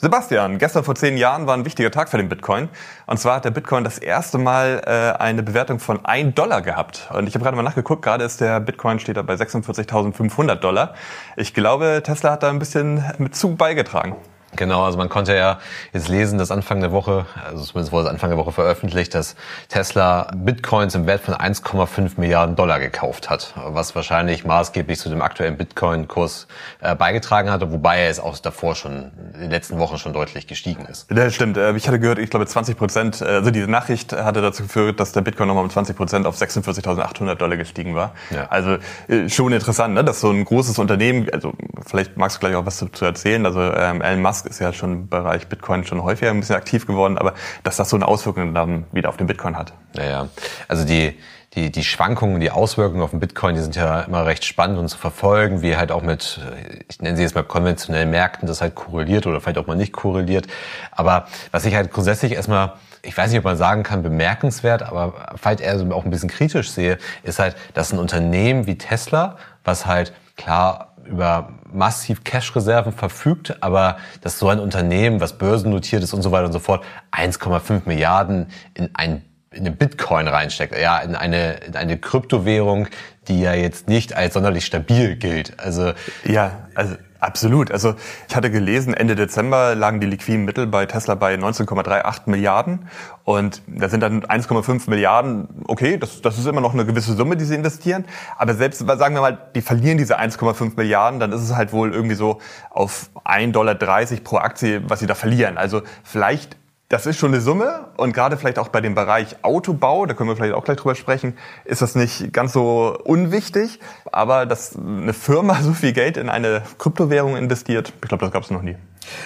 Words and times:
Sebastian, 0.00 0.58
gestern 0.58 0.84
vor 0.84 0.94
zehn 0.94 1.16
Jahren 1.16 1.48
war 1.48 1.54
ein 1.54 1.64
wichtiger 1.64 1.90
Tag 1.90 2.08
für 2.08 2.18
den 2.18 2.28
Bitcoin. 2.28 2.68
Und 3.08 3.18
zwar 3.18 3.34
hat 3.34 3.44
der 3.44 3.50
Bitcoin 3.50 3.82
das 3.82 3.98
erste 3.98 4.38
Mal 4.38 4.80
äh, 4.86 5.20
eine 5.20 5.42
Bewertung 5.42 5.80
von 5.80 6.04
1 6.04 6.36
Dollar 6.36 6.62
gehabt. 6.62 7.08
Und 7.12 7.26
ich 7.26 7.34
habe 7.34 7.42
gerade 7.42 7.56
mal 7.56 7.64
nachgeguckt, 7.64 8.02
gerade 8.02 8.22
ist 8.22 8.40
der 8.40 8.60
Bitcoin 8.60 9.00
steht 9.00 9.16
da 9.16 9.22
bei 9.22 9.34
46.500 9.34 10.54
Dollar. 10.54 10.94
Ich 11.36 11.52
glaube, 11.52 12.00
Tesla 12.04 12.30
hat 12.30 12.44
da 12.44 12.48
ein 12.48 12.60
bisschen 12.60 13.04
mit 13.18 13.34
zu 13.34 13.56
beigetragen. 13.56 14.14
Genau, 14.56 14.84
also 14.84 14.96
man 14.96 15.08
konnte 15.10 15.36
ja 15.36 15.58
jetzt 15.92 16.08
lesen, 16.08 16.38
dass 16.38 16.50
Anfang 16.50 16.80
der 16.80 16.90
Woche, 16.90 17.26
also 17.44 17.62
zumindest 17.64 17.92
wurde 17.92 18.06
es 18.06 18.10
Anfang 18.10 18.30
der 18.30 18.38
Woche 18.38 18.52
veröffentlicht, 18.52 19.14
dass 19.14 19.36
Tesla 19.68 20.30
Bitcoins 20.34 20.94
im 20.94 21.06
Wert 21.06 21.20
von 21.20 21.34
1,5 21.34 22.12
Milliarden 22.16 22.56
Dollar 22.56 22.80
gekauft 22.80 23.28
hat, 23.28 23.54
was 23.56 23.94
wahrscheinlich 23.94 24.46
maßgeblich 24.46 24.98
zu 24.98 25.10
dem 25.10 25.20
aktuellen 25.20 25.58
Bitcoin-Kurs 25.58 26.48
äh, 26.80 26.94
beigetragen 26.94 27.50
hatte, 27.50 27.70
wobei 27.72 28.00
er 28.00 28.10
es 28.10 28.20
auch 28.20 28.38
davor 28.38 28.74
schon 28.74 29.12
in 29.34 29.40
den 29.40 29.50
letzten 29.50 29.78
Wochen 29.78 29.98
schon 29.98 30.14
deutlich 30.14 30.46
gestiegen 30.46 30.86
ist. 30.86 31.06
Das 31.10 31.34
stimmt. 31.34 31.58
Äh, 31.58 31.76
ich 31.76 31.86
hatte 31.86 32.00
gehört, 32.00 32.18
ich 32.18 32.30
glaube 32.30 32.46
20 32.46 32.78
Prozent, 32.78 33.20
äh, 33.20 33.26
also 33.26 33.50
diese 33.50 33.68
Nachricht 33.68 34.12
hatte 34.14 34.40
dazu 34.40 34.62
geführt, 34.62 34.98
dass 34.98 35.12
der 35.12 35.20
Bitcoin 35.20 35.48
nochmal 35.48 35.64
um 35.64 35.70
20 35.70 35.94
Prozent 35.94 36.26
auf 36.26 36.36
46.800 36.36 37.34
Dollar 37.34 37.58
gestiegen 37.58 37.94
war. 37.94 38.12
Ja. 38.30 38.46
Also 38.48 38.78
äh, 39.08 39.28
schon 39.28 39.52
interessant, 39.52 39.94
ne? 39.94 40.04
dass 40.04 40.20
so 40.20 40.30
ein 40.30 40.44
großes 40.44 40.78
Unternehmen, 40.78 41.28
also 41.32 41.52
vielleicht 41.86 42.16
magst 42.16 42.38
du 42.38 42.40
gleich 42.40 42.54
auch 42.54 42.64
was 42.64 42.78
dazu 42.78 43.04
erzählen, 43.04 43.44
also 43.44 43.60
ähm, 43.60 44.00
Elon 44.00 44.22
Musk 44.22 44.37
ist 44.42 44.58
ja 44.58 44.72
schon 44.72 44.92
im 44.92 45.08
Bereich 45.08 45.48
Bitcoin 45.48 45.84
schon 45.84 46.02
häufiger 46.02 46.30
ein 46.30 46.40
bisschen 46.40 46.56
aktiv 46.56 46.86
geworden, 46.86 47.18
aber 47.18 47.34
dass 47.62 47.76
das 47.76 47.90
so 47.90 47.96
eine 47.96 48.06
Auswirkung 48.06 48.54
dann 48.54 48.84
wieder 48.92 49.08
auf 49.08 49.16
den 49.16 49.26
Bitcoin 49.26 49.56
hat. 49.56 49.72
Naja, 49.94 50.28
also 50.68 50.84
die, 50.84 51.18
die, 51.54 51.70
die 51.70 51.84
Schwankungen, 51.84 52.40
die 52.40 52.50
Auswirkungen 52.50 53.02
auf 53.02 53.10
den 53.10 53.20
Bitcoin, 53.20 53.54
die 53.54 53.62
sind 53.62 53.76
ja 53.76 54.02
immer 54.02 54.26
recht 54.26 54.44
spannend 54.44 54.78
und 54.78 54.88
zu 54.88 54.98
verfolgen, 54.98 55.62
wie 55.62 55.76
halt 55.76 55.92
auch 55.92 56.02
mit, 56.02 56.40
ich 56.88 57.00
nenne 57.00 57.16
sie 57.16 57.22
jetzt 57.22 57.34
mal 57.34 57.44
konventionellen 57.44 58.10
Märkten, 58.10 58.46
das 58.46 58.60
halt 58.60 58.74
korreliert 58.74 59.26
oder 59.26 59.40
vielleicht 59.40 59.58
auch 59.58 59.66
mal 59.66 59.76
nicht 59.76 59.92
korreliert. 59.92 60.46
Aber 60.92 61.26
was 61.50 61.64
ich 61.64 61.74
halt 61.74 61.92
grundsätzlich 61.92 62.32
erstmal 62.32 62.74
ich 63.02 63.16
weiß 63.16 63.30
nicht, 63.30 63.38
ob 63.38 63.44
man 63.44 63.56
sagen 63.56 63.82
kann, 63.84 64.02
bemerkenswert, 64.02 64.82
aber 64.82 65.34
vielleicht 65.36 65.60
eher 65.60 65.80
auch 65.92 66.04
ein 66.04 66.10
bisschen 66.10 66.28
kritisch 66.28 66.70
sehe, 66.70 66.98
ist 67.22 67.38
halt, 67.38 67.56
dass 67.74 67.92
ein 67.92 67.98
Unternehmen 67.98 68.66
wie 68.66 68.76
Tesla, 68.76 69.36
was 69.64 69.86
halt 69.86 70.12
klar 70.36 70.87
über 71.08 71.50
massiv 71.72 72.24
Cash-Reserven 72.24 72.92
verfügt, 72.92 73.62
aber 73.62 73.98
dass 74.20 74.38
so 74.38 74.48
ein 74.48 74.60
Unternehmen, 74.60 75.20
was 75.20 75.38
börsennotiert 75.38 76.02
ist 76.02 76.12
und 76.12 76.22
so 76.22 76.32
weiter 76.32 76.46
und 76.46 76.52
so 76.52 76.58
fort, 76.58 76.84
1,5 77.12 77.82
Milliarden 77.86 78.48
in 78.74 78.90
ein 78.94 79.22
in 79.50 79.60
eine 79.60 79.70
Bitcoin 79.70 80.28
reinsteckt, 80.28 80.76
ja, 80.78 80.98
in 80.98 81.14
eine, 81.14 81.54
in 81.54 81.74
eine 81.74 81.96
Kryptowährung, 81.96 82.88
die 83.28 83.40
ja 83.40 83.54
jetzt 83.54 83.88
nicht 83.88 84.14
als 84.14 84.34
sonderlich 84.34 84.66
stabil 84.66 85.16
gilt. 85.16 85.58
Also 85.58 85.92
ja, 86.24 86.68
also 86.74 86.96
Absolut. 87.20 87.72
Also 87.72 87.94
ich 88.28 88.36
hatte 88.36 88.48
gelesen, 88.50 88.94
Ende 88.94 89.16
Dezember 89.16 89.74
lagen 89.74 90.00
die 90.00 90.06
liquiden 90.06 90.44
Mittel 90.44 90.68
bei 90.68 90.86
Tesla 90.86 91.16
bei 91.16 91.34
19,38 91.34 92.20
Milliarden 92.26 92.88
und 93.24 93.60
da 93.66 93.88
sind 93.88 94.00
dann 94.00 94.22
1,5 94.22 94.88
Milliarden, 94.88 95.48
okay, 95.66 95.96
das, 95.96 96.22
das 96.22 96.38
ist 96.38 96.46
immer 96.46 96.60
noch 96.60 96.74
eine 96.74 96.86
gewisse 96.86 97.14
Summe, 97.14 97.36
die 97.36 97.44
sie 97.44 97.56
investieren, 97.56 98.04
aber 98.36 98.54
selbst, 98.54 98.78
sagen 98.78 99.14
wir 99.16 99.20
mal, 99.20 99.36
die 99.56 99.62
verlieren 99.62 99.98
diese 99.98 100.18
1,5 100.18 100.76
Milliarden, 100.76 101.18
dann 101.18 101.32
ist 101.32 101.42
es 101.42 101.56
halt 101.56 101.72
wohl 101.72 101.92
irgendwie 101.92 102.14
so 102.14 102.38
auf 102.70 103.10
1,30 103.24 103.50
Dollar 103.50 103.74
pro 104.22 104.36
Aktie, 104.36 104.88
was 104.88 105.00
sie 105.00 105.06
da 105.06 105.16
verlieren. 105.16 105.58
Also 105.58 105.82
vielleicht 106.04 106.56
das 106.88 107.04
ist 107.04 107.18
schon 107.18 107.32
eine 107.32 107.42
Summe 107.42 107.88
und 107.98 108.14
gerade 108.14 108.38
vielleicht 108.38 108.58
auch 108.58 108.68
bei 108.68 108.80
dem 108.80 108.94
Bereich 108.94 109.36
Autobau, 109.42 110.06
da 110.06 110.14
können 110.14 110.30
wir 110.30 110.36
vielleicht 110.36 110.54
auch 110.54 110.64
gleich 110.64 110.78
drüber 110.78 110.94
sprechen, 110.94 111.36
ist 111.64 111.82
das 111.82 111.94
nicht 111.94 112.32
ganz 112.32 112.54
so 112.54 112.98
unwichtig. 113.04 113.78
Aber 114.10 114.46
dass 114.46 114.74
eine 114.76 115.12
Firma 115.12 115.54
so 115.62 115.74
viel 115.74 115.92
Geld 115.92 116.16
in 116.16 116.30
eine 116.30 116.62
Kryptowährung 116.78 117.36
investiert, 117.36 117.92
ich 118.02 118.08
glaube, 118.08 118.24
das 118.24 118.32
gab 118.32 118.42
es 118.42 118.50
noch 118.50 118.62
nie. 118.62 118.76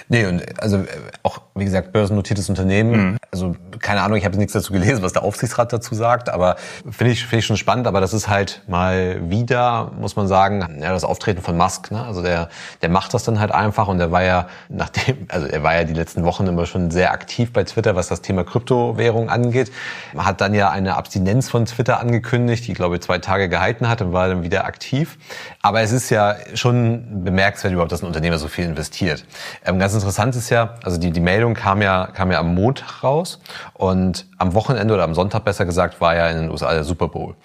Nee, 0.09 0.25
und 0.25 0.43
also 0.61 0.83
auch, 1.23 1.41
wie 1.55 1.65
gesagt, 1.65 1.91
börsennotiertes 1.91 2.49
Unternehmen. 2.49 2.91
Mhm. 2.91 3.17
Also 3.31 3.55
keine 3.79 4.01
Ahnung, 4.01 4.17
ich 4.17 4.25
habe 4.25 4.37
nichts 4.37 4.53
dazu 4.53 4.73
gelesen, 4.73 5.03
was 5.03 5.13
der 5.13 5.23
Aufsichtsrat 5.23 5.73
dazu 5.73 5.95
sagt, 5.95 6.29
aber 6.29 6.55
finde 6.89 7.13
ich, 7.13 7.25
finde 7.25 7.39
ich 7.39 7.45
schon 7.45 7.57
spannend. 7.57 7.87
Aber 7.87 8.01
das 8.01 8.13
ist 8.13 8.27
halt 8.27 8.61
mal 8.67 9.29
wieder, 9.29 9.91
muss 9.99 10.15
man 10.15 10.27
sagen, 10.27 10.79
ja, 10.81 10.91
das 10.91 11.03
Auftreten 11.03 11.41
von 11.41 11.57
Musk. 11.57 11.91
Ne? 11.91 12.03
Also 12.03 12.21
der, 12.21 12.49
der 12.81 12.89
macht 12.89 13.13
das 13.13 13.23
dann 13.23 13.39
halt 13.39 13.51
einfach 13.51 13.87
und 13.87 13.97
der 13.97 14.11
war 14.11 14.23
ja, 14.23 14.47
nachdem, 14.69 15.17
also 15.29 15.47
er 15.47 15.63
war 15.63 15.75
ja 15.75 15.83
die 15.83 15.93
letzten 15.93 16.23
Wochen 16.23 16.47
immer 16.47 16.65
schon 16.65 16.91
sehr 16.91 17.11
aktiv 17.11 17.53
bei 17.53 17.63
Twitter, 17.63 17.95
was 17.95 18.07
das 18.07 18.21
Thema 18.21 18.43
Kryptowährung 18.43 19.29
angeht. 19.29 19.71
Man 20.13 20.25
hat 20.25 20.41
dann 20.41 20.53
ja 20.53 20.69
eine 20.69 20.95
Abstinenz 20.95 21.49
von 21.49 21.65
Twitter 21.65 21.99
angekündigt, 21.99 22.67
die, 22.67 22.73
glaube 22.73 22.95
ich, 22.95 23.01
zwei 23.01 23.19
Tage 23.19 23.49
gehalten 23.49 23.89
hat 23.89 24.01
und 24.01 24.13
war 24.13 24.27
dann 24.27 24.43
wieder 24.43 24.65
aktiv. 24.65 25.17
Aber 25.61 25.81
es 25.81 25.91
ist 25.91 26.09
ja 26.09 26.35
schon 26.53 27.23
bemerkenswert 27.23 27.73
überhaupt, 27.73 27.91
dass 27.91 28.01
ein 28.01 28.07
Unternehmer 28.07 28.37
so 28.37 28.47
viel 28.47 28.65
investiert. 28.65 29.25
Ähm, 29.73 29.79
ganz 29.79 29.93
interessant 29.93 30.35
ist 30.35 30.49
ja, 30.49 30.75
also 30.83 30.97
die, 30.97 31.11
die 31.11 31.19
Meldung 31.19 31.53
kam 31.53 31.81
ja, 31.81 32.07
kam 32.07 32.31
ja 32.31 32.39
am 32.39 32.53
Montag 32.53 33.03
raus 33.03 33.39
und 33.73 34.27
am 34.37 34.53
Wochenende 34.53 34.93
oder 34.93 35.03
am 35.03 35.15
Sonntag 35.15 35.43
besser 35.43 35.65
gesagt 35.65 35.99
war 36.01 36.15
ja 36.15 36.29
in 36.29 36.37
den 36.37 36.51
USA 36.51 36.73
der 36.73 36.83
Super 36.83 37.07
Bowl. 37.07 37.35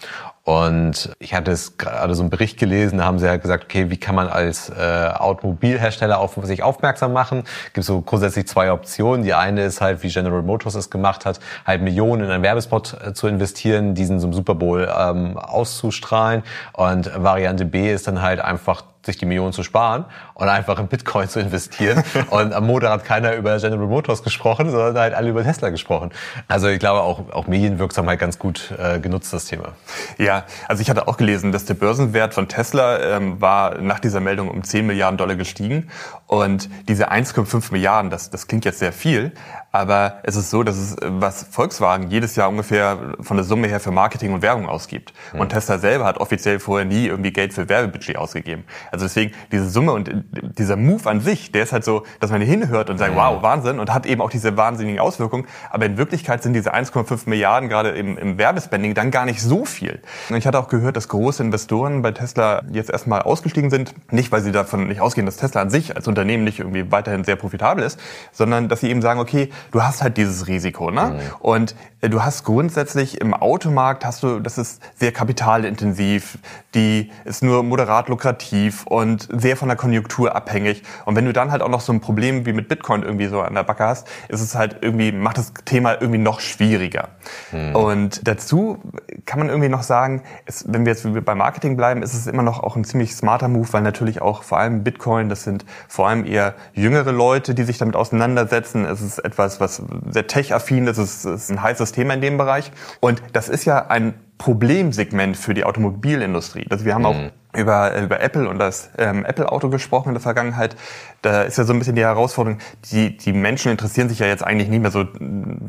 Und 0.45 1.15
ich 1.19 1.35
hatte 1.35 1.51
es 1.51 1.77
gerade 1.77 2.15
so 2.15 2.23
einen 2.23 2.31
Bericht 2.31 2.59
gelesen, 2.59 2.99
da 2.99 3.05
haben 3.05 3.19
sie 3.19 3.29
halt 3.29 3.43
gesagt, 3.43 3.65
okay, 3.65 3.91
wie 3.91 3.99
kann 3.99 4.15
man 4.15 4.29
als 4.29 4.71
äh, 4.71 5.11
Automobilhersteller 5.15 6.19
auf 6.19 6.39
sich 6.43 6.63
aufmerksam 6.63 7.13
machen? 7.13 7.45
Gibt 7.75 7.85
so 7.85 8.01
grundsätzlich 8.01 8.49
zwei 8.49 8.73
Optionen. 8.73 9.25
Die 9.25 9.35
eine 9.35 9.65
ist 9.65 9.83
halt, 9.83 10.03
wie 10.03 10.09
General 10.09 10.43
Motors 10.43 10.75
es 10.75 10.89
gemacht 10.89 11.27
hat, 11.27 11.41
halt 11.67 11.83
Millionen 11.83 12.25
in 12.25 12.31
einen 12.31 12.43
Werbespot 12.43 12.97
äh, 13.05 13.13
zu 13.13 13.27
investieren, 13.27 13.95
diesen 13.95 14.21
zum 14.21 14.33
Super 14.33 14.55
Bowl 14.55 14.91
ähm, 14.99 15.37
auszustrahlen. 15.37 16.43
Und 16.73 17.11
Variante 17.15 17.67
B 17.67 17.93
ist 17.93 18.09
dann 18.09 18.23
halt 18.23 18.41
einfach 18.41 18.85
sich 19.09 19.19
die 19.19 19.27
Millionen 19.27 19.53
zu 19.53 19.63
sparen 19.63 20.05
und 20.35 20.49
einfach 20.49 20.79
in 20.79 20.87
Bitcoin 20.87 21.29
zu 21.29 21.41
investieren. 21.41 22.05
und 22.31 22.53
am 22.53 22.67
Montag 22.67 22.91
hat 22.91 23.05
keiner 23.05 23.35
über 23.35 23.59
General 23.59 23.87
Motors 23.87 24.23
gesprochen, 24.23 24.71
sondern 24.71 24.97
halt 24.97 25.15
alle 25.15 25.31
über 25.31 25.43
Tesla 25.43 25.71
gesprochen. 25.71 26.11
Also 26.47 26.69
ich 26.69 26.79
glaube 26.79 27.01
auch, 27.01 27.31
auch 27.33 27.47
Medienwirksamkeit 27.47 28.19
ganz 28.19 28.39
gut 28.39 28.73
äh, 28.79 29.01
genutzt, 29.01 29.33
das 29.33 29.47
Thema. 29.47 29.73
Ja, 30.19 30.45
also 30.69 30.83
ich 30.83 30.91
hatte 30.91 31.09
auch 31.09 31.17
gelesen, 31.17 31.53
dass 31.53 31.65
der 31.65 31.75
Börsenwert 31.75 32.35
von 32.35 32.49
Tesla 32.49 32.99
ähm, 33.17 33.41
war 33.41 33.79
nach 33.79 33.99
dieser 33.99 34.21
Meldung 34.21 34.49
um 34.49 34.63
10 34.63 34.87
Milliarden 34.87 35.17
Dollar 35.17 35.37
gestiegen. 35.37 35.91
Und 36.29 36.69
diese 36.89 37.11
1,5 37.11 37.73
Milliarden, 37.73 38.11
das, 38.11 38.29
das 38.29 38.47
klingt 38.47 38.67
jetzt 38.67 38.79
sehr 38.79 38.93
viel, 38.93 39.33
aber 39.73 40.19
es 40.25 40.37
ist 40.37 40.51
so, 40.51 40.63
dass 40.63 40.77
es, 40.77 40.97
was 41.01 41.43
Volkswagen 41.51 42.11
jedes 42.11 42.37
Jahr 42.37 42.51
ungefähr 42.51 43.15
von 43.21 43.37
der 43.39 43.45
Summe 43.45 43.67
her 43.67 43.81
für 43.81 43.91
Marketing 43.91 44.35
und 44.35 44.43
Werbung 44.43 44.69
ausgibt. 44.69 45.15
Mhm. 45.33 45.41
Und 45.41 45.49
Tesla 45.51 45.79
selber 45.79 46.05
hat 46.05 46.19
offiziell 46.19 46.59
vorher 46.59 46.85
nie 46.85 47.07
irgendwie 47.07 47.33
Geld 47.33 47.55
für 47.55 47.69
Werbebudget 47.69 48.17
ausgegeben. 48.17 48.65
Also 48.93 49.07
deswegen, 49.07 49.33
diese 49.53 49.71
Summe 49.71 49.93
und 49.93 50.11
dieser 50.33 50.77
Move 50.77 51.09
an 51.09 51.21
sich, 51.21 51.51
der 51.53 51.63
ist 51.63 51.73
halt 51.73 51.85
so, 51.85 52.05
dass 52.21 52.31
man 52.31 52.43
hinhört 52.43 52.91
und 52.91 52.99
sagt, 52.99 53.13
mhm. 53.13 53.19
wow, 53.19 53.43
Wahnsinn, 53.43 53.79
und 53.81 53.93
hat 53.93 54.05
eben 54.05 54.21
auch 54.21 54.31
diese 54.31 54.57
wahnsinnigen 54.57 55.01
Auswirkungen. 55.01 55.47
Aber 55.71 55.87
in 55.87 55.97
Wirklichkeit 55.97 56.43
sind 56.43 56.53
diese 56.53 56.75
1,5 56.75 57.23
Milliarden 57.27 57.71
gerade 57.71 57.91
im, 57.91 58.19
im 58.19 58.37
Werbespending 58.37 58.93
dann 58.93 59.11
gar 59.11 59.25
nicht 59.25 59.43
so 59.43 59.65
viel. 59.65 60.01
Und 60.29 60.37
ich 60.37 60.47
hatte 60.47 60.59
auch 60.59 60.69
gehört, 60.69 60.97
dass 60.97 61.09
große 61.09 61.43
Investoren 61.43 62.03
bei 62.03 62.13
Tesla 62.13 62.65
jetzt 62.71 62.91
erstmal 62.91 63.23
ausgestiegen 63.23 63.71
sind. 63.71 63.95
Nicht, 64.13 64.31
weil 64.31 64.43
sie 64.43 64.53
davon 64.53 64.89
nicht 64.89 65.01
ausgehen, 65.01 65.25
dass 65.25 65.37
Tesla 65.37 65.63
an 65.63 65.71
sich 65.71 65.97
als 65.97 66.07
Unternehmen 66.19 66.45
nicht 66.45 66.59
irgendwie 66.59 66.91
weiterhin 66.91 67.25
sehr 67.25 67.37
profitabel 67.37 67.85
ist, 67.85 67.99
sondern 68.33 68.69
dass 68.69 68.81
sie 68.81 68.91
eben 68.91 69.03
sagen, 69.03 69.21
okay, 69.21 69.51
du 69.71 69.83
hast 69.83 70.03
halt 70.03 70.17
dieses 70.17 70.49
Risiko, 70.49 70.91
ne? 70.91 71.03
Mhm. 71.03 71.21
Und 71.39 71.75
äh, 72.01 72.09
du 72.09 72.23
hast 72.23 72.45
grundsätzlich 72.45 73.21
im 73.21 73.35
Automarkt 73.35 74.05
hast 74.05 74.23
du, 74.23 74.41
das 74.41 74.59
ist 74.59 74.83
sehr 74.97 75.13
kapitalintensiv, 75.13 76.39
die 76.75 77.11
ist 77.25 77.43
nur 77.43 77.63
moderat 77.63 78.09
lukrativ 78.09 78.87
und 78.87 79.29
sehr 79.31 79.57
von 79.57 79.69
der 79.69 79.77
Konjunktur 79.77 80.35
abhängig. 80.35 80.83
Und 81.05 81.17
wenn 81.17 81.25
du 81.25 81.33
dann 81.33 81.51
halt 81.51 81.63
auch 81.63 81.69
noch 81.69 81.81
so 81.81 81.93
ein 81.93 82.01
Problem 82.01 82.47
wie 82.47 82.53
mit 82.53 82.69
Bitcoin 82.69 83.03
irgendwie 83.03 83.27
so 83.27 83.41
an 83.41 83.55
der 83.55 83.63
Backe 83.63 83.85
hast, 83.85 84.09
ist 84.29 84.41
es 84.41 84.55
halt 84.55 84.79
irgendwie, 84.81 85.13
macht 85.13 85.39
das 85.39 85.53
Thema 85.65 85.95
irgendwie 85.95 86.19
noch 86.19 86.41
schwieriger. 86.41 87.09
Mhm. 87.53 87.77
Und 87.77 88.27
dazu 88.27 88.79
kann 89.25 89.39
man 89.39 89.49
irgendwie 89.49 89.69
noch 89.69 89.83
sagen, 89.83 90.23
es, 90.47 90.65
wenn 90.69 90.85
wir 90.85 90.93
jetzt 90.93 91.07
beim 91.25 91.39
Marketing 91.39 91.77
bleiben, 91.77 92.03
ist 92.03 92.15
es 92.15 92.27
immer 92.27 92.43
noch 92.43 92.61
auch 92.61 92.77
ein 92.77 92.85
ziemlich 92.85 93.15
smarter 93.15 93.49
Move, 93.49 93.69
weil 93.73 93.83
natürlich 93.83 94.21
auch 94.23 94.43
vor 94.43 94.59
allem 94.59 94.83
Bitcoin, 94.83 95.29
das 95.29 95.45
sind 95.45 95.65
vor 95.89 96.08
allem 96.09 96.27
eher 96.27 96.55
jüngere 96.75 97.13
Leute, 97.13 97.55
die 97.55 97.65
sich 97.65 97.79
damit 97.79 97.97
auseinandersetzen. 97.97 98.85
Es 98.85 99.01
ist 99.01 99.19
etwas, 99.19 99.61
was 99.61 99.83
sehr 100.11 100.27
tech-affin 100.27 100.87
ist, 100.87 100.99
es 100.99 101.25
ist 101.25 101.51
ein 101.51 101.63
heißes 101.63 101.93
Thema 101.93 102.15
in 102.15 102.21
dem 102.21 102.39
Bereich. 102.39 102.71
Und 103.01 103.23
das 103.33 103.49
ist 103.49 103.65
ja 103.65 103.87
ein 103.87 104.15
Problemsegment 104.39 105.37
für 105.37 105.55
die 105.55 105.65
Automobilindustrie. 105.65 106.67
Also 106.71 106.85
wir 106.85 106.95
haben 106.95 107.03
mhm. 107.03 107.07
auch 107.07 107.31
über, 107.57 107.97
über 107.99 108.21
Apple 108.21 108.49
und 108.49 108.59
das 108.59 108.91
ähm, 108.99 109.25
Apple-Auto 109.25 109.71
gesprochen 109.71 110.09
in 110.09 110.15
der 110.15 110.21
Vergangenheit. 110.21 110.77
Da 111.23 111.43
ist 111.43 111.57
ja 111.57 111.65
so 111.65 111.73
ein 111.73 111.79
bisschen 111.79 111.97
die 111.97 112.03
Herausforderung, 112.03 112.61
die, 112.93 113.17
die 113.17 113.33
Menschen 113.33 113.73
interessieren 113.73 114.09
sich 114.09 114.19
ja 114.19 114.27
jetzt 114.27 114.45
eigentlich 114.45 114.69
nicht 114.69 114.81
mehr 114.81 114.91
so 114.91 115.07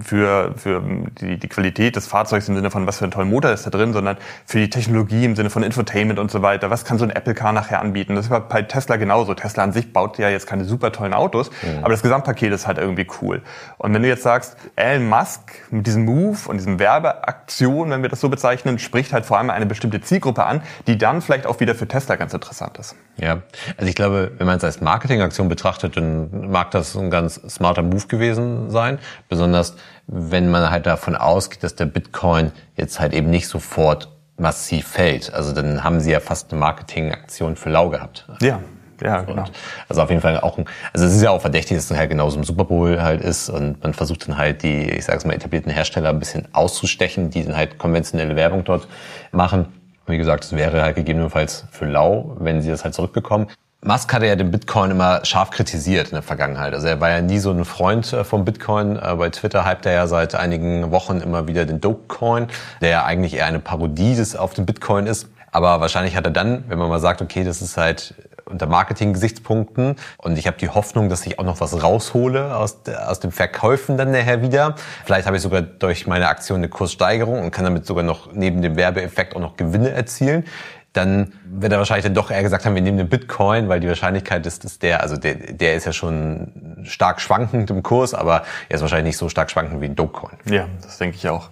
für, 0.01 0.53
für 0.57 0.83
die, 1.21 1.37
die 1.39 1.47
Qualität 1.47 1.95
des 1.95 2.05
Fahrzeugs 2.05 2.49
im 2.49 2.55
Sinne 2.55 2.69
von, 2.69 2.85
was 2.85 2.97
für 2.97 3.05
ein 3.05 3.11
toller 3.11 3.25
Motor 3.25 3.51
ist 3.51 3.65
da 3.65 3.69
drin, 3.69 3.93
sondern 3.93 4.17
für 4.45 4.59
die 4.59 4.69
Technologie 4.69 5.23
im 5.23 5.35
Sinne 5.37 5.49
von 5.49 5.63
Infotainment 5.63 6.19
und 6.19 6.29
so 6.29 6.41
weiter. 6.41 6.69
Was 6.69 6.83
kann 6.83 6.97
so 6.97 7.05
ein 7.05 7.11
Apple-Car 7.11 7.53
nachher 7.53 7.81
anbieten? 7.81 8.15
Das 8.15 8.29
war 8.29 8.41
bei 8.41 8.61
Tesla 8.61 8.97
genauso. 8.97 9.33
Tesla 9.33 9.63
an 9.63 9.71
sich 9.71 9.93
baut 9.93 10.17
ja 10.17 10.29
jetzt 10.29 10.47
keine 10.47 10.65
super 10.65 10.91
tollen 10.91 11.13
Autos, 11.13 11.49
mhm. 11.61 11.79
aber 11.79 11.89
das 11.89 12.01
Gesamtpaket 12.01 12.51
ist 12.51 12.67
halt 12.67 12.77
irgendwie 12.77 13.07
cool. 13.21 13.41
Und 13.77 13.93
wenn 13.93 14.03
du 14.03 14.09
jetzt 14.09 14.23
sagst, 14.23 14.57
Elon 14.75 15.07
Musk 15.07 15.53
mit 15.71 15.87
diesem 15.87 16.03
Move 16.03 16.37
und 16.47 16.57
diesem 16.57 16.77
Werbeaktion, 16.77 17.89
wenn 17.89 18.01
wir 18.01 18.09
das 18.09 18.19
so 18.19 18.27
bezeichnen, 18.27 18.79
spricht 18.79 19.13
halt 19.13 19.25
vor 19.25 19.37
allem 19.37 19.49
eine 19.49 19.65
bestimmte 19.65 20.01
Zielgruppe 20.01 20.43
an, 20.43 20.61
die 20.85 20.97
dann 20.97 21.21
vielleicht 21.21 21.47
auch 21.47 21.59
wieder 21.59 21.68
für 21.75 21.87
Tesla 21.87 22.15
ganz 22.15 22.33
interessant 22.33 22.77
ist. 22.77 22.95
Ja, 23.17 23.41
also 23.77 23.89
ich 23.89 23.95
glaube, 23.95 24.31
wenn 24.37 24.47
man 24.47 24.57
es 24.57 24.63
als 24.63 24.81
Marketingaktion 24.81 25.49
betrachtet, 25.49 25.97
dann 25.97 26.49
mag 26.49 26.71
das 26.71 26.95
ein 26.95 27.09
ganz 27.09 27.35
smarter 27.49 27.81
Move 27.81 28.07
gewesen 28.07 28.69
sein. 28.69 28.99
Besonders 29.27 29.75
wenn 30.11 30.49
man 30.49 30.71
halt 30.71 30.85
davon 30.87 31.15
ausgeht, 31.15 31.63
dass 31.63 31.75
der 31.75 31.85
Bitcoin 31.85 32.51
jetzt 32.75 32.99
halt 32.99 33.13
eben 33.13 33.29
nicht 33.29 33.47
sofort 33.47 34.09
massiv 34.37 34.87
fällt. 34.87 35.33
Also 35.33 35.53
dann 35.53 35.83
haben 35.83 35.99
sie 35.99 36.11
ja 36.11 36.19
fast 36.19 36.51
eine 36.51 36.59
Marketingaktion 36.59 37.55
für 37.55 37.69
lau 37.69 37.89
gehabt. 37.89 38.27
Ja, 38.41 38.59
ja, 39.01 39.21
genau. 39.21 39.43
Und 39.43 39.51
also 39.87 40.01
auf 40.01 40.09
jeden 40.09 40.21
Fall 40.21 40.39
auch 40.39 40.57
ein, 40.57 40.65
also 40.93 41.05
es 41.05 41.15
ist 41.15 41.21
ja 41.21 41.29
auch 41.29 41.41
verdächtig, 41.41 41.77
dass 41.77 41.91
es 41.91 41.97
halt 41.97 42.09
genauso 42.09 42.37
im 42.37 42.43
Super 42.43 42.65
Bowl 42.65 43.01
halt 43.01 43.21
ist 43.21 43.49
und 43.49 43.81
man 43.83 43.93
versucht 43.93 44.27
dann 44.27 44.37
halt 44.37 44.63
die, 44.63 44.89
ich 44.89 45.05
sag's 45.05 45.25
mal, 45.25 45.33
etablierten 45.33 45.71
Hersteller 45.71 46.09
ein 46.09 46.19
bisschen 46.19 46.47
auszustechen, 46.53 47.29
die 47.29 47.45
dann 47.45 47.55
halt 47.55 47.77
konventionelle 47.77 48.35
Werbung 48.35 48.63
dort 48.63 48.87
machen. 49.31 49.67
Wie 50.09 50.17
gesagt, 50.17 50.43
es 50.43 50.55
wäre 50.55 50.81
halt 50.81 50.95
gegebenenfalls 50.95 51.65
für 51.71 51.85
lau, 51.85 52.35
wenn 52.39 52.61
sie 52.61 52.69
das 52.69 52.83
halt 52.83 52.93
zurückbekommen. 52.93 53.47
Musk 53.81 54.13
hatte 54.13 54.25
ja 54.25 54.35
den 54.35 54.51
Bitcoin 54.51 54.91
immer 54.91 55.23
scharf 55.23 55.51
kritisiert 55.51 56.07
in 56.09 56.15
der 56.15 56.21
Vergangenheit. 56.21 56.73
Also 56.73 56.87
er 56.87 56.99
war 56.99 57.09
ja 57.11 57.21
nie 57.21 57.39
so 57.39 57.51
ein 57.51 57.63
Freund 57.63 58.11
äh, 58.11 58.25
vom 58.25 58.43
Bitcoin. 58.43 58.97
Äh, 58.97 59.15
bei 59.15 59.29
Twitter 59.29 59.65
hypt 59.65 59.85
er 59.85 59.93
ja 59.93 60.07
seit 60.07 60.35
einigen 60.35 60.91
Wochen 60.91 61.21
immer 61.21 61.47
wieder 61.47 61.65
den 61.65 61.79
Dogecoin, 61.79 62.47
der 62.81 62.89
ja 62.89 63.05
eigentlich 63.05 63.35
eher 63.35 63.45
eine 63.45 63.59
Parodie 63.59 64.15
des 64.15 64.35
auf 64.35 64.53
den 64.53 64.65
Bitcoin 64.65 65.07
ist. 65.07 65.29
Aber 65.51 65.79
wahrscheinlich 65.79 66.15
hat 66.17 66.25
er 66.25 66.31
dann, 66.31 66.65
wenn 66.67 66.77
man 66.77 66.89
mal 66.89 66.99
sagt, 66.99 67.21
okay, 67.21 67.43
das 67.43 67.61
ist 67.61 67.77
halt 67.77 68.15
unter 68.49 68.67
Marketing-Gesichtspunkten 68.67 69.95
und 70.17 70.37
ich 70.37 70.47
habe 70.47 70.57
die 70.57 70.69
Hoffnung, 70.69 71.09
dass 71.09 71.25
ich 71.25 71.39
auch 71.39 71.43
noch 71.43 71.61
was 71.61 71.81
raushole 71.81 72.55
aus, 72.55 72.79
aus 72.87 73.19
dem 73.19 73.31
Verkäufen 73.31 73.97
dann 73.97 74.11
nachher 74.11 74.41
wieder. 74.41 74.75
Vielleicht 75.05 75.27
habe 75.27 75.37
ich 75.37 75.43
sogar 75.43 75.61
durch 75.61 76.07
meine 76.07 76.27
Aktion 76.27 76.57
eine 76.57 76.69
Kurssteigerung 76.69 77.41
und 77.41 77.51
kann 77.51 77.63
damit 77.63 77.85
sogar 77.85 78.03
noch 78.03 78.33
neben 78.33 78.61
dem 78.61 78.75
Werbeeffekt 78.75 79.35
auch 79.35 79.41
noch 79.41 79.57
Gewinne 79.57 79.91
erzielen 79.91 80.45
dann 80.93 81.33
wird 81.45 81.71
er 81.71 81.77
wahrscheinlich 81.77 82.03
dann 82.03 82.15
doch 82.15 82.31
eher 82.31 82.41
gesagt 82.41 82.65
haben, 82.65 82.73
wir 82.75 82.81
nehmen 82.81 82.97
den 82.97 83.09
Bitcoin, 83.09 83.69
weil 83.69 83.79
die 83.79 83.87
Wahrscheinlichkeit 83.87 84.45
ist, 84.45 84.63
dass 84.63 84.79
der, 84.79 85.01
also 85.01 85.17
der, 85.17 85.35
der 85.35 85.75
ist 85.75 85.85
ja 85.85 85.93
schon 85.93 86.77
stark 86.83 87.21
schwankend 87.21 87.69
im 87.69 87.83
Kurs, 87.83 88.13
aber 88.13 88.43
er 88.69 88.75
ist 88.75 88.81
wahrscheinlich 88.81 89.11
nicht 89.11 89.17
so 89.17 89.29
stark 89.29 89.51
schwankend 89.51 89.81
wie 89.81 89.85
ein 89.85 89.95
Dogecoin. 89.95 90.37
Ja, 90.45 90.67
das 90.81 90.97
denke 90.97 91.15
ich 91.15 91.29
auch. 91.29 91.49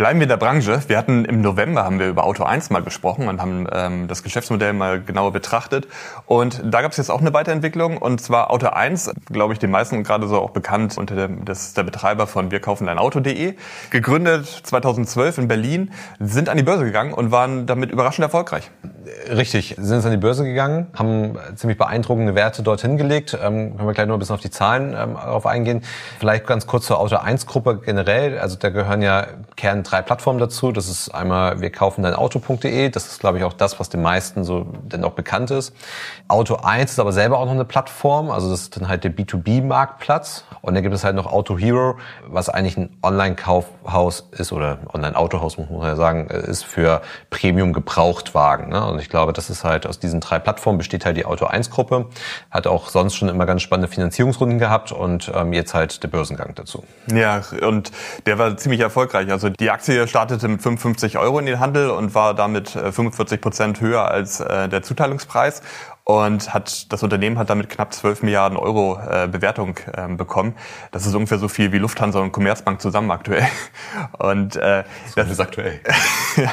Bleiben 0.00 0.18
wir 0.18 0.22
in 0.22 0.30
der 0.30 0.38
Branche. 0.38 0.80
Wir 0.86 0.96
hatten 0.96 1.26
im 1.26 1.42
November 1.42 1.84
haben 1.84 1.98
wir 1.98 2.08
über 2.08 2.24
Auto 2.24 2.42
1 2.42 2.70
mal 2.70 2.82
gesprochen 2.82 3.28
und 3.28 3.38
haben 3.38 3.66
ähm, 3.70 4.08
das 4.08 4.22
Geschäftsmodell 4.22 4.72
mal 4.72 5.02
genauer 5.02 5.30
betrachtet. 5.30 5.88
Und 6.24 6.62
da 6.64 6.80
gab 6.80 6.92
es 6.92 6.96
jetzt 6.96 7.10
auch 7.10 7.20
eine 7.20 7.34
Weiterentwicklung. 7.34 7.98
Und 7.98 8.18
zwar 8.18 8.50
Auto 8.50 8.68
1, 8.68 9.10
glaube 9.30 9.52
ich, 9.52 9.58
den 9.58 9.70
meisten 9.70 10.02
gerade 10.02 10.26
so 10.26 10.40
auch 10.40 10.52
bekannt 10.52 10.96
unter 10.96 11.16
dem, 11.16 11.44
das 11.44 11.66
ist 11.66 11.76
der 11.76 11.82
Betreiber 11.82 12.26
von 12.26 12.50
wir 12.50 12.60
kaufen 12.60 12.86
dein 12.86 12.96
Auto.de. 12.96 13.56
Gegründet 13.90 14.46
2012 14.46 15.36
in 15.36 15.48
Berlin, 15.48 15.92
sind 16.18 16.48
an 16.48 16.56
die 16.56 16.62
Börse 16.62 16.86
gegangen 16.86 17.12
und 17.12 17.30
waren 17.30 17.66
damit 17.66 17.90
überraschend 17.90 18.22
erfolgreich. 18.22 18.70
Richtig, 19.28 19.76
sind 19.78 19.96
jetzt 19.96 20.06
an 20.06 20.12
die 20.12 20.16
Börse 20.16 20.44
gegangen, 20.44 20.86
haben 20.94 21.36
ziemlich 21.56 21.76
beeindruckende 21.76 22.34
Werte 22.34 22.62
dorthin 22.62 22.96
gelegt. 22.96 23.34
Ähm, 23.34 23.76
können 23.76 23.86
wir 23.86 23.92
gleich 23.92 24.06
noch 24.06 24.16
ein 24.16 24.18
bisschen 24.18 24.34
auf 24.34 24.40
die 24.40 24.50
Zahlen 24.50 24.94
ähm, 24.98 25.14
darauf 25.14 25.44
eingehen. 25.44 25.82
Vielleicht 26.18 26.46
ganz 26.46 26.66
kurz 26.66 26.86
zur 26.86 26.98
Auto 26.98 27.16
1 27.16 27.44
Gruppe 27.44 27.80
generell. 27.84 28.38
Also 28.38 28.56
da 28.56 28.70
gehören 28.70 29.02
ja 29.02 29.26
Kern 29.56 29.84
drei 29.90 30.02
Plattformen 30.02 30.38
dazu. 30.38 30.72
Das 30.72 30.88
ist 30.88 31.08
einmal 31.10 31.60
wir 31.60 31.70
kaufen 31.70 32.02
dein 32.02 32.14
Auto.de. 32.14 32.90
Das 32.90 33.06
ist, 33.06 33.20
glaube 33.20 33.38
ich, 33.38 33.44
auch 33.44 33.52
das, 33.52 33.80
was 33.80 33.88
den 33.88 34.02
meisten 34.02 34.44
so 34.44 34.66
denn 34.82 35.04
auch 35.04 35.12
bekannt 35.12 35.50
ist. 35.50 35.74
Auto 36.28 36.56
1 36.56 36.92
ist 36.92 36.98
aber 36.98 37.12
selber 37.12 37.38
auch 37.38 37.44
noch 37.44 37.52
eine 37.52 37.64
Plattform. 37.64 38.30
Also 38.30 38.50
das 38.50 38.62
ist 38.62 38.76
dann 38.76 38.88
halt 38.88 39.04
der 39.04 39.14
B2B-Marktplatz. 39.14 40.44
Und 40.62 40.74
dann 40.74 40.82
gibt 40.82 40.94
es 40.94 41.04
halt 41.04 41.16
noch 41.16 41.26
Auto 41.26 41.58
Hero, 41.58 41.96
was 42.26 42.48
eigentlich 42.48 42.76
ein 42.76 42.96
Online-Kaufhaus 43.02 44.28
ist 44.32 44.52
oder 44.52 44.78
Online-Autohaus, 44.92 45.56
muss 45.56 45.70
man 45.70 45.82
ja 45.82 45.96
sagen, 45.96 46.26
ist 46.28 46.64
für 46.64 47.00
Premium-Gebrauchtwagen. 47.30 48.68
Ne? 48.68 48.84
Und 48.86 49.00
ich 49.00 49.08
glaube, 49.08 49.32
das 49.32 49.48
ist 49.48 49.64
halt 49.64 49.86
aus 49.86 49.98
diesen 49.98 50.20
drei 50.20 50.38
Plattformen 50.38 50.78
besteht 50.78 51.06
halt 51.06 51.16
die 51.16 51.24
Auto 51.24 51.46
1-Gruppe. 51.46 52.06
Hat 52.50 52.66
auch 52.66 52.88
sonst 52.88 53.16
schon 53.16 53.28
immer 53.28 53.46
ganz 53.46 53.62
spannende 53.62 53.88
Finanzierungsrunden 53.88 54.58
gehabt 54.58 54.92
und 54.92 55.32
ähm, 55.34 55.52
jetzt 55.52 55.72
halt 55.72 56.02
der 56.02 56.08
Börsengang 56.08 56.54
dazu. 56.54 56.84
Ja, 57.12 57.42
und 57.62 57.90
der 58.26 58.38
war 58.38 58.56
ziemlich 58.56 58.80
erfolgreich. 58.80 59.30
Also 59.30 59.48
die 59.48 59.70
Aktie 59.80 60.06
startete 60.06 60.46
mit 60.46 60.60
55 60.60 61.16
Euro 61.16 61.38
in 61.38 61.46
den 61.46 61.58
Handel 61.58 61.88
und 61.88 62.14
war 62.14 62.34
damit 62.34 62.68
45 62.68 63.38
äh, 63.38 63.40
Prozent 63.40 63.80
höher 63.80 64.10
als 64.10 64.38
äh, 64.38 64.68
der 64.68 64.82
Zuteilungspreis 64.82 65.62
und 66.10 66.52
hat 66.52 66.92
das 66.92 67.02
Unternehmen 67.02 67.38
hat 67.38 67.50
damit 67.50 67.68
knapp 67.68 67.92
12 67.94 68.22
Milliarden 68.22 68.58
Euro 68.58 68.98
äh, 68.98 69.28
Bewertung 69.28 69.76
ähm, 69.96 70.16
bekommen. 70.16 70.54
Das 70.90 71.06
ist 71.06 71.14
ungefähr 71.14 71.38
so 71.38 71.46
viel 71.48 71.72
wie 71.72 71.78
Lufthansa 71.78 72.18
und 72.18 72.32
Commerzbank 72.32 72.80
zusammen 72.80 73.10
aktuell. 73.10 73.46
Und 74.18 74.56
äh, 74.56 74.84
das, 75.04 75.14
das 75.14 75.30
ist 75.30 75.40
aktuell. 75.40 75.80
ja. 76.36 76.50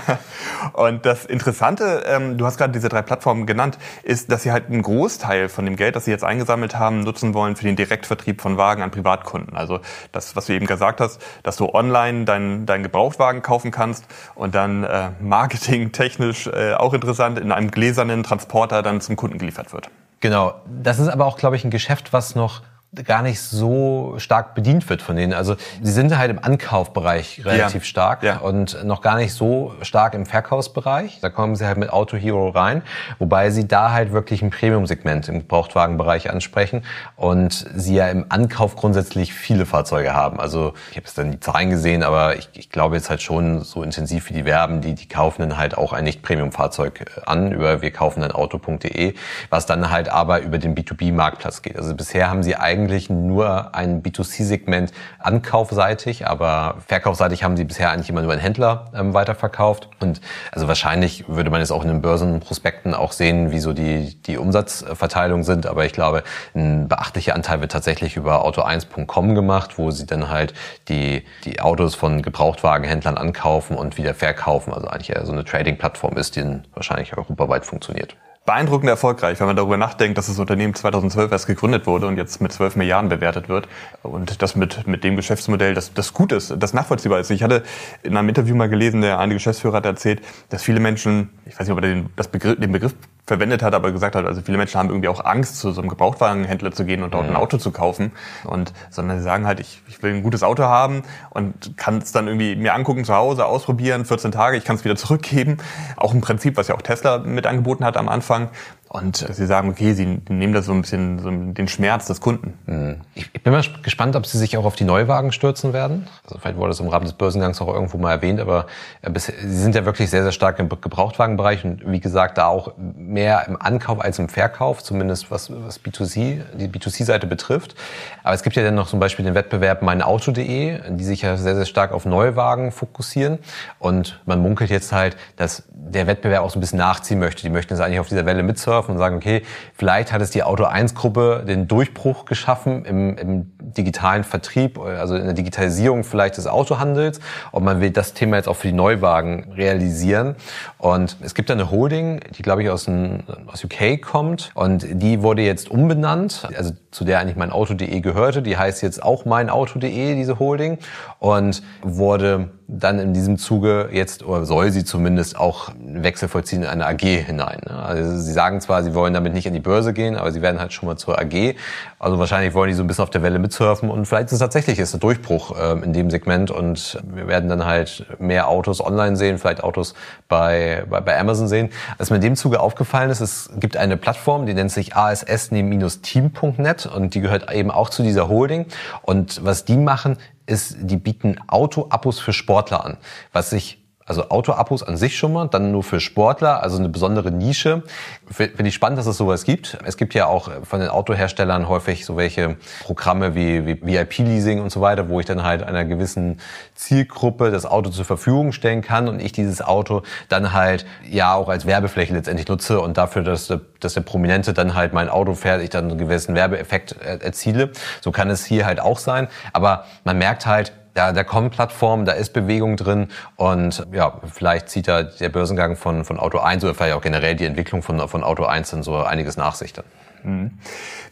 Und 0.74 1.06
das 1.06 1.26
Interessante, 1.26 2.04
ähm, 2.08 2.38
du 2.38 2.46
hast 2.46 2.58
gerade 2.58 2.74
diese 2.74 2.90
drei 2.90 3.02
Plattformen 3.02 3.46
genannt, 3.46 3.78
ist, 4.04 4.32
dass 4.32 4.44
sie 4.44 4.52
halt 4.52 4.68
einen 4.68 4.82
Großteil 4.82 5.50
von 5.50 5.66
dem 5.66 5.76
Geld, 5.76 5.96
das 5.96 6.06
sie 6.06 6.12
jetzt 6.12 6.24
eingesammelt 6.24 6.78
haben, 6.78 7.02
nutzen 7.02 7.34
wollen 7.34 7.56
für 7.56 7.64
den 7.64 7.76
Direktvertrieb 7.76 8.42
von 8.42 8.58
Wagen 8.58 8.82
an 8.82 8.92
Privatkunden. 8.92 9.56
Also 9.56 9.80
das, 10.12 10.36
was 10.36 10.48
du 10.48 10.54
eben 10.54 10.68
gesagt 10.68 11.02
hast, 11.02 11.22
dass 11.44 11.58
du 11.58 11.74
online 11.74 12.26
deinen 12.26 12.66
dein 12.66 12.84
Gebrauchtwagen 12.84 13.42
kaufen 13.42 13.72
kannst 13.72 14.06
und 14.36 14.56
dann 14.56 14.84
äh, 14.84 15.10
marketingtechnisch 15.20 16.48
äh, 16.48 16.74
auch 16.74 16.94
interessant 16.94 17.40
in 17.40 17.52
einem 17.52 17.72
gläsernen 17.72 18.24
Transporter 18.24 18.84
dann 18.84 19.02
zum 19.02 19.16
Kunden 19.16 19.38
geliefert 19.48 19.74
wird. 19.74 19.90
Genau. 20.20 20.56
Das 20.68 21.00
ist 21.00 21.08
aber 21.08 21.26
auch, 21.26 21.38
glaube 21.38 21.56
ich, 21.56 21.64
ein 21.64 21.72
Geschäft, 21.72 22.12
was 22.12 22.36
noch 22.36 22.62
gar 23.04 23.22
nicht 23.22 23.42
so 23.42 24.16
stark 24.18 24.56
bedient 24.56 24.90
wird 24.90 25.02
von 25.02 25.16
denen. 25.16 25.34
Also 25.34 25.56
sie 25.82 25.92
sind 25.92 26.18
halt 26.18 26.32
im 26.32 26.40
Ankaufbereich 26.42 27.44
relativ 27.46 27.84
ja. 27.84 27.88
stark 27.88 28.24
ja. 28.24 28.38
und 28.38 28.84
noch 28.86 29.02
gar 29.02 29.18
nicht 29.18 29.34
so 29.34 29.74
stark 29.82 30.14
im 30.14 30.26
Verkaufsbereich. 30.26 31.20
Da 31.22 31.30
kommen 31.30 31.56
sie 31.56 31.66
halt 31.66 31.78
mit 31.78 31.90
Auto 31.90 32.16
Hero 32.16 32.50
rein, 32.50 32.82
wobei 33.20 33.52
sie 33.52 33.68
da 33.68 33.92
halt 33.92 34.14
wirklich 34.14 34.42
ein 34.42 34.52
Premium-Segment 34.52 35.28
im 35.28 35.40
Gebrauchtwagenbereich 35.40 36.30
ansprechen 36.30 36.84
und 37.18 37.66
sie 37.76 37.96
ja 37.96 38.08
im 38.08 38.26
Ankauf 38.30 38.78
grundsätzlich 38.78 39.34
viele 39.34 39.66
Fahrzeuge 39.66 40.14
haben. 40.14 40.40
Also 40.40 40.74
ich 40.92 40.98
habe 40.98 41.06
jetzt 41.06 41.18
dann 41.18 41.32
die 41.32 41.40
Zahlen 41.42 41.70
gesehen, 41.70 42.04
aber 42.04 42.38
ich, 42.38 42.50
ich 42.54 42.70
glaube 42.70 42.96
jetzt 42.96 43.10
halt 43.10 43.22
schon 43.22 43.64
so 43.64 43.84
intensiv 43.84 44.30
wie 44.30 44.34
die 44.34 44.46
werben, 44.46 44.80
die, 44.80 44.96
die 44.96 45.10
kaufen 45.10 45.42
dann 45.42 45.58
halt 45.58 45.78
auch 45.78 45.92
ein 45.92 46.06
Nicht-Premium-Fahrzeug 46.06 47.22
an 47.26 47.52
über 47.52 47.82
wir 47.82 47.92
kaufen 47.92 48.22
dann 48.22 48.32
Auto.de, 48.32 49.14
was 49.50 49.66
dann 49.66 49.92
halt 49.92 50.08
aber 50.08 50.42
über 50.42 50.58
den 50.58 50.74
B2B-Marktplatz 50.74 51.62
geht. 51.62 51.78
Also 51.78 51.94
bisher 51.94 52.30
haben 52.30 52.44
sie 52.44 52.56
eigentlich 52.56 52.77
eigentlich 52.78 53.10
nur 53.10 53.74
ein 53.74 54.04
B2C-Segment 54.04 54.92
ankaufseitig, 55.20 56.28
aber 56.28 56.76
verkaufseitig 56.86 57.44
haben 57.44 57.58
sie 57.58 57.64
bisher 57.64 57.92
eigentlich 57.92 58.10
immer 58.10 58.22
nur 58.22 58.32
einen 58.32 58.42
Händler 58.42 58.86
ähm, 58.94 59.14
weiterverkauft. 59.14 59.90
Und 60.00 60.22
also 60.52 60.68
wahrscheinlich 60.68 61.28
würde 61.28 61.50
man 61.50 61.60
jetzt 61.60 61.72
auch 61.72 61.82
in 61.82 61.88
den 61.88 62.02
Börsenprospekten 62.02 62.94
auch 62.94 63.12
sehen, 63.12 63.52
wie 63.52 63.60
so 63.60 63.74
die, 63.74 64.22
die 64.22 64.38
Umsatzverteilung 64.38 65.44
sind. 65.44 65.66
Aber 65.66 65.86
ich 65.86 65.94
glaube, 65.94 66.24
ein 66.56 66.88
beachtlicher 66.88 67.34
Anteil 67.34 67.62
wird 67.62 67.72
tatsächlich 67.72 68.16
über 68.16 68.46
auto1.com 68.46 69.34
gemacht, 69.34 69.78
wo 69.78 69.90
sie 69.90 70.06
dann 70.06 70.30
halt 70.30 70.54
die, 70.88 71.24
die 71.46 71.60
Autos 71.60 71.96
von 71.96 72.22
Gebrauchtwagenhändlern 72.22 73.18
ankaufen 73.18 73.76
und 73.76 73.98
wieder 73.98 74.14
verkaufen. 74.14 74.72
Also 74.72 74.88
eigentlich 74.88 75.10
eher 75.10 75.26
so 75.26 75.32
eine 75.32 75.44
Trading-Plattform 75.44 76.16
ist, 76.16 76.36
die 76.36 76.62
wahrscheinlich 76.74 77.18
europaweit 77.18 77.66
funktioniert 77.66 78.16
beeindruckend 78.48 78.90
erfolgreich, 78.90 79.42
wenn 79.42 79.48
man 79.48 79.58
darüber 79.58 79.76
nachdenkt, 79.76 80.18
dass 80.18 80.28
das 80.28 80.40
Unternehmen 80.40 80.74
2012 80.74 81.32
erst 81.34 81.48
gegründet 81.48 81.86
wurde 81.86 82.08
und 82.08 82.18
jetzt 82.18 82.40
mit 82.42 82.54
12 82.54 82.78
Milliarden 82.78 83.10
bewertet 83.10 83.50
wird 83.50 83.68
und 84.04 84.42
das 84.42 84.56
mit, 84.56 84.88
mit 84.88 85.04
dem 85.04 85.18
Geschäftsmodell, 85.18 85.74
das, 85.74 85.94
das 85.94 86.14
gut 86.14 86.32
ist, 86.32 86.56
das 86.58 86.74
nachvollziehbar 86.74 87.20
ist. 87.20 87.30
Ich 87.30 87.44
hatte 87.44 87.64
in 88.04 88.16
einem 88.16 88.30
Interview 88.30 88.56
mal 88.56 88.70
gelesen, 88.70 89.02
der 89.02 89.20
eine 89.20 89.34
Geschäftsführer 89.34 89.76
hat 89.78 89.86
erzählt, 89.86 90.22
dass 90.48 90.64
viele 90.64 90.80
Menschen, 90.80 91.30
ich 91.46 91.60
weiß 91.60 91.68
nicht, 91.68 91.72
ob 91.72 91.80
er 91.80 91.90
den, 91.90 92.10
das 92.16 92.30
Begriff, 92.30 92.58
den 92.58 92.72
Begriff 92.72 92.96
verwendet 93.28 93.62
hat, 93.62 93.76
aber 93.76 93.92
gesagt 93.92 94.16
hat, 94.16 94.26
also 94.26 94.42
viele 94.42 94.58
Menschen 94.58 94.80
haben 94.80 94.88
irgendwie 94.88 95.10
auch 95.10 95.24
Angst, 95.24 95.60
zu 95.60 95.72
so 95.72 95.82
einem 95.82 95.90
Gebrauchtwagenhändler 95.90 96.72
zu 96.72 96.86
gehen 96.86 97.04
und 97.04 97.14
dort 97.14 97.26
ein 97.26 97.32
mhm. 97.32 97.36
Auto 97.36 97.58
zu 97.58 97.72
kaufen. 97.72 98.14
Und 98.46 98.72
sondern 98.90 99.18
sie 99.18 99.24
sagen 99.24 99.46
halt, 99.46 99.60
ich, 99.60 99.82
ich 99.88 100.02
will 100.02 100.14
ein 100.14 100.24
gutes 100.24 100.44
Auto 100.44 100.64
haben 100.64 101.04
und 101.32 101.76
kann 101.76 101.98
es 101.98 102.14
dann 102.14 102.28
irgendwie 102.28 102.56
mir 102.56 102.74
angucken 102.74 103.04
zu 103.04 103.14
Hause, 103.14 103.46
ausprobieren, 103.46 104.06
14 104.06 104.32
Tage, 104.32 104.56
ich 104.56 104.64
kann 104.64 104.78
es 104.78 104.86
wieder 104.86 104.96
zurückgeben. 104.96 105.58
Auch 105.98 106.14
ein 106.14 106.22
Prinzip, 106.22 106.56
was 106.56 106.70
ja 106.70 106.76
auch 106.76 106.82
Tesla 106.82 107.18
mit 107.18 107.46
angeboten 107.46 107.84
hat 107.84 107.98
am 107.98 108.08
Anfang. 108.08 108.50
Und 108.90 109.26
Sie 109.30 109.46
sagen, 109.46 109.70
okay, 109.70 109.94
Sie 109.94 110.22
nehmen 110.30 110.54
da 110.54 110.62
so 110.62 110.72
ein 110.72 110.82
bisschen 110.82 111.20
so 111.20 111.30
den 111.30 111.68
Schmerz 111.68 112.08
des 112.08 112.22
Kunden. 112.22 112.58
Mhm. 112.66 113.02
Ich, 113.16 113.32
bin 113.32 113.52
mal 113.52 113.64
gespannt, 113.84 114.16
ob 114.16 114.26
Sie 114.26 114.38
sich 114.38 114.58
auch 114.58 114.66
auf 114.66 114.76
die 114.76 114.86
Neuwagen 114.86 115.32
stürzen 115.32 115.74
werden. 115.74 116.08
Also 116.24 116.40
vielleicht 116.40 116.58
wurde 116.58 116.70
das 116.70 116.80
im 116.80 116.88
Rahmen 116.88 117.06
des 117.06 117.14
Börsengangs 117.14 117.62
auch 117.62 117.74
irgendwo 117.74 117.98
mal 117.98 118.12
erwähnt, 118.12 118.40
aber 118.40 118.68
äh, 119.02 119.12
Sie 119.20 119.58
sind 119.58 119.76
ja 119.76 119.86
wirklich 119.86 120.10
sehr, 120.10 120.24
sehr 120.24 120.32
stark 120.32 120.60
im 120.60 120.70
Gebrauchtwagenbereich 120.70 121.66
und 121.66 121.90
wie 121.92 122.00
gesagt, 122.00 122.38
da 122.38 122.48
auch 122.48 122.74
mehr 122.78 123.46
im 123.48 123.62
Ankauf 123.62 124.00
als 124.00 124.20
im 124.20 124.30
Verkauf, 124.30 124.84
zumindest 124.84 125.32
was, 125.32 125.52
was 125.52 125.84
B2C, 125.84 126.42
die 126.58 126.68
B2C-Seite 126.68 127.28
betrifft. 127.28 127.76
Aber 128.24 128.34
es 128.34 128.44
gibt 128.44 128.56
ja 128.56 128.64
dann 128.64 128.76
noch 128.76 128.88
zum 128.88 129.00
Beispiel 129.00 129.26
den 129.26 129.36
Wettbewerb 129.36 129.82
meinauto.de, 129.82 130.80
die 130.92 131.04
sich 131.04 131.22
ja 131.22 131.38
sehr, 131.38 131.56
sehr 131.56 131.66
stark 131.66 131.92
auf 131.92 132.06
Neuwagen 132.06 132.72
fokussieren. 132.72 133.40
Und 133.80 134.22
man 134.26 134.42
munkelt 134.42 134.70
jetzt 134.70 134.92
halt, 134.92 135.18
dass 135.36 135.64
der 135.70 136.08
Wettbewerb 136.08 136.44
auch 136.44 136.50
so 136.50 136.58
ein 136.58 136.62
bisschen 136.62 136.80
nachziehen 136.80 137.20
möchte. 137.20 137.42
Die 137.42 137.50
möchten 137.50 137.74
jetzt 137.74 137.82
eigentlich 137.82 138.00
auf 138.00 138.10
dieser 138.10 138.26
Welle 138.26 138.44
mitsurfen 138.44 138.87
und 138.96 139.00
sagen, 139.00 139.16
okay, 139.16 139.44
vielleicht 139.74 140.12
hat 140.12 140.22
es 140.22 140.32
die 140.32 140.44
Auto 140.44 140.64
1 140.64 140.96
Gruppe 140.96 141.44
den 141.48 141.68
Durchbruch 141.68 142.26
geschaffen 142.26 142.86
im, 142.86 143.18
im 143.18 143.52
digitalen 143.60 144.24
Vertrieb, 144.24 144.80
also 144.80 145.16
in 145.16 145.26
der 145.26 145.34
Digitalisierung 145.34 146.04
vielleicht 146.04 146.38
des 146.38 146.48
Autohandels. 146.48 147.20
Und 147.52 147.64
man 147.64 147.82
will 147.82 147.92
das 147.92 148.14
Thema 148.14 148.38
jetzt 148.38 148.48
auch 148.48 148.56
für 148.56 148.68
die 148.68 148.74
Neuwagen 148.74 149.52
realisieren. 149.56 150.36
Und 150.78 151.18
es 151.22 151.34
gibt 151.36 151.50
da 151.50 151.54
eine 151.54 151.72
Holding, 151.72 152.22
die 152.38 152.42
glaube 152.42 152.64
ich 152.64 152.70
aus, 152.70 152.86
dem, 152.86 153.24
aus 153.48 153.64
UK 153.64 154.02
kommt 154.02 154.52
und 154.56 154.86
die 154.90 155.22
wurde 155.22 155.42
jetzt 155.42 155.70
umbenannt, 155.70 156.48
also 156.56 156.72
zu 156.92 157.04
der 157.04 157.20
eigentlich 157.20 157.36
mein 157.36 157.52
Auto.de 157.52 158.00
gehörte. 158.00 158.42
Die 158.42 158.58
heißt 158.58 158.82
jetzt 158.82 159.04
auch 159.04 159.26
mein 159.26 159.50
Auto.de, 159.50 160.16
diese 160.16 160.40
Holding 160.40 160.78
und 161.20 161.62
wurde 161.82 162.50
dann 162.70 163.00
in 163.00 163.14
diesem 163.14 163.38
Zuge 163.38 163.90
jetzt, 163.94 164.24
oder 164.26 164.46
soll 164.46 164.72
sie 164.72 164.84
zumindest 164.84 165.40
auch 165.40 165.70
einen 165.70 166.04
Wechsel 166.04 166.28
vollziehen 166.28 166.64
in 166.64 166.68
eine 166.68 166.86
AG 166.86 167.00
hinein. 167.00 167.62
Ne? 167.66 167.74
Also 167.74 168.18
sie 168.20 168.34
sagen 168.34 168.60
zwar, 168.60 168.84
sie 168.84 168.94
wollen 168.94 169.14
damit 169.14 169.34
nicht 169.34 169.46
in 169.46 169.54
die 169.54 169.62
Börse 169.62 169.94
gehen, 169.94 170.18
aber 170.18 170.34
sie 170.34 170.42
werden 170.42 170.60
halt 170.60 170.74
schon 170.74 170.88
mal 170.88 170.98
zur 170.98 171.18
AG. 171.18 171.56
Also 171.98 172.20
wahrscheinlich 172.20 172.54
wollen 172.54 172.68
die 172.68 172.74
so 172.74 172.84
ein 172.84 172.88
bisschen 172.88 173.04
auf 173.04 173.10
der 173.10 173.24
Welle 173.24 173.40
mitsurfen 173.40 173.90
und 173.90 174.06
vielleicht 174.06 174.28
ist 174.28 174.34
es 174.34 174.40
tatsächlich 174.40 174.80
ist 174.80 174.94
ein 174.94 175.00
Durchbruch 175.00 175.56
ähm, 175.60 175.82
in 175.82 175.94
dem 175.94 176.10
Segment 176.10 176.52
und 176.52 177.02
wir 177.04 177.30
werden 177.30 177.48
dann 177.48 177.64
halt 177.64 178.06
mehr 178.20 178.50
Autos 178.50 178.86
online 178.86 179.16
sehen, 179.16 179.38
vielleicht 179.38 179.64
Autos 179.64 179.96
bei, 180.28 180.84
bei, 180.90 181.00
bei 181.00 181.18
Amazon 181.18 181.48
sehen. 181.48 181.70
Was 181.98 182.10
mir 182.10 182.18
in 182.18 182.22
dem 182.22 182.36
Zuge 182.36 182.60
aufgefallen 182.60 183.10
ist, 183.10 183.22
es 183.22 183.50
gibt 183.60 183.78
eine 183.78 183.96
Plattform, 183.96 184.46
die 184.46 184.54
nennt 184.54 184.72
sich 184.72 184.94
ass-team.net 184.94 186.86
und 186.86 187.16
die 187.16 187.22
gehört 187.22 187.50
eben 187.50 187.72
auch 187.72 187.90
zu 187.90 188.04
dieser 188.04 188.28
Holding. 188.28 188.66
Und 189.04 189.46
was 189.46 189.64
die 189.64 189.78
machen, 189.78 190.18
ist, 190.48 190.78
die 190.80 190.98
bieten 190.98 191.38
Auto-Abos 191.48 192.20
für 192.20 192.34
Sportler 192.34 192.84
an, 192.84 192.98
was 193.32 193.52
sich 193.52 193.87
also 194.08 194.30
Auto-Abos 194.30 194.84
an 194.84 194.96
sich 194.96 195.18
schon 195.18 195.34
mal, 195.34 195.48
dann 195.48 195.72
nur 195.72 195.84
für 195.84 196.00
Sportler, 196.00 196.64
also 196.64 196.78
eine 196.78 196.88
besondere 196.88 197.30
Nische. 197.30 197.84
Finde 198.32 198.68
ich 198.68 198.74
spannend, 198.74 198.98
dass 198.98 199.06
es 199.06 199.18
sowas 199.18 199.44
gibt. 199.44 199.78
Es 199.84 199.98
gibt 199.98 200.14
ja 200.14 200.28
auch 200.28 200.50
von 200.64 200.80
den 200.80 200.90
Autoherstellern 200.90 201.68
häufig 201.68 202.06
so 202.06 202.16
welche 202.16 202.56
Programme 202.84 203.36
wie, 203.36 203.66
wie 203.66 203.86
VIP-Leasing 203.86 204.62
und 204.62 204.72
so 204.72 204.80
weiter, 204.80 205.10
wo 205.10 205.20
ich 205.20 205.26
dann 205.26 205.44
halt 205.44 205.62
einer 205.62 205.84
gewissen 205.84 206.40
Zielgruppe 206.74 207.52
das 207.52 207.66
Auto 207.66 207.90
zur 207.90 208.06
Verfügung 208.06 208.54
stellen 208.54 208.82
kann 208.82 209.10
und 209.10 209.20
ich 209.20 209.34
dieses 209.34 209.62
Auto 209.62 210.04
dann 210.30 210.54
halt 210.54 210.86
ja 211.10 211.34
auch 211.34 211.50
als 211.50 211.66
Werbefläche 211.66 212.14
letztendlich 212.14 212.48
nutze 212.48 212.80
und 212.80 212.98
dafür, 212.98 213.24
dass, 213.24 213.54
dass 213.82 213.94
der 213.94 214.02
Prominente 214.02 214.54
dann 214.54 214.74
halt 214.74 214.94
mein 214.94 215.10
Auto 215.10 215.34
fährt, 215.34 215.62
ich 215.62 215.70
dann 215.70 215.90
einen 215.90 215.98
gewissen 215.98 216.34
Werbeeffekt 216.34 216.94
erziele. 217.02 217.72
So 218.00 218.12
kann 218.14 218.30
es 218.30 218.46
hier 218.46 218.66
halt 218.66 218.80
auch 218.80 219.00
sein. 219.00 219.28
Aber 219.52 219.84
man 220.06 220.18
merkt 220.18 220.46
halt, 220.46 220.72
da, 220.98 221.14
da 221.14 221.24
kommen 221.24 221.52
Plattformen, 221.52 222.06
da 222.06 222.14
ist 222.14 222.34
Bewegung 222.34 222.76
drin 222.76 223.10
und 223.36 223.86
ja, 223.92 224.20
vielleicht 224.34 224.70
zieht 224.70 224.88
da 224.88 225.04
der 225.04 225.30
Börsengang 225.30 225.76
von, 225.76 226.04
von 226.04 226.20
Auto 226.20 226.40
1 226.40 226.64
oder 226.64 226.74
vielleicht 226.74 226.96
auch 226.96 227.02
generell 227.02 227.36
die 227.36 227.46
Entwicklung 227.46 227.84
von, 227.84 228.08
von 228.10 228.24
Auto 228.24 228.46
1 228.46 228.72
dann 228.72 228.84
so 228.84 228.96
einiges 228.96 229.38
nach 229.38 229.54
sich 229.54 229.74
dann. 229.74 229.86
Mhm. 230.24 230.52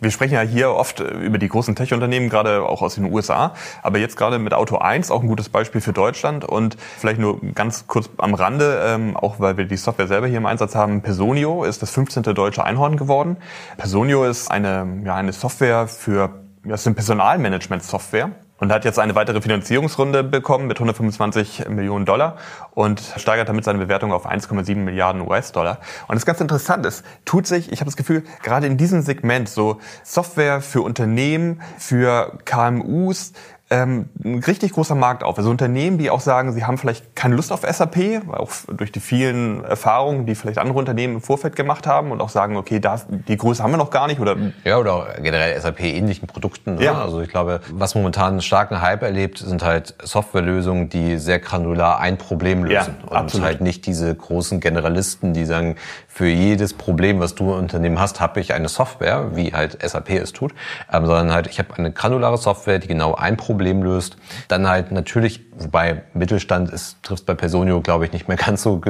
Wir 0.01 0.10
sprechen 0.10 0.34
ja 0.34 0.42
hier 0.42 0.72
oft 0.72 1.00
über 1.00 1.38
die 1.38 1.48
großen 1.48 1.75
Tech-Unternehmen, 1.75 2.30
gerade 2.30 2.63
auch 2.63 2.82
aus 2.82 2.96
den 2.96 3.13
USA. 3.13 3.54
Aber 3.84 4.00
jetzt 4.00 4.18
gerade 4.18 4.39
mit 4.39 4.54
Auto 4.54 4.77
1 4.77 5.12
auch 5.12 5.22
ein 5.22 5.27
gutes 5.27 5.50
Beispiel 5.50 5.80
für 5.80 5.94
Deutschland. 5.94 6.44
Und 6.44 6.75
vielleicht 6.98 7.20
nur 7.20 7.39
ganz 7.54 7.86
kurz 7.88 8.10
am 8.18 8.34
Rande, 8.34 8.82
ähm, 8.86 9.15
auch 9.15 9.39
weil 9.39 9.58
wir 9.58 9.65
die 9.65 9.77
Software 9.77 10.08
selber 10.08 10.27
hier 10.27 10.38
im 10.38 10.46
Einsatz 10.46 10.75
haben. 10.75 11.01
Personio 11.01 11.63
ist 11.63 11.82
das 11.82 11.92
15. 11.92 12.24
deutsche 12.24 12.63
Einhorn 12.63 12.98
geworden. 12.98 13.38
Personio 13.77 14.25
ist 14.25 14.50
eine, 14.50 15.01
ja, 15.06 15.15
eine 15.15 15.32
Software 15.32 15.88
für, 15.88 16.32
ja, 16.65 16.74
ist 16.74 16.88
eine 16.88 16.96
Personalmanagement-Software 16.96 18.32
und 18.65 18.72
hat 18.72 18.84
jetzt 18.84 18.98
eine 18.98 19.13
weitere 19.13 19.41
Finanzierungsrunde 19.41 20.24
bekommen 20.24 20.65
mit 20.65 20.77
125 20.77 21.69
Millionen 21.69 22.05
Dollar 22.05 22.38
und 22.72 23.00
steigert 23.15 23.48
damit 23.48 23.63
seine 23.63 23.77
Bewertung 23.77 24.12
auf 24.12 24.27
1,7 24.27 24.75
Milliarden 24.75 25.22
US-Dollar. 25.22 25.77
Und 26.07 26.15
das 26.15 26.25
ganz 26.25 26.41
interessant 26.41 26.84
ist, 26.86 27.05
tut 27.25 27.45
sich, 27.45 27.72
ich 27.72 27.79
habe 27.79 27.86
das 27.86 27.95
Gefühl, 27.95 28.24
gerade 28.41 28.65
in 28.65 28.77
diesem 28.77 29.03
Segment 29.03 29.50
so 29.50 29.79
Software 30.03 30.62
für 30.62 30.81
Unternehmen, 30.81 31.62
für 31.77 32.39
KMUs, 32.45 33.34
ähm, 33.72 34.10
ein 34.24 34.43
richtig 34.43 34.74
großer 34.74 34.93
Markt 34.93 35.24
auf. 35.24 35.38
Also 35.39 35.50
Unternehmen, 35.50 35.98
die 35.98 36.12
auch 36.12 36.19
sagen, 36.19 36.53
sie 36.53 36.65
haben 36.65 36.77
vielleicht 36.77 37.15
keine 37.15 37.36
Lust 37.36 37.51
auf 37.51 37.62
SAP, 37.62 38.22
auch 38.31 38.51
durch 38.72 38.91
die 38.91 39.00
vielen 39.00 39.63
Erfahrungen, 39.63 40.27
die 40.27 40.36
vielleicht 40.36 40.60
andere 40.60 40.77
Unternehmen 40.77 41.15
im 41.15 41.22
Vorfeld 41.22 41.55
gemacht 41.55 41.88
haben 41.88 42.12
und 42.12 42.22
auch 42.22 42.29
sagen, 42.29 42.57
okay, 42.57 42.79
das, 42.79 43.07
die 43.10 43.38
Größe 43.38 43.63
haben 43.63 43.72
wir 43.72 43.77
noch 43.77 43.89
gar 43.89 44.05
nicht 44.05 44.19
oder 44.19 44.36
ja 44.63 44.77
oder 44.77 45.15
generell 45.19 45.60
SAP 45.60 45.81
ähnlichen 45.81 46.27
Produkten. 46.27 46.75
Ne? 46.75 46.84
Ja. 46.84 47.01
Also 47.01 47.22
ich 47.22 47.29
glaube, 47.29 47.60
was 47.72 47.95
momentan 47.95 48.34
einen 48.34 48.41
starken 48.41 48.81
Hype 48.81 49.01
erlebt, 49.01 49.39
sind 49.39 49.63
halt 49.63 49.95
Softwarelösungen, 50.03 50.89
die 50.89 51.17
sehr 51.17 51.39
granular 51.39 52.00
ein 52.00 52.17
Problem 52.19 52.65
lösen 52.65 52.95
ja, 53.01 53.10
und 53.10 53.17
absolut. 53.17 53.48
halt 53.48 53.62
nicht 53.62 53.88
diese 53.88 54.13
großen 54.13 54.60
Generalisten, 54.60 55.34
die 55.34 55.45
sagen, 55.45 55.75
für 56.07 56.27
jedes 56.27 56.74
Problem, 56.74 57.19
was 57.19 57.34
du 57.34 57.51
im 57.51 57.60
Unternehmen 57.60 58.00
hast, 58.00 58.22
habe 58.22 58.39
ich 58.39 58.53
eine 58.53 58.69
Software, 58.69 59.36
wie 59.36 59.53
halt 59.53 59.77
SAP 59.81 60.12
es 60.12 60.34
tut, 60.34 60.53
ähm, 60.93 61.05
sondern 61.07 61.34
halt 61.34 61.48
ich 61.48 61.57
habe 61.57 61.75
eine 61.75 61.91
granulare 61.91 62.38
Software, 62.38 62.77
die 62.77 62.88
genau 62.88 63.15
ein 63.15 63.38
Problem 63.38 63.54
löst. 63.59 64.17
Dann 64.47 64.67
halt 64.67 64.91
natürlich, 64.91 65.41
wobei 65.57 66.03
Mittelstand 66.13 66.69
ist, 66.69 67.01
trifft 67.03 67.25
bei 67.25 67.33
Personio, 67.33 67.81
glaube 67.81 68.05
ich, 68.05 68.13
nicht 68.13 68.27
mehr 68.27 68.38
ganz 68.45 68.63
so 68.63 68.81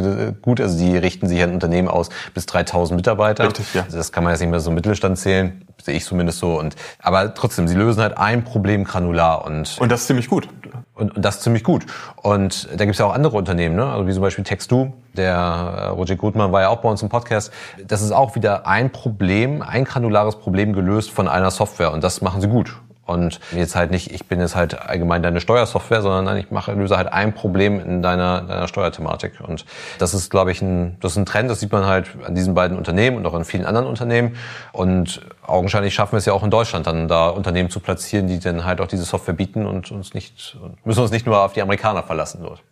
gut. 0.42 0.62
Also 0.62 0.78
die 0.78 0.98
richten 0.98 1.28
sich 1.28 1.42
an 1.42 1.54
Unternehmen 1.54 1.88
aus 1.88 2.10
bis 2.34 2.46
3000 2.46 2.96
Mitarbeiter. 2.96 3.46
Richtig, 3.46 3.74
ja. 3.74 3.84
Also 3.84 3.98
das 3.98 4.12
kann 4.12 4.24
man 4.24 4.32
jetzt 4.34 4.42
nicht 4.42 4.50
mehr 4.50 4.60
so 4.60 4.72
Mittelstand 4.72 5.18
zählen, 5.18 5.66
sehe 5.82 5.96
ich 5.96 6.06
zumindest 6.06 6.40
so. 6.40 6.60
Und 6.60 6.76
aber 7.00 7.34
trotzdem, 7.34 7.68
sie 7.68 7.76
lösen 7.76 8.02
halt 8.02 8.18
ein 8.18 8.44
Problem 8.44 8.84
granular 8.84 9.46
und 9.46 9.78
und 9.80 9.92
das 9.92 10.02
ist 10.02 10.08
ziemlich 10.08 10.30
gut. 10.30 10.48
Und, 10.94 11.16
und 11.16 11.26
das 11.26 11.42
ziemlich 11.42 11.64
gut. 11.64 11.86
Und 12.22 12.70
da 12.72 12.86
gibt 12.86 12.94
es 12.94 13.00
ja 13.00 13.06
auch 13.06 13.14
andere 13.14 13.36
Unternehmen, 13.36 13.76
ne? 13.76 13.86
also 13.86 14.08
wie 14.08 14.14
zum 14.14 14.22
Beispiel 14.22 14.46
Text2, 14.46 14.92
der 15.16 15.36
äh, 15.36 15.88
Roger 15.88 16.16
Gutmann 16.16 16.52
war 16.52 16.62
ja 16.62 16.70
auch 16.70 16.78
bei 16.78 16.90
uns 16.90 17.02
im 17.02 17.10
Podcast. 17.10 17.52
Das 17.86 18.02
ist 18.02 18.12
auch 18.12 18.36
wieder 18.36 18.66
ein 18.66 18.92
Problem, 18.92 19.62
ein 19.62 19.84
granulares 19.84 20.38
Problem 20.38 20.74
gelöst 20.74 21.12
von 21.12 21.28
einer 21.28 21.52
Software 21.52 21.92
und 21.92 22.04
das 22.04 22.22
machen 22.22 22.42
sie 22.42 22.48
gut. 22.48 22.76
Und 23.06 23.40
jetzt 23.56 23.76
halt 23.76 23.92
nicht, 23.92 24.12
ich 24.12 24.26
bin 24.26 24.40
jetzt 24.40 24.56
halt 24.56 24.82
allgemein 24.82 25.22
deine 25.22 25.40
Steuersoftware, 25.40 26.02
sondern 26.02 26.26
nein, 26.26 26.38
ich 26.38 26.50
mache, 26.50 26.74
löse 26.74 26.98
halt 26.98 27.08
ein 27.08 27.34
Problem 27.34 27.80
in 27.80 28.02
deiner, 28.02 28.42
deiner 28.42 28.68
Steuerthematik. 28.68 29.42
Und 29.42 29.66
das 30.00 30.16
ist, 30.16 30.32
glaube 30.32 30.52
ich, 30.52 30.62
ein, 30.64 30.98
das 31.02 31.12
ist 31.12 31.18
ein 31.18 31.26
Trend, 31.28 31.50
das 31.52 31.60
sieht 31.60 31.72
man 31.72 31.86
halt 31.86 32.08
an 32.26 32.34
diesen 32.34 32.56
beiden 32.56 32.78
Unternehmen 32.78 33.18
und 33.18 33.26
auch 33.28 33.36
an 33.36 33.46
vielen 33.46 33.66
anderen 33.66 33.86
Unternehmen. 33.88 34.36
Und 34.72 35.22
augenscheinlich 35.46 35.94
schaffen 35.94 36.14
wir 36.14 36.18
es 36.18 36.26
ja 36.26 36.34
auch 36.34 36.44
in 36.44 36.50
Deutschland, 36.50 36.88
dann 36.88 37.08
da 37.08 37.28
Unternehmen 37.30 37.70
zu 37.70 37.80
platzieren, 37.80 38.28
die 38.28 38.40
dann 38.40 38.66
halt 38.66 38.82
auch 38.82 38.88
diese 38.88 39.04
Software 39.04 39.36
bieten 39.36 39.68
und 39.68 39.92
uns 39.92 40.16
nicht, 40.16 40.58
müssen 40.84 41.02
uns 41.02 41.12
nicht 41.12 41.28
nur 41.28 41.40
auf 41.40 41.54
die 41.54 41.62
Amerikaner 41.62 42.02
verlassen 42.02 42.42
dort. 42.42 42.64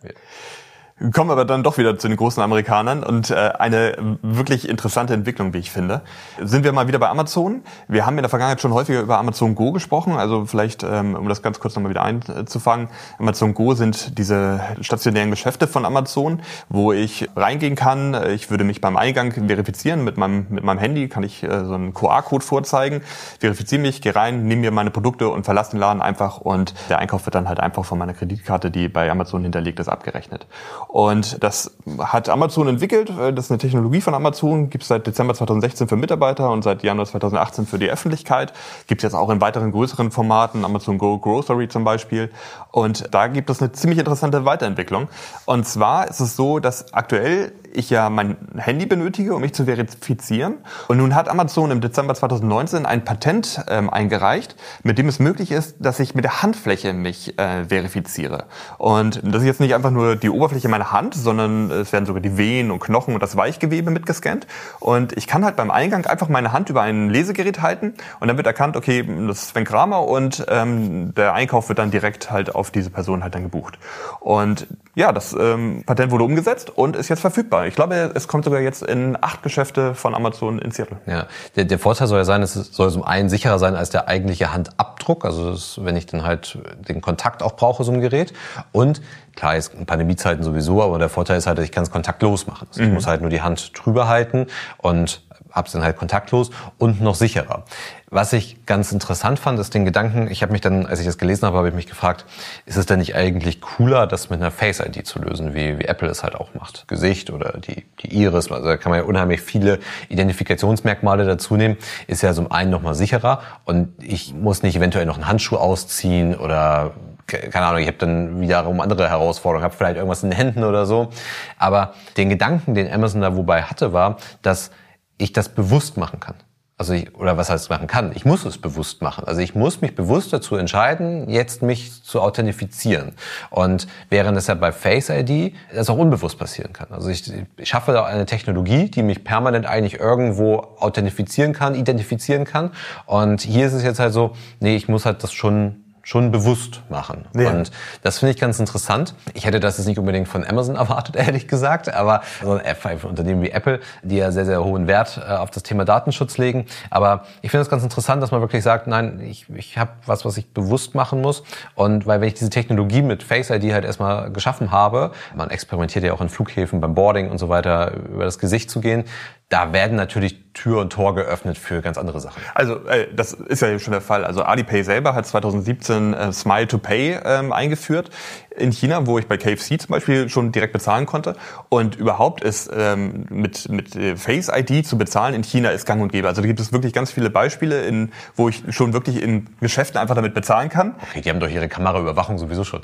Kommen 1.12 1.32
aber 1.32 1.44
dann 1.44 1.64
doch 1.64 1.76
wieder 1.76 1.98
zu 1.98 2.06
den 2.06 2.16
großen 2.16 2.40
Amerikanern 2.40 3.02
und 3.02 3.28
äh, 3.28 3.34
eine 3.34 4.16
wirklich 4.22 4.68
interessante 4.68 5.12
Entwicklung, 5.12 5.52
wie 5.52 5.58
ich 5.58 5.72
finde. 5.72 6.02
Sind 6.40 6.62
wir 6.62 6.70
mal 6.70 6.86
wieder 6.86 7.00
bei 7.00 7.08
Amazon. 7.08 7.62
Wir 7.88 8.06
haben 8.06 8.16
in 8.16 8.22
der 8.22 8.28
Vergangenheit 8.28 8.60
schon 8.60 8.72
häufiger 8.72 9.00
über 9.00 9.18
Amazon 9.18 9.56
Go 9.56 9.72
gesprochen, 9.72 10.12
also 10.12 10.46
vielleicht, 10.46 10.84
ähm, 10.84 11.16
um 11.16 11.28
das 11.28 11.42
ganz 11.42 11.58
kurz 11.58 11.74
nochmal 11.74 11.90
wieder 11.90 12.04
einzufangen. 12.04 12.90
Amazon 13.18 13.54
Go 13.54 13.74
sind 13.74 14.16
diese 14.18 14.60
stationären 14.82 15.30
Geschäfte 15.30 15.66
von 15.66 15.84
Amazon, 15.84 16.42
wo 16.68 16.92
ich 16.92 17.28
reingehen 17.34 17.74
kann. 17.74 18.16
Ich 18.30 18.50
würde 18.50 18.62
mich 18.62 18.80
beim 18.80 18.96
Eingang 18.96 19.32
verifizieren 19.32 20.04
mit 20.04 20.16
meinem, 20.16 20.46
mit 20.48 20.62
meinem 20.62 20.78
Handy, 20.78 21.08
kann 21.08 21.24
ich 21.24 21.42
äh, 21.42 21.64
so 21.64 21.74
einen 21.74 21.92
QR-Code 21.92 22.44
vorzeigen, 22.44 23.02
verifiziere 23.40 23.82
mich, 23.82 24.00
gehe 24.00 24.14
rein, 24.14 24.46
nehme 24.46 24.60
mir 24.60 24.70
meine 24.70 24.92
Produkte 24.92 25.28
und 25.28 25.44
verlasse 25.44 25.72
den 25.72 25.80
Laden 25.80 26.00
einfach 26.00 26.38
und 26.38 26.72
der 26.88 27.00
Einkauf 27.00 27.26
wird 27.26 27.34
dann 27.34 27.48
halt 27.48 27.58
einfach 27.58 27.84
von 27.84 27.98
meiner 27.98 28.14
Kreditkarte, 28.14 28.70
die 28.70 28.88
bei 28.88 29.10
Amazon 29.10 29.42
hinterlegt 29.42 29.80
ist, 29.80 29.88
abgerechnet. 29.88 30.46
Und 30.94 31.42
das 31.42 31.72
hat 31.98 32.28
Amazon 32.28 32.68
entwickelt. 32.68 33.10
Das 33.18 33.46
ist 33.46 33.50
eine 33.50 33.58
Technologie 33.58 34.00
von 34.00 34.14
Amazon, 34.14 34.70
gibt 34.70 34.82
es 34.82 34.88
seit 34.88 35.04
Dezember 35.04 35.34
2016 35.34 35.88
für 35.88 35.96
Mitarbeiter 35.96 36.52
und 36.52 36.62
seit 36.62 36.84
Januar 36.84 37.06
2018 37.06 37.66
für 37.66 37.80
die 37.80 37.90
Öffentlichkeit. 37.90 38.52
Gibt 38.86 39.00
es 39.00 39.02
jetzt 39.02 39.14
auch 39.14 39.28
in 39.30 39.40
weiteren 39.40 39.72
größeren 39.72 40.12
Formaten, 40.12 40.64
Amazon 40.64 40.96
Go 40.98 41.18
Grocery 41.18 41.66
zum 41.66 41.82
Beispiel. 41.82 42.30
Und 42.70 43.12
da 43.12 43.26
gibt 43.26 43.50
es 43.50 43.60
eine 43.60 43.72
ziemlich 43.72 43.98
interessante 43.98 44.44
Weiterentwicklung. 44.44 45.08
Und 45.46 45.66
zwar 45.66 46.06
ist 46.06 46.20
es 46.20 46.36
so, 46.36 46.60
dass 46.60 46.94
aktuell 46.94 47.50
ich 47.72 47.90
ja 47.90 48.08
mein 48.08 48.36
Handy 48.56 48.86
benötige, 48.86 49.34
um 49.34 49.40
mich 49.40 49.52
zu 49.52 49.64
verifizieren. 49.64 50.58
Und 50.86 50.98
nun 50.98 51.16
hat 51.16 51.28
Amazon 51.28 51.72
im 51.72 51.80
Dezember 51.80 52.14
2019 52.14 52.86
ein 52.86 53.04
Patent 53.04 53.64
ähm, 53.68 53.90
eingereicht, 53.90 54.54
mit 54.84 54.98
dem 54.98 55.08
es 55.08 55.18
möglich 55.18 55.50
ist, 55.50 55.74
dass 55.80 55.98
ich 55.98 56.14
mit 56.14 56.24
der 56.24 56.42
Handfläche 56.42 56.92
mich 56.92 57.36
äh, 57.38 57.64
verifiziere. 57.64 58.44
Und 58.78 59.20
das 59.24 59.42
ist 59.42 59.46
jetzt 59.46 59.60
nicht 59.60 59.74
einfach 59.74 59.90
nur 59.90 60.14
die 60.14 60.30
Oberfläche 60.30 60.68
meiner 60.68 60.83
meine 60.84 60.92
Hand, 60.92 61.14
sondern 61.14 61.70
es 61.70 61.92
werden 61.92 62.06
sogar 62.06 62.20
die 62.20 62.36
Venen 62.36 62.70
und 62.70 62.80
Knochen 62.80 63.14
und 63.14 63.22
das 63.22 63.36
Weichgewebe 63.36 63.90
mitgescannt. 63.90 64.46
Und 64.80 65.16
ich 65.16 65.26
kann 65.26 65.44
halt 65.44 65.56
beim 65.56 65.70
Eingang 65.70 66.06
einfach 66.06 66.28
meine 66.28 66.52
Hand 66.52 66.70
über 66.70 66.82
ein 66.82 67.10
Lesegerät 67.10 67.62
halten 67.62 67.94
und 68.20 68.28
dann 68.28 68.36
wird 68.36 68.46
erkannt, 68.46 68.76
okay, 68.76 69.04
das 69.26 69.42
ist 69.42 69.48
Sven 69.48 69.64
Kramer 69.64 70.06
und 70.06 70.44
ähm, 70.48 71.14
der 71.14 71.34
Einkauf 71.34 71.68
wird 71.68 71.78
dann 71.78 71.90
direkt 71.90 72.30
halt 72.30 72.54
auf 72.54 72.70
diese 72.70 72.90
Person 72.90 73.22
halt 73.22 73.34
dann 73.34 73.44
gebucht. 73.44 73.78
Und 74.20 74.66
ja, 74.94 75.12
das 75.12 75.34
ähm, 75.38 75.82
Patent 75.86 76.12
wurde 76.12 76.24
umgesetzt 76.24 76.70
und 76.70 76.96
ist 76.96 77.08
jetzt 77.08 77.20
verfügbar. 77.20 77.66
Ich 77.66 77.74
glaube, 77.74 78.12
es 78.14 78.28
kommt 78.28 78.44
sogar 78.44 78.60
jetzt 78.60 78.82
in 78.82 79.16
acht 79.20 79.42
Geschäfte 79.42 79.94
von 79.94 80.14
Amazon 80.14 80.58
in 80.58 80.70
Seattle. 80.70 80.98
Ja, 81.06 81.26
der, 81.56 81.64
der 81.64 81.78
Vorteil 81.78 82.06
soll 82.06 82.18
ja 82.18 82.24
sein, 82.24 82.42
es 82.42 82.54
soll 82.54 82.90
zum 82.90 83.02
einen 83.02 83.28
sicherer 83.28 83.58
sein 83.58 83.74
als 83.74 83.90
der 83.90 84.08
eigentliche 84.08 84.52
Handabdruck, 84.52 85.24
also 85.24 85.50
das, 85.50 85.80
wenn 85.82 85.96
ich 85.96 86.06
dann 86.06 86.22
halt 86.22 86.58
den 86.88 87.00
Kontakt 87.00 87.42
auch 87.42 87.56
brauche, 87.56 87.82
so 87.84 87.92
ein 87.92 88.00
Gerät. 88.00 88.32
Und 88.72 89.00
klar, 89.36 89.56
ist 89.56 89.74
in 89.74 89.86
Pandemiezeiten 89.86 90.42
sowieso, 90.42 90.82
aber 90.82 90.98
der 90.98 91.08
Vorteil 91.08 91.38
ist 91.38 91.46
halt, 91.46 91.58
ich 91.58 91.72
kann 91.72 91.82
es 91.82 91.90
kontaktlos 91.90 92.46
machen. 92.46 92.66
Also 92.68 92.82
mhm. 92.82 92.88
Ich 92.88 92.94
muss 92.94 93.06
halt 93.06 93.20
nur 93.20 93.30
die 93.30 93.42
Hand 93.42 93.72
drüber 93.74 94.08
halten 94.08 94.46
und 94.78 95.22
habe 95.54 95.66
es 95.66 95.72
dann 95.72 95.82
halt 95.82 95.96
kontaktlos 95.96 96.50
und 96.78 97.00
noch 97.00 97.14
sicherer. 97.14 97.64
Was 98.10 98.32
ich 98.32 98.66
ganz 98.66 98.92
interessant 98.92 99.38
fand, 99.38 99.58
ist 99.58 99.72
den 99.72 99.84
Gedanken, 99.84 100.28
ich 100.30 100.42
habe 100.42 100.52
mich 100.52 100.60
dann, 100.60 100.86
als 100.86 100.98
ich 100.98 101.06
das 101.06 101.16
gelesen 101.16 101.46
habe, 101.46 101.56
habe 101.56 101.68
ich 101.68 101.74
mich 101.74 101.86
gefragt, 101.86 102.24
ist 102.66 102.76
es 102.76 102.86
denn 102.86 102.98
nicht 102.98 103.14
eigentlich 103.14 103.60
cooler, 103.60 104.06
das 104.06 104.30
mit 104.30 104.40
einer 104.40 104.50
Face-ID 104.50 105.06
zu 105.06 105.20
lösen, 105.20 105.54
wie, 105.54 105.78
wie 105.78 105.84
Apple 105.84 106.08
es 106.08 106.24
halt 106.24 106.34
auch 106.34 106.54
macht? 106.54 106.88
Gesicht 106.88 107.30
oder 107.30 107.58
die, 107.58 107.84
die 108.00 108.16
Iris, 108.16 108.50
also 108.50 108.66
da 108.66 108.76
kann 108.76 108.90
man 108.90 109.00
ja 109.00 109.06
unheimlich 109.06 109.40
viele 109.40 109.78
Identifikationsmerkmale 110.08 111.24
dazu 111.24 111.56
nehmen, 111.56 111.76
ist 112.08 112.22
ja 112.22 112.32
zum 112.34 112.50
einen 112.50 112.70
nochmal 112.70 112.94
sicherer 112.94 113.40
und 113.64 113.92
ich 114.02 114.34
muss 114.34 114.62
nicht 114.62 114.76
eventuell 114.76 115.06
noch 115.06 115.16
einen 115.16 115.28
Handschuh 115.28 115.56
ausziehen 115.56 116.36
oder 116.36 116.92
keine 117.26 117.66
Ahnung, 117.66 117.80
ich 117.80 117.86
habe 117.86 117.98
dann 117.98 118.40
wiederum 118.40 118.80
andere 118.80 119.08
Herausforderungen, 119.08 119.64
habe 119.64 119.74
vielleicht 119.74 119.96
irgendwas 119.96 120.22
in 120.22 120.30
den 120.30 120.36
Händen 120.36 120.64
oder 120.64 120.86
so. 120.86 121.10
Aber 121.58 121.94
den 122.16 122.28
Gedanken, 122.28 122.74
den 122.74 122.92
Amazon 122.92 123.20
da 123.20 123.36
wobei 123.36 123.62
hatte, 123.62 123.92
war, 123.92 124.18
dass 124.42 124.70
ich 125.18 125.32
das 125.32 125.48
bewusst 125.48 125.96
machen 125.96 126.20
kann. 126.20 126.34
Also 126.76 126.92
ich, 126.92 127.14
oder 127.14 127.36
was 127.36 127.50
heißt 127.50 127.70
machen 127.70 127.86
kann? 127.86 128.10
Ich 128.16 128.24
muss 128.24 128.44
es 128.44 128.58
bewusst 128.58 129.00
machen. 129.00 129.24
Also 129.28 129.40
ich 129.40 129.54
muss 129.54 129.80
mich 129.80 129.94
bewusst 129.94 130.32
dazu 130.32 130.56
entscheiden, 130.56 131.30
jetzt 131.30 131.62
mich 131.62 132.02
zu 132.02 132.20
authentifizieren. 132.20 133.12
Und 133.50 133.86
während 134.10 134.36
es 134.36 134.48
ja 134.48 134.54
bei 134.54 134.72
Face 134.72 135.08
ID 135.08 135.54
das 135.72 135.88
auch 135.88 135.96
unbewusst 135.96 136.36
passieren 136.36 136.72
kann. 136.72 136.88
Also 136.90 137.10
ich, 137.10 137.32
ich 137.58 137.68
schaffe 137.68 137.92
da 137.92 138.04
eine 138.04 138.26
Technologie, 138.26 138.90
die 138.90 139.04
mich 139.04 139.22
permanent 139.22 139.66
eigentlich 139.66 140.00
irgendwo 140.00 140.66
authentifizieren 140.80 141.52
kann, 141.52 141.76
identifizieren 141.76 142.44
kann. 142.44 142.72
Und 143.06 143.42
hier 143.42 143.66
ist 143.66 143.74
es 143.74 143.84
jetzt 143.84 144.00
halt 144.00 144.12
so, 144.12 144.32
nee, 144.58 144.74
ich 144.74 144.88
muss 144.88 145.06
halt 145.06 145.22
das 145.22 145.32
schon 145.32 145.83
schon 146.04 146.30
bewusst 146.30 146.82
machen. 146.88 147.24
Ja. 147.34 147.50
Und 147.50 147.72
das 148.02 148.18
finde 148.18 148.34
ich 148.34 148.40
ganz 148.40 148.60
interessant. 148.60 149.14
Ich 149.32 149.46
hätte 149.46 149.58
das 149.58 149.78
jetzt 149.78 149.86
nicht 149.86 149.98
unbedingt 149.98 150.28
von 150.28 150.46
Amazon 150.46 150.76
erwartet, 150.84 151.16
ehrlich 151.16 151.48
gesagt, 151.48 151.92
aber 151.92 152.22
so 152.42 152.52
ein 152.52 152.98
Unternehmen 153.02 153.42
wie 153.42 153.50
Apple, 153.50 153.80
die 154.02 154.16
ja 154.16 154.30
sehr, 154.30 154.44
sehr 154.44 154.62
hohen 154.62 154.86
Wert 154.86 155.20
äh, 155.26 155.32
auf 155.32 155.50
das 155.50 155.62
Thema 155.62 155.84
Datenschutz 155.84 156.38
legen. 156.38 156.66
Aber 156.90 157.24
ich 157.42 157.50
finde 157.50 157.62
es 157.62 157.70
ganz 157.70 157.82
interessant, 157.82 158.22
dass 158.22 158.30
man 158.30 158.40
wirklich 158.40 158.62
sagt, 158.62 158.86
nein, 158.86 159.20
ich, 159.20 159.46
ich 159.50 159.78
habe 159.78 159.92
was, 160.06 160.24
was 160.24 160.36
ich 160.36 160.52
bewusst 160.52 160.94
machen 160.94 161.20
muss. 161.20 161.42
Und 161.74 162.06
weil 162.06 162.20
wenn 162.20 162.28
ich 162.28 162.34
diese 162.34 162.50
Technologie 162.50 163.02
mit 163.02 163.22
Face 163.22 163.50
ID 163.50 163.72
halt 163.72 163.84
erstmal 163.84 164.30
geschaffen 164.30 164.70
habe, 164.70 165.12
man 165.34 165.50
experimentiert 165.50 166.04
ja 166.04 166.12
auch 166.12 166.20
in 166.20 166.28
Flughäfen 166.28 166.80
beim 166.80 166.94
Boarding 166.94 167.30
und 167.30 167.38
so 167.38 167.48
weiter, 167.48 167.92
über 167.94 168.24
das 168.24 168.38
Gesicht 168.38 168.70
zu 168.70 168.80
gehen, 168.80 169.04
da 169.48 169.72
werden 169.72 169.96
natürlich 169.96 170.42
Tür 170.54 170.80
und 170.80 170.90
Tor 170.92 171.14
geöffnet 171.14 171.58
für 171.58 171.82
ganz 171.82 171.98
andere 171.98 172.20
Sachen. 172.20 172.42
Also 172.54 172.86
äh, 172.86 173.08
das 173.14 173.32
ist 173.32 173.60
ja 173.60 173.78
schon 173.78 173.92
der 173.92 174.00
Fall. 174.00 174.24
Also 174.24 174.42
Alipay 174.42 174.82
selber 174.82 175.14
hat 175.14 175.26
2017 175.26 176.14
äh, 176.14 176.32
Smile 176.32 176.66
to 176.66 176.78
Pay 176.78 177.18
ähm, 177.24 177.52
eingeführt 177.52 178.10
in 178.56 178.70
China, 178.70 179.06
wo 179.06 179.18
ich 179.18 179.26
bei 179.26 179.36
KFC 179.36 179.80
zum 179.80 179.88
Beispiel 179.88 180.28
schon 180.28 180.52
direkt 180.52 180.72
bezahlen 180.72 181.06
konnte. 181.06 181.36
Und 181.68 181.96
überhaupt 181.96 182.42
ist 182.42 182.70
ähm, 182.74 183.26
mit, 183.30 183.68
mit 183.68 183.96
äh, 183.96 184.16
Face 184.16 184.50
ID 184.54 184.86
zu 184.86 184.96
bezahlen 184.96 185.34
in 185.34 185.42
China 185.42 185.70
ist 185.70 185.86
gang 185.86 186.00
und 186.02 186.12
gäbe. 186.12 186.28
Also 186.28 186.40
da 186.40 186.46
gibt 186.46 186.60
es 186.60 186.72
wirklich 186.72 186.92
ganz 186.92 187.10
viele 187.10 187.30
Beispiele, 187.30 187.82
in, 187.82 188.12
wo 188.36 188.48
ich 188.48 188.62
schon 188.70 188.92
wirklich 188.92 189.20
in 189.22 189.48
Geschäften 189.60 189.98
einfach 189.98 190.14
damit 190.14 190.34
bezahlen 190.34 190.68
kann. 190.68 190.94
Okay, 191.10 191.20
die 191.20 191.30
haben 191.30 191.40
doch 191.40 191.48
ihre 191.48 191.68
Kameraüberwachung 191.68 192.38
sowieso 192.38 192.64
schon. 192.64 192.80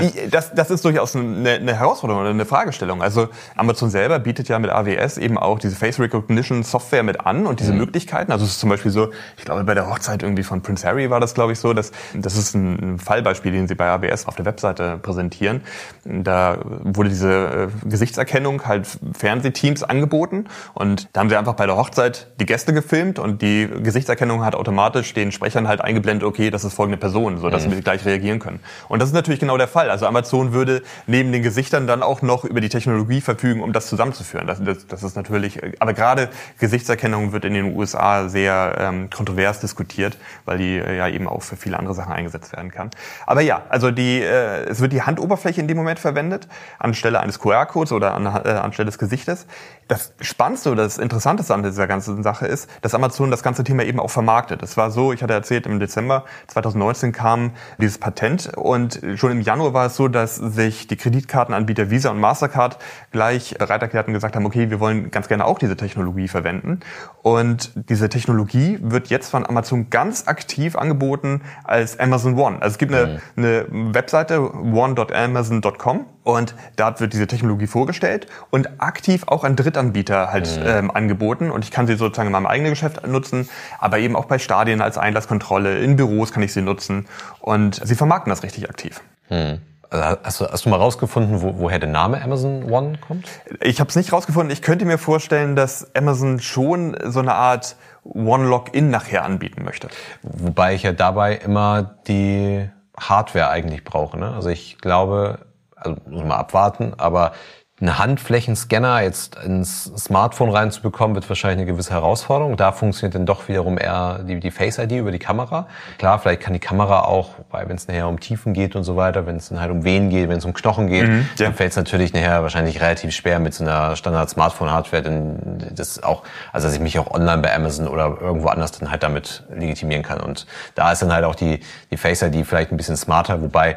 Äh, 0.00 0.28
das, 0.30 0.54
das 0.54 0.70
ist 0.70 0.84
durchaus 0.84 1.14
eine, 1.14 1.50
eine 1.50 1.74
Herausforderung 1.74 2.22
oder 2.22 2.30
eine 2.30 2.44
Fragestellung. 2.44 3.02
Also 3.02 3.28
Amazon 3.54 3.90
selber 3.90 4.18
bietet 4.18 4.48
ja 4.48 4.58
mit 4.58 4.70
AWS 4.70 5.18
eben 5.18 5.38
auch 5.38 5.58
diese 5.58 5.76
Face 5.76 6.00
Recognition 6.00 6.62
Software 6.62 7.02
mit 7.02 7.20
an 7.26 7.46
und 7.46 7.60
diese 7.60 7.72
mhm. 7.72 7.78
Möglichkeiten. 7.78 8.32
Also 8.32 8.44
es 8.44 8.52
ist 8.52 8.60
zum 8.60 8.70
Beispiel 8.70 8.90
so, 8.90 9.10
ich 9.36 9.44
glaube 9.44 9.62
bei 9.64 9.74
der 9.74 9.88
Hochzeit 9.88 10.22
irgendwie 10.22 10.42
von 10.42 10.62
Prince 10.62 10.86
Harry 10.86 11.10
war 11.10 11.20
das, 11.20 11.34
glaube 11.34 11.52
ich, 11.52 11.58
so, 11.58 11.72
dass 11.72 11.92
das 12.14 12.36
ist 12.36 12.54
ein 12.54 12.98
Fallbeispiel, 12.98 13.52
den 13.52 13.68
sie 13.68 13.74
bei 13.74 13.88
AWS 13.88 14.26
auf 14.26 14.34
der 14.34 14.44
Webseite 14.44 14.95
präsentieren. 14.96 15.62
Da 16.04 16.58
wurde 16.64 17.08
diese 17.08 17.70
äh, 17.84 17.88
Gesichtserkennung 17.88 18.66
halt 18.66 18.86
Fernsehteams 19.16 19.82
angeboten 19.82 20.46
und 20.74 21.08
da 21.12 21.20
haben 21.20 21.28
sie 21.28 21.36
einfach 21.36 21.54
bei 21.54 21.66
der 21.66 21.76
Hochzeit 21.76 22.28
die 22.40 22.46
Gäste 22.46 22.72
gefilmt 22.72 23.18
und 23.18 23.42
die 23.42 23.68
Gesichtserkennung 23.82 24.44
hat 24.44 24.54
automatisch 24.54 25.14
den 25.14 25.32
Sprechern 25.32 25.68
halt 25.68 25.80
eingeblendet, 25.80 26.26
okay, 26.26 26.50
das 26.50 26.64
ist 26.64 26.74
folgende 26.74 26.98
Person, 26.98 27.38
so 27.38 27.50
dass 27.50 27.66
mhm. 27.66 27.72
wir 27.72 27.82
gleich 27.82 28.04
reagieren 28.04 28.38
können. 28.38 28.60
Und 28.88 29.00
das 29.00 29.08
ist 29.08 29.14
natürlich 29.14 29.40
genau 29.40 29.56
der 29.56 29.68
Fall. 29.68 29.90
Also 29.90 30.06
Amazon 30.06 30.52
würde 30.52 30.82
neben 31.06 31.32
den 31.32 31.42
Gesichtern 31.42 31.86
dann 31.86 32.02
auch 32.02 32.22
noch 32.22 32.44
über 32.44 32.60
die 32.60 32.68
Technologie 32.68 33.20
verfügen, 33.20 33.62
um 33.62 33.72
das 33.72 33.88
zusammenzuführen. 33.88 34.46
Das, 34.46 34.62
das, 34.62 34.86
das 34.86 35.02
ist 35.02 35.16
natürlich, 35.16 35.60
aber 35.80 35.92
gerade 35.92 36.28
Gesichtserkennung 36.58 37.32
wird 37.32 37.44
in 37.44 37.54
den 37.54 37.76
USA 37.76 38.28
sehr 38.28 38.76
ähm, 38.78 39.10
kontrovers 39.10 39.60
diskutiert, 39.60 40.16
weil 40.44 40.58
die 40.58 40.76
äh, 40.76 40.96
ja 40.96 41.08
eben 41.08 41.28
auch 41.28 41.42
für 41.42 41.56
viele 41.56 41.78
andere 41.78 41.94
Sachen 41.94 42.12
eingesetzt 42.12 42.52
werden 42.52 42.70
kann. 42.70 42.90
Aber 43.26 43.40
ja, 43.40 43.62
also 43.68 43.90
die, 43.90 44.20
äh, 44.20 44.64
es 44.68 44.80
wird 44.80 44.85
die 44.88 45.02
Handoberfläche 45.02 45.60
in 45.60 45.68
dem 45.68 45.76
Moment 45.76 45.98
verwendet, 45.98 46.48
anstelle 46.78 47.20
eines 47.20 47.38
QR-Codes 47.38 47.92
oder 47.92 48.14
an, 48.14 48.26
äh, 48.26 48.50
anstelle 48.50 48.86
des 48.86 48.98
Gesichtes. 48.98 49.46
Das 49.88 50.12
Spannendste 50.20 50.70
oder 50.70 50.82
das 50.82 50.98
Interessanteste 50.98 51.54
an 51.54 51.62
dieser 51.62 51.86
ganzen 51.86 52.22
Sache 52.22 52.46
ist, 52.46 52.68
dass 52.82 52.94
Amazon 52.94 53.30
das 53.30 53.42
ganze 53.42 53.64
Thema 53.64 53.84
eben 53.84 54.00
auch 54.00 54.10
vermarktet. 54.10 54.62
Es 54.62 54.76
war 54.76 54.90
so, 54.90 55.12
ich 55.12 55.22
hatte 55.22 55.34
erzählt, 55.34 55.66
im 55.66 55.78
Dezember 55.78 56.24
2019 56.48 57.12
kam 57.12 57.52
dieses 57.78 57.98
Patent 57.98 58.56
und 58.56 59.00
schon 59.16 59.32
im 59.32 59.40
Januar 59.40 59.74
war 59.74 59.86
es 59.86 59.96
so, 59.96 60.08
dass 60.08 60.36
sich 60.36 60.86
die 60.86 60.96
Kreditkartenanbieter 60.96 61.90
Visa 61.90 62.10
und 62.10 62.18
Mastercard 62.18 62.78
gleich 63.12 63.56
bereit 63.58 63.82
erklärt 63.82 64.08
und 64.08 64.14
gesagt 64.14 64.36
haben, 64.36 64.46
okay, 64.46 64.70
wir 64.70 64.80
wollen 64.80 65.10
ganz 65.10 65.28
gerne 65.28 65.44
auch 65.44 65.58
diese 65.58 65.76
Technologie 65.76 66.28
verwenden. 66.28 66.80
Und 67.22 67.72
diese 67.74 68.08
Technologie 68.08 68.78
wird 68.82 69.08
jetzt 69.08 69.30
von 69.30 69.46
Amazon 69.46 69.90
ganz 69.90 70.26
aktiv 70.26 70.76
angeboten 70.76 71.42
als 71.64 71.98
Amazon 71.98 72.38
One. 72.38 72.56
Also 72.60 72.74
es 72.74 72.78
gibt 72.78 72.94
eine, 72.94 73.20
mhm. 73.36 73.44
eine 73.44 73.94
Webseite, 73.94 74.50
one 74.76 74.96
www.amazon.com 74.96 76.06
und 76.24 76.54
dort 76.76 77.00
wird 77.00 77.12
diese 77.12 77.26
Technologie 77.26 77.66
vorgestellt 77.66 78.26
und 78.50 78.80
aktiv 78.80 79.24
auch 79.26 79.44
an 79.44 79.56
Drittanbieter 79.56 80.32
halt 80.32 80.58
mhm. 80.58 80.66
ähm, 80.66 80.90
angeboten 80.90 81.50
und 81.50 81.64
ich 81.64 81.70
kann 81.70 81.86
sie 81.86 81.96
sozusagen 81.96 82.28
in 82.28 82.32
meinem 82.32 82.46
eigenen 82.46 82.72
Geschäft 82.72 83.06
nutzen, 83.06 83.48
aber 83.78 83.98
eben 83.98 84.16
auch 84.16 84.26
bei 84.26 84.38
Stadien 84.38 84.80
als 84.80 84.98
Einlasskontrolle, 84.98 85.78
in 85.78 85.96
Büros 85.96 86.32
kann 86.32 86.42
ich 86.42 86.52
sie 86.52 86.62
nutzen 86.62 87.06
und 87.40 87.80
sie 87.82 87.94
vermarkten 87.94 88.30
das 88.30 88.42
richtig 88.42 88.68
aktiv. 88.68 89.00
Mhm. 89.30 89.60
Hast 89.88 90.40
du, 90.40 90.46
hast 90.46 90.66
du 90.66 90.68
mal 90.68 90.78
rausgefunden, 90.78 91.42
wo, 91.42 91.58
woher 91.58 91.78
der 91.78 91.88
Name 91.88 92.20
Amazon 92.20 92.70
One 92.70 92.98
kommt? 92.98 93.28
Ich 93.60 93.78
habe 93.78 93.88
es 93.88 93.94
nicht 93.94 94.12
rausgefunden. 94.12 94.50
Ich 94.50 94.60
könnte 94.60 94.84
mir 94.84 94.98
vorstellen, 94.98 95.54
dass 95.54 95.94
Amazon 95.94 96.40
schon 96.40 96.96
so 97.04 97.20
eine 97.20 97.34
Art 97.34 97.76
One-Login 98.02 98.90
nachher 98.90 99.24
anbieten 99.24 99.64
möchte. 99.64 99.88
Wobei 100.22 100.74
ich 100.74 100.82
ja 100.82 100.92
dabei 100.92 101.36
immer 101.36 101.94
die 102.08 102.68
Hardware 102.98 103.50
eigentlich 103.50 103.84
brauche. 103.84 104.18
Ne? 104.18 104.34
Also 104.34 104.48
ich 104.48 104.78
glaube, 104.78 105.46
also 105.74 105.96
muss 106.06 106.22
man 106.22 106.32
abwarten, 106.32 106.94
aber 106.98 107.32
eine 107.78 107.98
Handflächenscanner 107.98 109.02
jetzt 109.02 109.36
ins 109.36 109.84
Smartphone 109.84 110.48
reinzubekommen, 110.48 111.14
wird 111.14 111.28
wahrscheinlich 111.28 111.58
eine 111.58 111.72
gewisse 111.72 111.90
Herausforderung. 111.90 112.56
Da 112.56 112.72
funktioniert 112.72 113.14
dann 113.14 113.26
doch 113.26 113.48
wiederum 113.48 113.76
eher 113.76 114.20
die, 114.20 114.40
die 114.40 114.50
Face 114.50 114.78
ID 114.78 114.92
über 114.92 115.12
die 115.12 115.18
Kamera. 115.18 115.66
Klar, 115.98 116.18
vielleicht 116.18 116.40
kann 116.40 116.54
die 116.54 116.58
Kamera 116.58 117.02
auch, 117.02 117.34
weil 117.50 117.68
wenn 117.68 117.76
es 117.76 117.86
nachher 117.86 118.08
um 118.08 118.18
Tiefen 118.18 118.54
geht 118.54 118.76
und 118.76 118.84
so 118.84 118.96
weiter, 118.96 119.26
wenn 119.26 119.36
es 119.36 119.50
dann 119.50 119.60
halt 119.60 119.70
um 119.70 119.84
Venen 119.84 120.08
geht, 120.08 120.30
wenn 120.30 120.38
es 120.38 120.46
um 120.46 120.54
Knochen 120.54 120.86
geht, 120.86 121.06
mhm, 121.06 121.28
ja. 121.36 121.44
dann 121.44 121.54
fällt 121.54 121.70
es 121.72 121.76
natürlich 121.76 122.14
nachher 122.14 122.42
wahrscheinlich 122.42 122.80
relativ 122.80 123.12
schwer 123.12 123.40
mit 123.40 123.52
so 123.52 123.62
einer 123.62 123.94
Standard-Smartphone-Hardware, 123.94 125.02
denn 125.02 125.66
das 125.74 126.02
auch, 126.02 126.22
also 126.54 126.68
dass 126.68 126.74
ich 126.74 126.80
mich 126.80 126.98
auch 126.98 127.10
online 127.10 127.42
bei 127.42 127.54
Amazon 127.54 127.88
oder 127.88 128.16
irgendwo 128.18 128.48
anders 128.48 128.72
dann 128.72 128.90
halt 128.90 129.02
damit 129.02 129.42
legitimieren 129.54 130.02
kann. 130.02 130.20
Und 130.20 130.46
da 130.74 130.92
ist 130.92 131.02
dann 131.02 131.12
halt 131.12 131.26
auch 131.26 131.34
die, 131.34 131.60
die 131.90 131.98
Face 131.98 132.22
ID 132.22 132.46
vielleicht 132.46 132.72
ein 132.72 132.78
bisschen 132.78 132.96
smarter, 132.96 133.42
wobei 133.42 133.76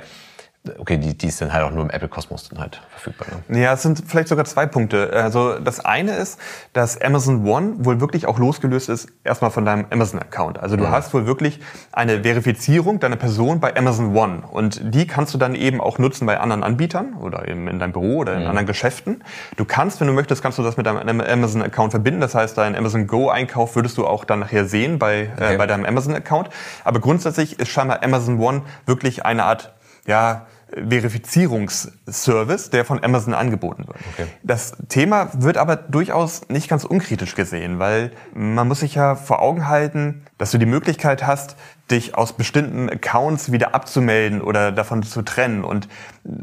okay, 0.78 0.98
die, 0.98 1.18
die 1.18 1.28
ist 1.28 1.42
dann 1.42 1.54
halt 1.54 1.64
auch 1.64 1.72
nur 1.72 1.84
im 1.84 1.90
Apple-Kosmos 1.90 2.50
dann 2.50 2.60
halt 2.60 2.82
verfügbar. 2.90 3.28
Ne? 3.48 3.62
Ja, 3.62 3.74
es 3.74 3.82
sind 3.82 4.04
vielleicht 4.06 4.28
sogar 4.28 4.46
zwei 4.46 4.66
Punkte. 4.66 5.12
Also 5.14 5.58
das 5.58 5.80
eine 5.80 6.16
ist, 6.16 6.40
dass 6.74 7.00
Amazon 7.02 7.48
One 7.48 7.86
wohl 7.86 8.02
wirklich 8.02 8.28
auch 8.28 8.38
losgelöst 8.38 8.90
ist 8.90 9.10
erstmal 9.24 9.52
von 9.52 9.66
deinem 9.66 9.86
Amazon-Account. 9.90 10.60
Also 10.60 10.76
du 10.76 10.84
ja. 10.84 10.92
hast 10.92 11.14
wohl 11.14 11.26
wirklich 11.26 11.60
eine 11.92 12.24
Verifizierung 12.24 13.00
deiner 13.00 13.16
Person 13.16 13.60
bei 13.60 13.76
Amazon 13.76 14.16
One 14.16 14.44
und 14.52 14.82
die 14.94 15.08
kannst 15.08 15.34
du 15.34 15.38
dann 15.38 15.56
eben 15.56 15.80
auch 15.80 15.98
nutzen 15.98 16.26
bei 16.26 16.40
anderen 16.40 16.64
Anbietern 16.64 17.14
oder 17.16 17.48
eben 17.48 17.68
in 17.68 17.80
deinem 17.80 17.94
Büro 17.94 18.18
oder 18.18 18.36
in 18.36 18.42
ja. 18.42 18.50
anderen 18.50 18.68
Geschäften. 18.68 19.24
Du 19.56 19.66
kannst, 19.66 20.00
wenn 20.02 20.08
du 20.08 20.14
möchtest, 20.14 20.42
kannst 20.42 20.58
du 20.58 20.64
das 20.64 20.78
mit 20.78 20.86
deinem 20.86 21.22
Amazon-Account 21.22 21.92
verbinden. 21.92 22.22
Das 22.22 22.36
heißt, 22.36 22.58
dein 22.58 22.76
Amazon 22.76 23.08
Go-Einkauf 23.08 23.76
würdest 23.76 23.98
du 23.98 24.06
auch 24.06 24.26
dann 24.26 24.40
nachher 24.40 24.66
sehen 24.66 25.00
bei, 25.00 25.22
äh, 25.22 25.28
okay. 25.36 25.54
äh, 25.54 25.58
bei 25.58 25.68
deinem 25.68 25.86
Amazon-Account. 25.86 26.50
Aber 26.84 27.00
grundsätzlich 27.00 27.60
ist 27.60 27.70
scheinbar 27.70 28.04
Amazon 28.04 28.40
One 28.40 28.62
wirklich 28.86 29.26
eine 29.26 29.46
Art 29.46 29.74
ja, 30.10 30.48
Verifizierungsservice, 30.72 32.70
der 32.70 32.86
von 32.86 33.04
Amazon 33.04 33.34
angeboten 33.34 33.88
wird. 33.88 33.98
Okay. 34.14 34.28
Das 34.44 34.74
Thema 34.88 35.30
wird 35.34 35.58
aber 35.58 35.76
durchaus 35.76 36.48
nicht 36.50 36.70
ganz 36.70 36.84
unkritisch 36.84 37.34
gesehen, 37.34 37.80
weil 37.80 38.12
man 38.36 38.68
muss 38.68 38.82
sich 38.82 38.94
ja 38.96 39.16
vor 39.16 39.42
Augen 39.42 39.68
halten, 39.68 40.26
dass 40.38 40.52
du 40.52 40.60
die 40.60 40.68
Möglichkeit 40.68 41.26
hast, 41.26 41.56
dich 41.90 42.16
aus 42.16 42.34
bestimmten 42.34 42.88
Accounts 42.88 43.52
wieder 43.52 43.74
abzumelden 43.74 44.42
oder 44.42 44.72
davon 44.72 45.02
zu 45.02 45.24
trennen. 45.24 45.64
Und 45.64 45.88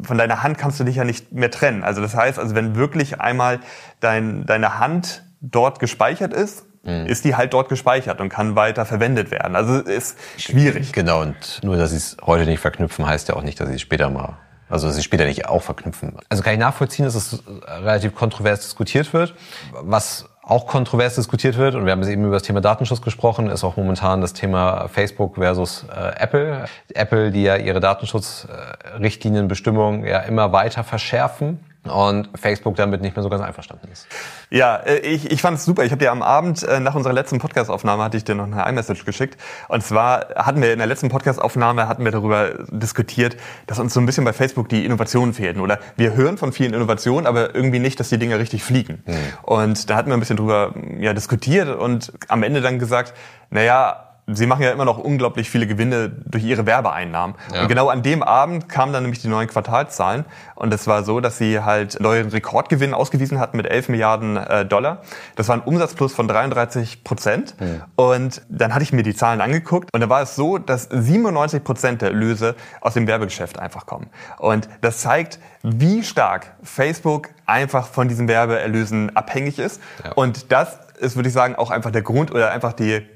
von 0.02 0.18
deiner 0.18 0.42
Hand 0.42 0.59
kannst 0.59 0.81
du 0.81 0.85
dich 0.85 0.96
ja 0.96 1.05
nicht 1.05 1.33
mehr 1.33 1.52
trennen. 1.52 1.85
Also 1.85 2.00
das 2.00 2.16
heißt, 2.16 2.40
also 2.40 2.57
wenn 2.57 2.74
wirklich 2.74 3.20
einmal 3.20 3.61
dein, 4.00 4.44
deine 4.44 4.81
Hand 4.81 5.22
dort 5.40 5.79
gespeichert 5.79 6.33
ist, 6.33 6.64
mhm. 6.87 7.07
ist 7.07 7.25
die 7.25 7.37
halt 7.37 7.53
dort 7.53 7.68
gespeichert 7.68 8.20
und 8.20 8.29
kann 8.29 8.57
weiter 8.57 8.87
verwendet 8.87 9.31
werden. 9.31 9.57
Also 9.57 9.81
ist 9.81 10.16
schwierig. 10.38 10.92
Genau, 10.92 11.22
und 11.22 11.61
nur, 11.62 11.77
dass 11.77 11.90
sie 11.90 11.96
es 11.96 12.16
heute 12.25 12.46
nicht 12.46 12.61
verknüpfen, 12.61 13.07
heißt 13.07 13.29
ja 13.29 13.37
auch 13.37 13.42
nicht, 13.42 13.61
dass 13.61 13.68
sie 13.68 13.75
es 13.75 13.81
später 13.81 14.09
mal 14.09 14.38
also 14.68 14.88
dass 14.88 14.96
sie 14.96 15.03
später 15.03 15.25
nicht 15.27 15.49
auch 15.49 15.62
verknüpfen. 15.62 16.16
Also 16.29 16.42
kann 16.42 16.55
ich 16.55 16.59
nachvollziehen, 16.59 17.05
dass 17.05 17.14
es 17.14 17.40
relativ 17.68 18.16
kontrovers 18.16 18.62
diskutiert 18.62 19.12
wird. 19.12 19.35
Was 19.72 20.29
auch 20.42 20.66
kontrovers 20.66 21.14
diskutiert 21.16 21.57
wird, 21.57 21.75
und 21.75 21.87
wir 21.87 21.92
haben 21.92 22.01
jetzt 22.01 22.11
eben 22.11 22.25
über 22.25 22.35
das 22.35 22.42
Thema 22.44 22.61
Datenschutz 22.61 23.03
gesprochen, 23.03 23.51
ist 23.51 23.64
auch 23.64 23.77
momentan 23.77 24.20
das 24.20 24.33
Thema 24.33 24.87
Facebook 24.88 25.35
versus 25.37 25.85
äh, 25.88 26.20
Apple. 26.20 26.66
Apple, 26.94 27.33
die 27.33 27.42
ja 27.42 27.57
ihre 27.57 27.81
Datenschutzrichtlinienbestimmungen 27.81 30.05
ja 30.05 30.20
immer 30.20 30.53
weiter 30.53 30.85
verschärfen 30.85 31.59
und 31.88 32.29
Facebook 32.35 32.77
damit 32.77 33.01
nicht 33.01 33.16
mehr 33.16 33.22
so 33.22 33.29
ganz 33.29 33.42
einverstanden 33.42 33.88
ist. 33.90 34.07
Ja, 34.51 34.77
äh, 34.77 34.99
ich, 34.99 35.31
ich 35.31 35.40
fand 35.40 35.59
es 35.59 35.64
super. 35.64 35.85
Ich 35.85 35.92
habe 35.92 35.99
dir 35.99 36.12
am 36.12 36.22
Abend 36.22 36.62
äh, 36.62 36.81
nach 36.81 36.94
unserer 36.94 37.12
letzten 37.12 37.38
Podcastaufnahme 37.38 38.03
hatte 38.03 38.16
ich 38.16 38.25
dir 38.25 38.35
noch 38.35 38.44
eine 38.44 38.68
iMessage 38.68 39.05
geschickt. 39.05 39.40
Und 39.68 39.83
zwar 39.83 40.35
hatten 40.37 40.62
wir 40.62 40.72
in 40.72 40.79
der 40.79 40.87
letzten 40.87 41.09
Podcastaufnahme 41.09 41.88
hatten 41.88 42.05
wir 42.05 42.12
darüber 42.12 42.51
diskutiert, 42.70 43.37
dass 43.66 43.79
uns 43.79 43.94
so 43.94 44.01
ein 44.01 44.07
bisschen 44.07 44.25
bei 44.25 44.33
Facebook 44.33 44.68
die 44.68 44.85
Innovationen 44.85 45.35
fehlten. 45.35 45.61
Oder 45.61 45.79
wir 45.96 46.14
hören 46.14 46.38
von 46.38 46.53
vielen 46.53 46.75
Innovationen, 46.75 47.27
aber 47.27 47.55
irgendwie 47.55 47.79
nicht, 47.79 47.99
dass 48.01 48.09
die 48.09 48.18
Dinge 48.18 48.38
richtig 48.38 48.62
fliegen. 48.62 49.03
Mhm. 49.07 49.14
Und 49.42 49.90
da 49.90 49.96
hatten 49.96 50.09
wir 50.09 50.16
ein 50.16 50.20
bisschen 50.20 50.37
drüber 50.37 50.75
ja, 50.99 51.12
diskutiert 51.12 51.68
und 51.68 52.12
am 52.29 52.42
Ende 52.42 52.61
dann 52.61 52.79
gesagt, 52.79 53.14
naja, 53.51 54.06
sie 54.27 54.47
machen 54.47 54.62
ja 54.62 54.73
immer 54.73 54.85
noch 54.85 54.99
unglaublich 54.99 55.49
viele 55.49 55.67
Gewinne 55.67 56.09
durch 56.09 56.45
ihre 56.45 56.67
Werbeeinnahmen. 56.67 57.37
Ja. 57.55 57.62
Und 57.62 57.69
genau 57.69 57.89
an 57.89 58.03
dem 58.03 58.23
Abend 58.23 58.69
kamen 58.69 58.93
dann 58.93 59.05
nämlich 59.05 59.23
die 59.23 59.29
neuen 59.29 59.49
Quartalszahlen. 59.49 60.25
Und 60.57 60.75
es 60.75 60.87
war 60.87 61.05
so, 61.05 61.21
dass 61.21 61.39
sie 61.39 61.61
halt 61.61 62.01
neuen 62.01 62.29
Rekordgewinn 62.29 62.93
ausgewiesen 62.93 63.39
hatten 63.39 63.57
mit 63.57 63.67
11 63.67 63.89
Milliarden 63.89 64.37
äh, 64.37 64.67
Dollar. 64.67 65.03
Das 65.37 65.49
war 65.49 65.57
ein 65.57 65.62
Umsatzplus 65.62 66.12
von 66.12 66.27
33 66.27 67.05
Prozent. 67.05 67.55
Mhm. 67.61 67.83
Und 67.95 68.43
dann 68.49 68.75
hatte 68.75 68.83
ich 68.83 68.93
mir 68.93 69.05
die 69.05 69.15
Zahlen 69.15 69.41
angeguckt. 69.41 69.91
Und 69.93 70.01
da 70.01 70.09
war 70.09 70.23
es 70.23 70.35
so, 70.35 70.59
dass 70.59 70.89
97 70.91 71.62
Prozent 71.62 72.03
der 72.03 72.09
Erlöse 72.11 72.57
aus 72.81 72.95
dem 72.95 73.07
Werbegeschäft 73.07 73.59
einfach 73.59 73.87
kommen. 73.87 74.09
Und 74.39 74.69
das 74.81 74.99
zeigt, 74.99 75.39
wie 75.62 76.03
stark 76.03 76.55
Facebook 76.62 77.29
einfach 77.45 77.87
von 77.87 78.09
diesen 78.09 78.27
Werbeerlösen 78.27 79.15
abhängig 79.15 79.59
ist. 79.59 79.81
Ja. 80.05 80.12
Und 80.12 80.51
das 80.51 80.81
ist, 80.99 81.15
würde 81.17 81.29
ich 81.29 81.35
sagen, 81.35 81.55
auch 81.55 81.71
einfach 81.71 81.91
der 81.91 82.03
Grund 82.03 82.33
oder 82.33 82.51
einfach 82.51 82.73
die 82.73 83.07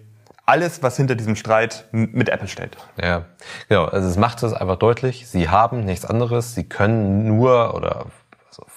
alles, 0.50 0.82
was 0.82 0.96
hinter 0.96 1.14
diesem 1.14 1.36
Streit 1.36 1.86
mit 1.92 2.28
Apple 2.28 2.48
steht. 2.48 2.76
Ja, 3.00 3.26
genau. 3.68 3.84
Also 3.84 4.08
es 4.08 4.16
macht 4.16 4.42
es 4.42 4.52
einfach 4.52 4.76
deutlich. 4.76 5.28
Sie 5.28 5.48
haben 5.48 5.84
nichts 5.84 6.04
anderes. 6.04 6.54
Sie 6.54 6.64
können 6.64 7.26
nur 7.26 7.74
oder 7.74 8.06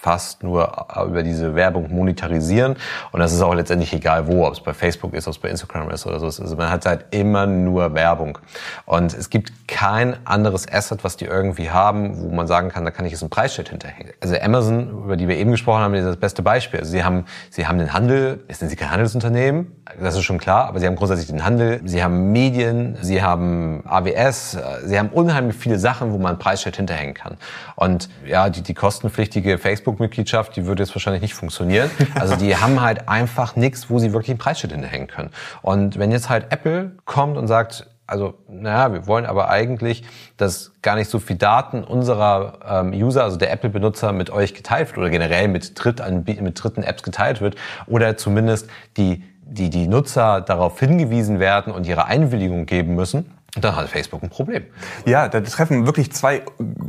fast 0.04 0.44
nur 0.44 0.86
über 1.08 1.24
diese 1.24 1.56
Werbung 1.56 1.90
monetarisieren. 1.90 2.76
Und 3.14 3.22
das 3.22 3.32
ist 3.32 3.42
auch 3.42 3.56
letztendlich 3.56 3.94
egal 3.94 4.28
wo, 4.28 4.46
ob 4.46 4.54
es 4.54 4.60
bei 4.60 4.74
Facebook 4.74 5.14
ist, 5.14 5.28
ob 5.28 5.34
es 5.34 5.40
bei 5.40 5.50
Instagram 5.50 5.90
ist 5.92 6.06
oder 6.06 6.20
so. 6.20 6.26
Also 6.26 6.56
man 6.58 6.70
hat 6.70 6.86
halt 6.86 7.06
immer 7.12 7.48
nur 7.48 7.94
Werbung. 7.96 8.38
Und 8.86 9.14
es 9.14 9.30
gibt 9.30 9.68
kein 9.70 10.18
anderes 10.26 10.72
Asset, 10.72 11.06
was 11.06 11.16
die 11.16 11.26
irgendwie 11.26 11.72
haben, 11.72 12.22
wo 12.22 12.36
man 12.36 12.48
sagen 12.48 12.68
kann, 12.68 12.84
da 12.84 12.92
kann 12.92 13.06
ich 13.06 13.14
jetzt 13.14 13.24
ein 13.24 13.30
Preisschild 13.30 13.70
hinterhängen. 13.70 14.12
Also 14.20 14.36
Amazon, 14.36 14.90
über 15.06 15.16
die 15.16 15.30
wir 15.30 15.38
eben 15.38 15.52
gesprochen 15.52 15.82
haben, 15.82 15.94
ist 15.94 16.06
das 16.06 16.18
beste 16.18 16.42
Beispiel. 16.42 16.82
Also 16.82 16.92
sie 16.92 17.06
haben, 17.06 17.24
sie 17.50 17.66
haben 17.66 17.80
den 17.80 17.94
Handel, 17.94 18.44
jetzt 18.50 18.60
sind 18.60 18.68
sie 18.70 18.76
kein 18.76 18.92
Handelsunternehmen, 18.92 19.72
das 20.02 20.16
ist 20.16 20.24
schon 20.24 20.38
klar, 20.38 20.68
aber 20.68 20.82
sie 20.82 20.88
haben 20.88 20.98
grundsätzlich 20.98 21.28
den 21.28 21.46
Handel, 21.46 21.82
sie 21.86 22.04
haben 22.04 22.34
Medien, 22.34 22.98
sie 23.02 23.22
haben 23.22 23.84
AWS, 23.86 24.58
sie 24.84 25.00
haben 25.00 25.10
unheimlich 25.10 25.56
viele 25.56 25.80
Sachen, 25.80 26.12
wo 26.12 26.18
man 26.18 26.34
ein 26.34 26.40
Preisschild 26.40 26.76
hinterhängen 26.76 27.14
kann. 27.14 27.38
Und 27.76 28.10
ja, 28.26 28.50
die, 28.50 28.62
die 28.62 28.74
kostenpflichtige 28.74 29.58
Facebook 29.58 29.93
Facebook-Mitgliedschaft, 29.94 30.56
die 30.56 30.66
würde 30.66 30.84
jetzt 30.84 30.96
wahrscheinlich 30.96 31.22
nicht 31.22 31.34
funktionieren. 31.34 31.90
Also 32.16 32.36
die 32.36 32.56
haben 32.58 32.82
halt 32.82 33.08
einfach 33.08 33.56
nichts, 33.56 33.90
wo 33.90 34.00
sie 34.00 34.14
wirklich 34.14 34.32
ein 34.32 34.38
Preisschild 34.38 34.74
hinterhängen 34.74 35.08
können. 35.08 35.30
Und 35.62 35.98
wenn 35.98 36.12
jetzt 36.12 36.30
halt 36.30 36.52
Apple 36.52 36.92
kommt 37.06 37.38
und 37.38 37.48
sagt, 37.48 37.88
also, 38.06 38.34
naja, 38.50 38.92
wir 38.92 39.08
wollen 39.08 39.26
aber 39.26 39.50
eigentlich, 39.50 40.04
dass 40.36 40.74
gar 40.82 40.96
nicht 40.96 41.10
so 41.10 41.20
viel 41.20 41.38
Daten 41.38 41.84
unserer 41.84 42.60
ähm, 42.68 42.92
User, 42.92 43.24
also 43.24 43.38
der 43.38 43.52
Apple-Benutzer 43.52 44.12
mit 44.12 44.30
euch 44.30 44.54
geteilt 44.54 44.90
wird 44.90 44.98
oder 44.98 45.10
generell 45.10 45.48
mit, 45.48 45.72
Dritt 45.82 46.02
mit 46.26 46.62
dritten 46.62 46.84
Apps 46.84 47.02
geteilt 47.02 47.40
wird 47.40 47.56
oder 47.88 48.18
zumindest 48.18 48.70
die, 48.98 49.24
die, 49.46 49.70
die 49.70 49.88
Nutzer 49.88 50.42
darauf 50.42 50.80
hingewiesen 50.80 51.40
werden 51.40 51.72
und 51.72 51.88
ihre 51.88 52.06
Einwilligung 52.06 52.66
geben 52.66 52.94
müssen, 52.94 53.32
dann 53.56 53.76
hat 53.76 53.90
Facebook 53.90 54.24
ein 54.24 54.30
Problem. 54.30 54.66
Ja, 55.06 55.28
da 55.28 55.40
treffen 55.42 55.86
wirklich 55.86 56.12
zwei 56.12 56.44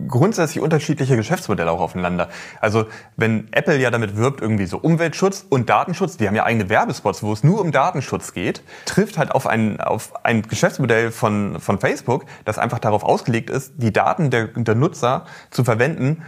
grundsätzlich 0.09 0.63
unterschiedliche 0.63 1.17
Geschäftsmodelle 1.17 1.71
auch 1.71 1.81
aufeinander. 1.81 2.29
Also 2.61 2.87
wenn 3.17 3.53
Apple 3.53 3.79
ja 3.79 3.91
damit 3.91 4.17
wirbt, 4.17 4.41
irgendwie 4.41 4.67
so 4.67 4.79
Umweltschutz 4.79 5.45
und 5.49 5.69
Datenschutz, 5.69 6.17
die 6.17 6.27
haben 6.27 6.35
ja 6.35 6.45
eigene 6.45 6.71
Werbespots, 6.71 7.23
wo 7.23 7.33
es 7.33 7.45
nur 7.45 7.61
um 7.61 7.71
Datenschutz 7.71 8.33
geht, 8.33 8.63
trifft 8.87 9.19
halt 9.19 9.33
auf 9.33 9.47
ein, 9.47 9.81
auf 9.81 10.25
ein 10.25 10.43
Geschäftsmodell 10.43 11.11
von, 11.11 11.61
von 11.61 11.79
Facebook, 11.79 12.25
das 12.47 12.59
einfach 12.59 12.79
darauf 12.79 13.05
ausgelegt 13.05 13.51
ist, 13.51 13.75
die 13.77 13.93
Daten 13.93 14.31
der, 14.31 14.47
der 14.49 14.75
Nutzer 14.75 15.27
zu 15.51 15.65
verwenden, 15.65 16.23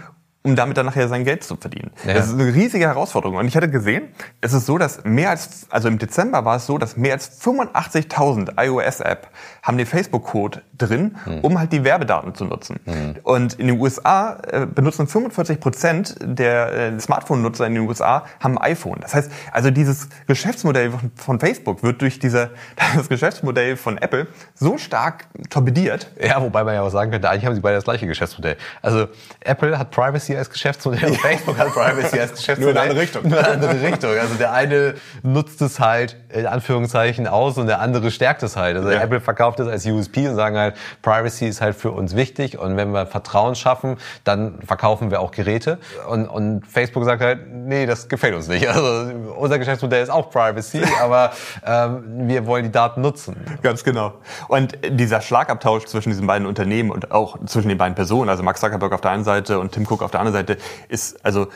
um 0.47 0.55
damit 0.55 0.77
dann 0.77 0.87
nachher 0.87 1.09
sein 1.09 1.25
Geld 1.25 1.43
zu 1.43 1.57
verdienen. 1.57 1.91
Ja. 2.07 2.15
Das 2.15 2.29
ist 2.29 2.35
eine 2.35 2.55
riesige 2.55 2.87
Herausforderung. 2.87 3.37
Und 3.37 3.49
ich 3.49 3.57
hatte 3.57 3.69
gesehen, 3.69 4.05
es 4.41 4.53
ist 4.53 4.65
so, 4.65 4.79
dass 4.79 5.03
mehr 5.03 5.31
als, 5.31 5.67
also 5.71 5.89
im 5.89 5.99
Dezember 5.99 6.45
war 6.45 6.57
es 6.57 6.67
so, 6.67 6.79
dass 6.79 6.97
mehr 6.97 7.15
als 7.15 7.43
85.000 7.43 8.53
iOS-App 8.65 9.29
haben 9.65 9.77
den 9.77 9.87
Facebook-Code 9.87 10.63
drin, 10.79 11.17
hm. 11.25 11.41
um 11.41 11.59
halt 11.59 11.73
die 11.73 11.83
Werbedaten 11.83 12.37
zu 12.37 12.45
nutzen. 12.45 12.79
Hm. 12.85 13.17
Und 13.25 13.55
in 13.55 13.67
den 13.67 13.81
USA 13.81 14.39
äh, 14.49 14.67
benutzen 14.67 15.09
45 15.09 15.59
Prozent 15.59 16.17
der 16.21 16.73
äh, 16.73 17.01
Smartphone-Nutzer 17.01 17.67
in 17.67 17.75
den 17.75 17.89
USA 17.89 18.25
haben 18.39 18.57
ein 18.57 18.71
iPhone. 18.71 19.01
Das 19.01 19.17
heißt, 19.17 19.33
also 19.51 19.73
dieses 19.73 20.09
Geschäftsmodell 20.29 20.93
von, 20.93 21.11
von 21.17 21.41
Facebook 21.41 21.83
wird 21.83 22.03
durch 22.03 22.21
diese, 22.21 22.51
das 22.95 23.09
Geschäftsmodell 23.09 23.77
von 23.77 23.99
Apple 23.99 24.29
so 24.55 24.79
stark 24.79 25.27
torpediert. 25.51 26.13
Ja, 26.23 26.41
wobei 26.41 26.63
man 26.63 26.75
ja 26.75 26.83
auch 26.83 26.91
sagen 26.91 27.11
könnte, 27.11 27.29
eigentlich 27.29 27.47
haben 27.47 27.57
sie 27.57 27.61
beide 27.61 27.75
das 27.75 27.85
gleiche 27.85 28.07
Geschäftsmodell. 28.07 28.57
Also 28.81 29.09
Apple 29.41 29.77
hat 29.77 29.91
Privacy 29.91 30.36
als 30.37 30.51
Geschäftsmodell 30.51 31.11
und 31.11 31.20
Facebook 31.20 31.59
hat 31.59 31.72
Privacy 31.72 32.20
als 32.20 32.35
Geschäftsmodell. 32.35 32.57
Nur 32.61 32.70
in 32.70 32.79
eine 32.79 32.90
andere 32.90 33.01
Richtung. 33.01 33.29
Nur 33.29 33.38
in 33.38 33.44
eine 33.44 33.55
andere 33.55 33.81
Richtung. 33.83 34.11
Also 34.18 34.35
der 34.35 34.53
eine 34.53 34.94
nutzt 35.22 35.62
es 35.62 35.81
halt 35.81 36.16
in 36.29 36.46
Anführungszeichen 36.46 37.27
aus 37.27 37.59
und 37.59 37.66
der 37.66 37.81
andere 37.81 38.11
stärkt 38.11 38.42
es 38.42 38.57
halt. 38.57 38.77
Also. 38.77 38.90
Apple 38.90 39.20
verkauft 39.20 39.61
es 39.61 39.68
als 39.68 39.87
USP 39.87 40.29
und 40.29 40.37
sagen 40.37 40.57
halt, 40.57 40.77
Privacy 41.03 41.46
ist 41.46 41.61
halt 41.61 41.77
für 41.77 41.90
uns 41.90 42.16
wichtig 42.16 42.59
und 42.59 42.77
wenn 42.77 42.90
wir 42.90 43.07
Vertrauen 43.07 43.55
schaffen, 43.55 43.96
dann 44.25 44.61
verkaufen 44.62 45.11
wir 45.11 45.20
auch 45.20 45.31
Geräte. 45.31 45.79
Und, 46.09 46.27
und 46.29 46.66
Facebook 46.66 47.05
sagt 47.05 47.22
halt, 47.22 47.40
nee, 47.51 47.87
das 47.87 48.09
gefällt 48.09 48.35
uns 48.35 48.49
nicht. 48.49 48.68
Also 48.68 49.12
unser 49.37 49.59
Geschäftsmodell 49.59 50.03
ist 50.03 50.11
auch 50.11 50.31
Privacy, 50.31 50.83
aber 51.01 51.33
ähm, 51.64 52.29
wir 52.29 52.46
wollen 52.46 52.64
die 52.64 52.72
Daten 52.72 53.01
nutzen. 53.01 53.37
Ganz 53.62 53.85
genau. 53.85 54.14
Und 54.49 54.79
dieser 54.88 55.20
Schlagabtausch 55.20 55.85
zwischen 55.87 56.11
diesen 56.11 56.27
beiden 56.27 56.46
Unternehmen 56.46 56.90
und 56.90 57.11
auch 57.12 57.38
zwischen 57.46 57.68
den 57.68 57.79
beiden 57.79 57.94
Personen, 57.94 58.29
also 58.29 58.42
Max 58.42 58.61
Zuckerberg 58.61 58.92
auf 58.92 59.01
der 59.01 59.12
einen 59.12 59.25
Seite 59.25 59.59
und 59.59 59.72
Tim 59.72 59.87
Cook 59.88 60.03
auf 60.03 60.11
der 60.11 60.20
anderen 60.20 60.26
Seite, 60.33 60.59
ist, 60.89 61.25
also 61.25 61.49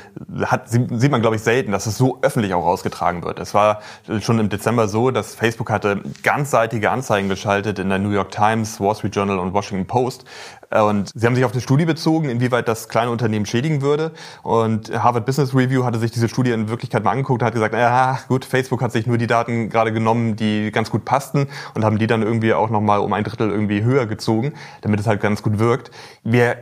hat, 0.43 0.69
sieht 0.69 1.11
man, 1.11 1.21
glaube 1.21 1.37
ich, 1.37 1.43
selten, 1.43 1.73
dass 1.73 1.87
es 1.87 1.97
so 1.97 2.19
öffentlich 2.23 2.55
auch 2.55 2.65
rausgetragen 2.65 3.23
wird. 3.23 3.39
Es 3.39 3.55
war 3.55 3.81
schon 4.21 4.39
im 4.39 4.49
Dezember 4.49 4.89
so, 4.89 5.11
dass 5.11 5.35
Facebook 5.35 5.71
hatte 5.71 6.01
ganzseitige 6.23 6.91
Anzeigen 6.91 7.29
geschaltet 7.29 7.79
in 7.79 7.89
der 7.89 7.99
New 7.99 8.11
York 8.11 8.31
Times, 8.31 8.81
Wall 8.81 8.95
Street 8.95 9.15
Journal 9.15 9.39
und 9.39 9.53
Washington 9.53 9.87
Post. 9.87 10.25
Und 10.71 11.11
sie 11.15 11.27
haben 11.27 11.35
sich 11.35 11.45
auf 11.45 11.51
die 11.51 11.61
Studie 11.61 11.85
bezogen, 11.85 12.29
inwieweit 12.29 12.69
das 12.69 12.89
kleine 12.89 13.11
Unternehmen 13.11 13.45
schädigen 13.45 13.83
würde. 13.83 14.13
Und 14.45 14.93
Harvard 15.03 15.27
Business 15.27 15.53
Review 15.53 15.85
hatte 15.85 15.99
sich 15.99 16.13
diese 16.13 16.29
Studie 16.29 16.53
in 16.53 16.69
Wirklichkeit 16.69 17.03
mal 17.03 17.11
angeguckt, 17.11 17.43
hat 17.43 17.55
gesagt, 17.55 17.75
ja 17.75 18.21
gut, 18.29 18.45
Facebook 18.45 18.81
hat 18.81 18.93
sich 18.93 19.07
nur 19.07 19.19
die 19.19 19.27
Daten 19.27 19.69
gerade 19.69 19.93
genommen, 19.93 20.37
die 20.37 20.71
ganz 20.71 20.91
gut 20.91 21.05
passten 21.05 21.49
und 21.75 21.85
haben 21.85 21.99
die 21.99 22.07
dann 22.07 22.23
irgendwie 22.23 22.55
auch 22.55 22.71
nochmal 22.71 23.01
um 23.01 23.13
ein 23.13 23.25
Drittel 23.25 23.51
irgendwie 23.51 23.83
höher 23.83 24.07
gezogen, 24.07 24.53
damit 24.83 25.01
es 25.01 25.09
halt 25.09 25.21
ganz 25.21 25.43
gut 25.43 25.59
wirkt. 25.59 25.91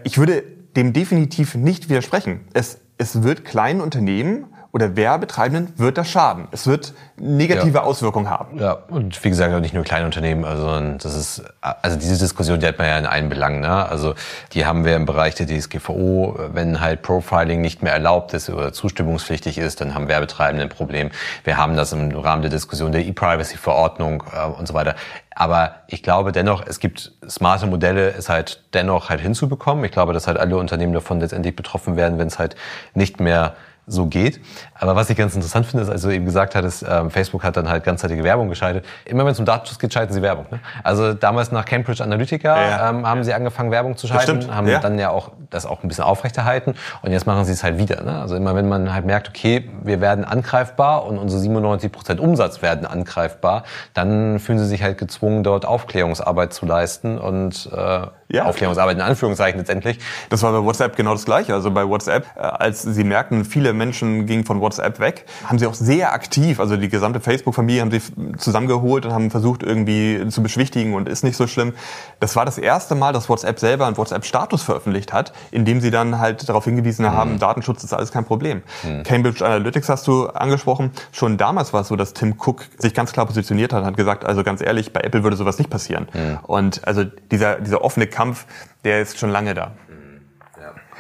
Ich 0.04 0.16
würde 0.16 0.42
dem 0.78 0.92
definitiv 0.92 1.56
nicht 1.56 1.88
widersprechen. 1.88 2.42
Es, 2.54 2.78
es 2.98 3.24
wird 3.24 3.44
kleinen 3.44 3.80
Unternehmen 3.80 4.46
oder 4.78 4.94
Werbetreibenden 4.94 5.72
wird 5.76 5.98
das 5.98 6.08
schaden. 6.08 6.46
Es 6.52 6.68
wird 6.68 6.94
negative 7.16 7.78
ja. 7.78 7.82
Auswirkungen 7.82 8.30
haben. 8.30 8.58
Ja, 8.60 8.78
und 8.88 9.22
wie 9.24 9.28
gesagt, 9.28 9.60
nicht 9.60 9.74
nur 9.74 9.82
kleine 9.82 10.06
Unternehmen, 10.06 10.44
also 10.44 10.78
das 10.98 11.16
ist, 11.16 11.42
also 11.60 11.98
diese 11.98 12.16
Diskussion, 12.16 12.60
die 12.60 12.66
hat 12.66 12.78
man 12.78 12.86
ja 12.86 12.96
in 12.96 13.06
allen 13.06 13.28
Belangen, 13.28 13.60
ne? 13.60 13.88
Also 13.88 14.14
die 14.52 14.66
haben 14.66 14.84
wir 14.84 14.94
im 14.94 15.04
Bereich 15.04 15.34
der 15.34 15.46
DSGVO, 15.46 16.38
wenn 16.52 16.80
halt 16.80 17.02
Profiling 17.02 17.60
nicht 17.60 17.82
mehr 17.82 17.92
erlaubt 17.92 18.34
ist 18.34 18.50
oder 18.50 18.72
zustimmungspflichtig 18.72 19.58
ist, 19.58 19.80
dann 19.80 19.94
haben 19.94 20.06
Werbetreibende 20.06 20.62
ein 20.62 20.68
Problem. 20.68 21.10
Wir 21.42 21.56
haben 21.56 21.76
das 21.76 21.92
im 21.92 22.12
Rahmen 22.12 22.42
der 22.42 22.50
Diskussion 22.52 22.92
der 22.92 23.04
E-Privacy-Verordnung 23.04 24.22
äh, 24.32 24.46
und 24.46 24.68
so 24.68 24.74
weiter. 24.74 24.94
Aber 25.34 25.76
ich 25.86 26.02
glaube 26.02 26.32
dennoch, 26.32 26.64
es 26.66 26.80
gibt 26.80 27.12
smarte 27.28 27.66
Modelle, 27.66 28.10
es 28.10 28.28
halt 28.28 28.64
dennoch 28.74 29.08
halt 29.08 29.20
hinzubekommen. 29.20 29.84
Ich 29.84 29.92
glaube, 29.92 30.12
dass 30.12 30.26
halt 30.26 30.36
alle 30.36 30.56
Unternehmen 30.56 30.92
davon 30.92 31.20
letztendlich 31.20 31.54
betroffen 31.54 31.96
werden, 31.96 32.18
wenn 32.18 32.26
es 32.26 32.38
halt 32.40 32.56
nicht 32.94 33.20
mehr 33.20 33.54
so 33.88 34.06
geht. 34.06 34.40
Aber 34.74 34.94
was 34.94 35.10
ich 35.10 35.16
ganz 35.16 35.34
interessant 35.34 35.66
finde, 35.66 35.82
ist, 35.82 35.90
als 35.90 36.02
du 36.02 36.10
eben 36.10 36.24
gesagt 36.24 36.54
hattest, 36.54 36.84
ähm, 36.88 37.10
Facebook 37.10 37.42
hat 37.42 37.56
dann 37.56 37.68
halt 37.68 37.84
ganzzeitige 37.84 38.22
Werbung 38.22 38.48
geschaltet. 38.48 38.84
Immer 39.04 39.24
wenn 39.24 39.32
es 39.32 39.40
um 39.40 39.44
Datenschutz 39.44 39.78
geht, 39.78 39.92
schalten 39.92 40.12
sie 40.12 40.22
Werbung. 40.22 40.46
Ne? 40.50 40.60
Also 40.84 41.14
damals 41.14 41.50
nach 41.50 41.64
Cambridge 41.64 42.02
Analytica 42.02 42.56
ja. 42.60 42.90
ähm, 42.90 43.06
haben 43.06 43.24
sie 43.24 43.34
angefangen, 43.34 43.70
Werbung 43.70 43.96
zu 43.96 44.06
schalten, 44.06 44.54
haben 44.54 44.68
ja. 44.68 44.78
dann 44.78 44.98
ja 44.98 45.10
auch 45.10 45.32
das 45.50 45.66
auch 45.66 45.82
ein 45.82 45.88
bisschen 45.88 46.04
aufrechterhalten 46.04 46.74
und 47.02 47.10
jetzt 47.10 47.26
machen 47.26 47.44
sie 47.44 47.52
es 47.52 47.64
halt 47.64 47.78
wieder. 47.78 48.02
Ne? 48.02 48.20
Also 48.20 48.36
immer 48.36 48.54
wenn 48.54 48.68
man 48.68 48.92
halt 48.92 49.06
merkt, 49.06 49.28
okay, 49.28 49.68
wir 49.82 50.00
werden 50.00 50.24
angreifbar 50.24 51.06
und 51.06 51.18
unsere 51.18 51.40
97 51.40 51.90
Prozent 51.90 52.20
Umsatz 52.20 52.62
werden 52.62 52.86
angreifbar, 52.86 53.64
dann 53.94 54.38
fühlen 54.38 54.58
sie 54.58 54.66
sich 54.66 54.82
halt 54.82 54.98
gezwungen, 54.98 55.42
dort 55.42 55.64
Aufklärungsarbeit 55.64 56.52
zu 56.52 56.66
leisten 56.66 57.18
und 57.18 57.70
äh, 57.72 58.06
ja. 58.30 58.44
Aufklärungsarbeit 58.44 58.96
in 58.96 59.02
Anführungszeichen 59.02 59.58
letztendlich. 59.58 59.98
Das 60.28 60.42
war 60.42 60.52
bei 60.52 60.62
WhatsApp 60.62 60.96
genau 60.96 61.12
das 61.12 61.24
Gleiche. 61.24 61.54
Also 61.54 61.70
bei 61.70 61.88
WhatsApp, 61.88 62.26
äh, 62.36 62.40
als 62.40 62.82
sie 62.82 63.04
merkten, 63.04 63.44
viele 63.44 63.72
Menschen 63.78 64.26
gingen 64.26 64.44
von 64.44 64.60
WhatsApp 64.60 65.00
weg, 65.00 65.24
haben 65.44 65.58
sie 65.58 65.66
auch 65.66 65.74
sehr 65.74 66.12
aktiv, 66.12 66.60
also 66.60 66.76
die 66.76 66.88
gesamte 66.88 67.20
Facebook-Familie 67.20 67.80
haben 67.80 67.90
sie 67.90 68.00
zusammengeholt 68.36 69.06
und 69.06 69.12
haben 69.12 69.30
versucht 69.30 69.62
irgendwie 69.62 70.28
zu 70.28 70.42
beschwichtigen 70.42 70.94
und 70.94 71.08
ist 71.08 71.24
nicht 71.24 71.36
so 71.36 71.46
schlimm. 71.46 71.72
Das 72.20 72.36
war 72.36 72.44
das 72.44 72.58
erste 72.58 72.94
Mal, 72.94 73.12
dass 73.12 73.28
WhatsApp 73.28 73.58
selber 73.58 73.86
einen 73.86 73.96
WhatsApp-Status 73.96 74.62
veröffentlicht 74.62 75.12
hat, 75.12 75.32
in 75.50 75.64
dem 75.64 75.80
sie 75.80 75.90
dann 75.90 76.18
halt 76.18 76.48
darauf 76.48 76.64
hingewiesen 76.64 77.04
mhm. 77.04 77.12
haben, 77.12 77.38
Datenschutz 77.38 77.84
ist 77.84 77.92
alles 77.92 78.12
kein 78.12 78.24
Problem. 78.24 78.62
Mhm. 78.82 79.02
Cambridge 79.04 79.44
Analytics 79.44 79.88
hast 79.88 80.06
du 80.06 80.26
angesprochen. 80.26 80.90
Schon 81.12 81.38
damals 81.38 81.72
war 81.72 81.82
es 81.82 81.88
so, 81.88 81.96
dass 81.96 82.12
Tim 82.12 82.34
Cook 82.38 82.66
sich 82.78 82.94
ganz 82.94 83.12
klar 83.12 83.26
positioniert 83.26 83.72
hat, 83.72 83.84
hat 83.84 83.96
gesagt, 83.96 84.24
also 84.24 84.42
ganz 84.42 84.60
ehrlich, 84.60 84.92
bei 84.92 85.00
Apple 85.00 85.22
würde 85.22 85.36
sowas 85.36 85.58
nicht 85.58 85.70
passieren. 85.70 86.08
Mhm. 86.12 86.38
Und 86.42 86.86
also 86.86 87.04
dieser, 87.30 87.60
dieser 87.60 87.82
offene 87.82 88.06
Kampf, 88.06 88.46
der 88.84 89.00
ist 89.00 89.18
schon 89.18 89.30
lange 89.30 89.54
da. 89.54 89.72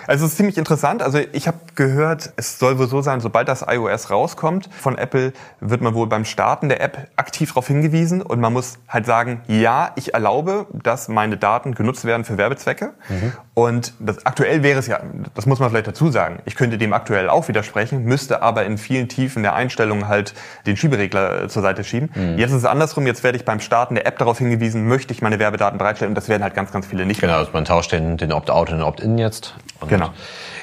Also 0.08 0.24
es 0.24 0.32
ist 0.32 0.36
ziemlich 0.38 0.56
interessant. 0.56 1.02
Also 1.02 1.18
ich 1.32 1.46
habe 1.46 1.58
gehört, 1.74 2.32
es 2.36 2.58
soll 2.58 2.78
wohl 2.78 2.88
so 2.88 3.02
sein, 3.02 3.20
sobald 3.20 3.46
das 3.46 3.64
iOS 3.68 4.10
rauskommt 4.10 4.70
von 4.72 4.96
Apple, 4.96 5.34
wird 5.60 5.82
man 5.82 5.92
wohl 5.92 6.06
beim 6.06 6.24
Starten 6.24 6.70
der 6.70 6.80
App 6.80 7.08
aktiv 7.16 7.50
darauf 7.50 7.66
hingewiesen 7.66 8.22
und 8.22 8.40
man 8.40 8.54
muss 8.54 8.78
halt 8.88 9.04
sagen, 9.04 9.42
ja, 9.48 9.92
ich 9.96 10.14
erlaube, 10.14 10.66
dass 10.72 11.08
meine 11.08 11.36
Daten 11.36 11.74
genutzt 11.74 12.06
werden 12.06 12.24
für 12.24 12.38
Werbezwecke. 12.38 12.94
Mhm. 13.10 13.32
Und 13.52 13.92
das, 13.98 14.24
aktuell 14.24 14.62
wäre 14.62 14.78
es 14.78 14.86
ja, 14.86 15.00
das 15.34 15.44
muss 15.44 15.58
man 15.58 15.68
vielleicht 15.68 15.88
dazu 15.88 16.10
sagen, 16.10 16.38
ich 16.46 16.56
könnte 16.56 16.78
dem 16.78 16.94
aktuell 16.94 17.28
auch 17.28 17.48
widersprechen, 17.48 18.04
müsste 18.04 18.40
aber 18.40 18.64
in 18.64 18.78
vielen 18.78 19.08
Tiefen 19.08 19.42
der 19.42 19.54
Einstellungen 19.54 20.08
halt 20.08 20.32
den 20.64 20.78
Schieberegler 20.78 21.42
äh, 21.42 21.48
zur 21.48 21.60
Seite 21.60 21.84
schieben. 21.84 22.08
Mhm. 22.14 22.38
Jetzt 22.38 22.52
ist 22.52 22.58
es 22.58 22.64
andersrum, 22.64 23.06
jetzt 23.06 23.24
werde 23.24 23.36
ich 23.36 23.44
beim 23.44 23.60
Starten 23.60 23.94
der 23.94 24.06
App 24.06 24.16
darauf 24.16 24.38
hingewiesen, 24.38 24.88
möchte 24.88 25.12
ich 25.12 25.20
meine 25.20 25.38
Werbedaten 25.38 25.76
bereitstellen 25.76 26.12
und 26.12 26.14
das 26.14 26.30
werden 26.30 26.42
halt 26.42 26.54
ganz, 26.54 26.72
ganz 26.72 26.86
viele 26.86 27.04
nicht. 27.04 27.20
Genau, 27.20 27.36
also 27.36 27.50
man 27.52 27.66
tauscht 27.66 27.92
den, 27.92 28.16
den 28.16 28.32
Opt-out 28.32 28.70
und 28.70 28.78
den 28.78 28.84
Opt-in 28.84 29.18
jetzt. 29.18 29.54
Und 29.80 29.88
genau. 29.98 30.12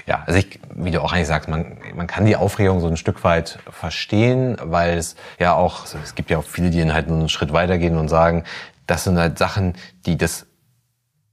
Ja, 0.07 0.23
also 0.25 0.39
ich, 0.39 0.59
wie 0.75 0.91
du 0.91 1.01
auch 1.01 1.13
eigentlich 1.13 1.27
sagst, 1.27 1.49
man, 1.49 1.77
man 1.95 2.07
kann 2.07 2.25
die 2.25 2.35
Aufregung 2.35 2.79
so 2.79 2.87
ein 2.87 2.97
Stück 2.97 3.23
weit 3.23 3.59
verstehen, 3.69 4.57
weil 4.61 4.97
es 4.97 5.15
ja 5.39 5.53
auch, 5.53 5.81
also 5.81 5.97
es 6.03 6.15
gibt 6.15 6.29
ja 6.29 6.37
auch 6.37 6.43
viele, 6.43 6.69
die 6.69 6.79
dann 6.79 6.93
halt 6.93 7.07
nur 7.07 7.17
einen 7.17 7.29
Schritt 7.29 7.53
weitergehen 7.53 7.97
und 7.97 8.07
sagen, 8.07 8.43
das 8.87 9.03
sind 9.03 9.17
halt 9.17 9.37
Sachen, 9.37 9.73
die 10.05 10.17
das 10.17 10.45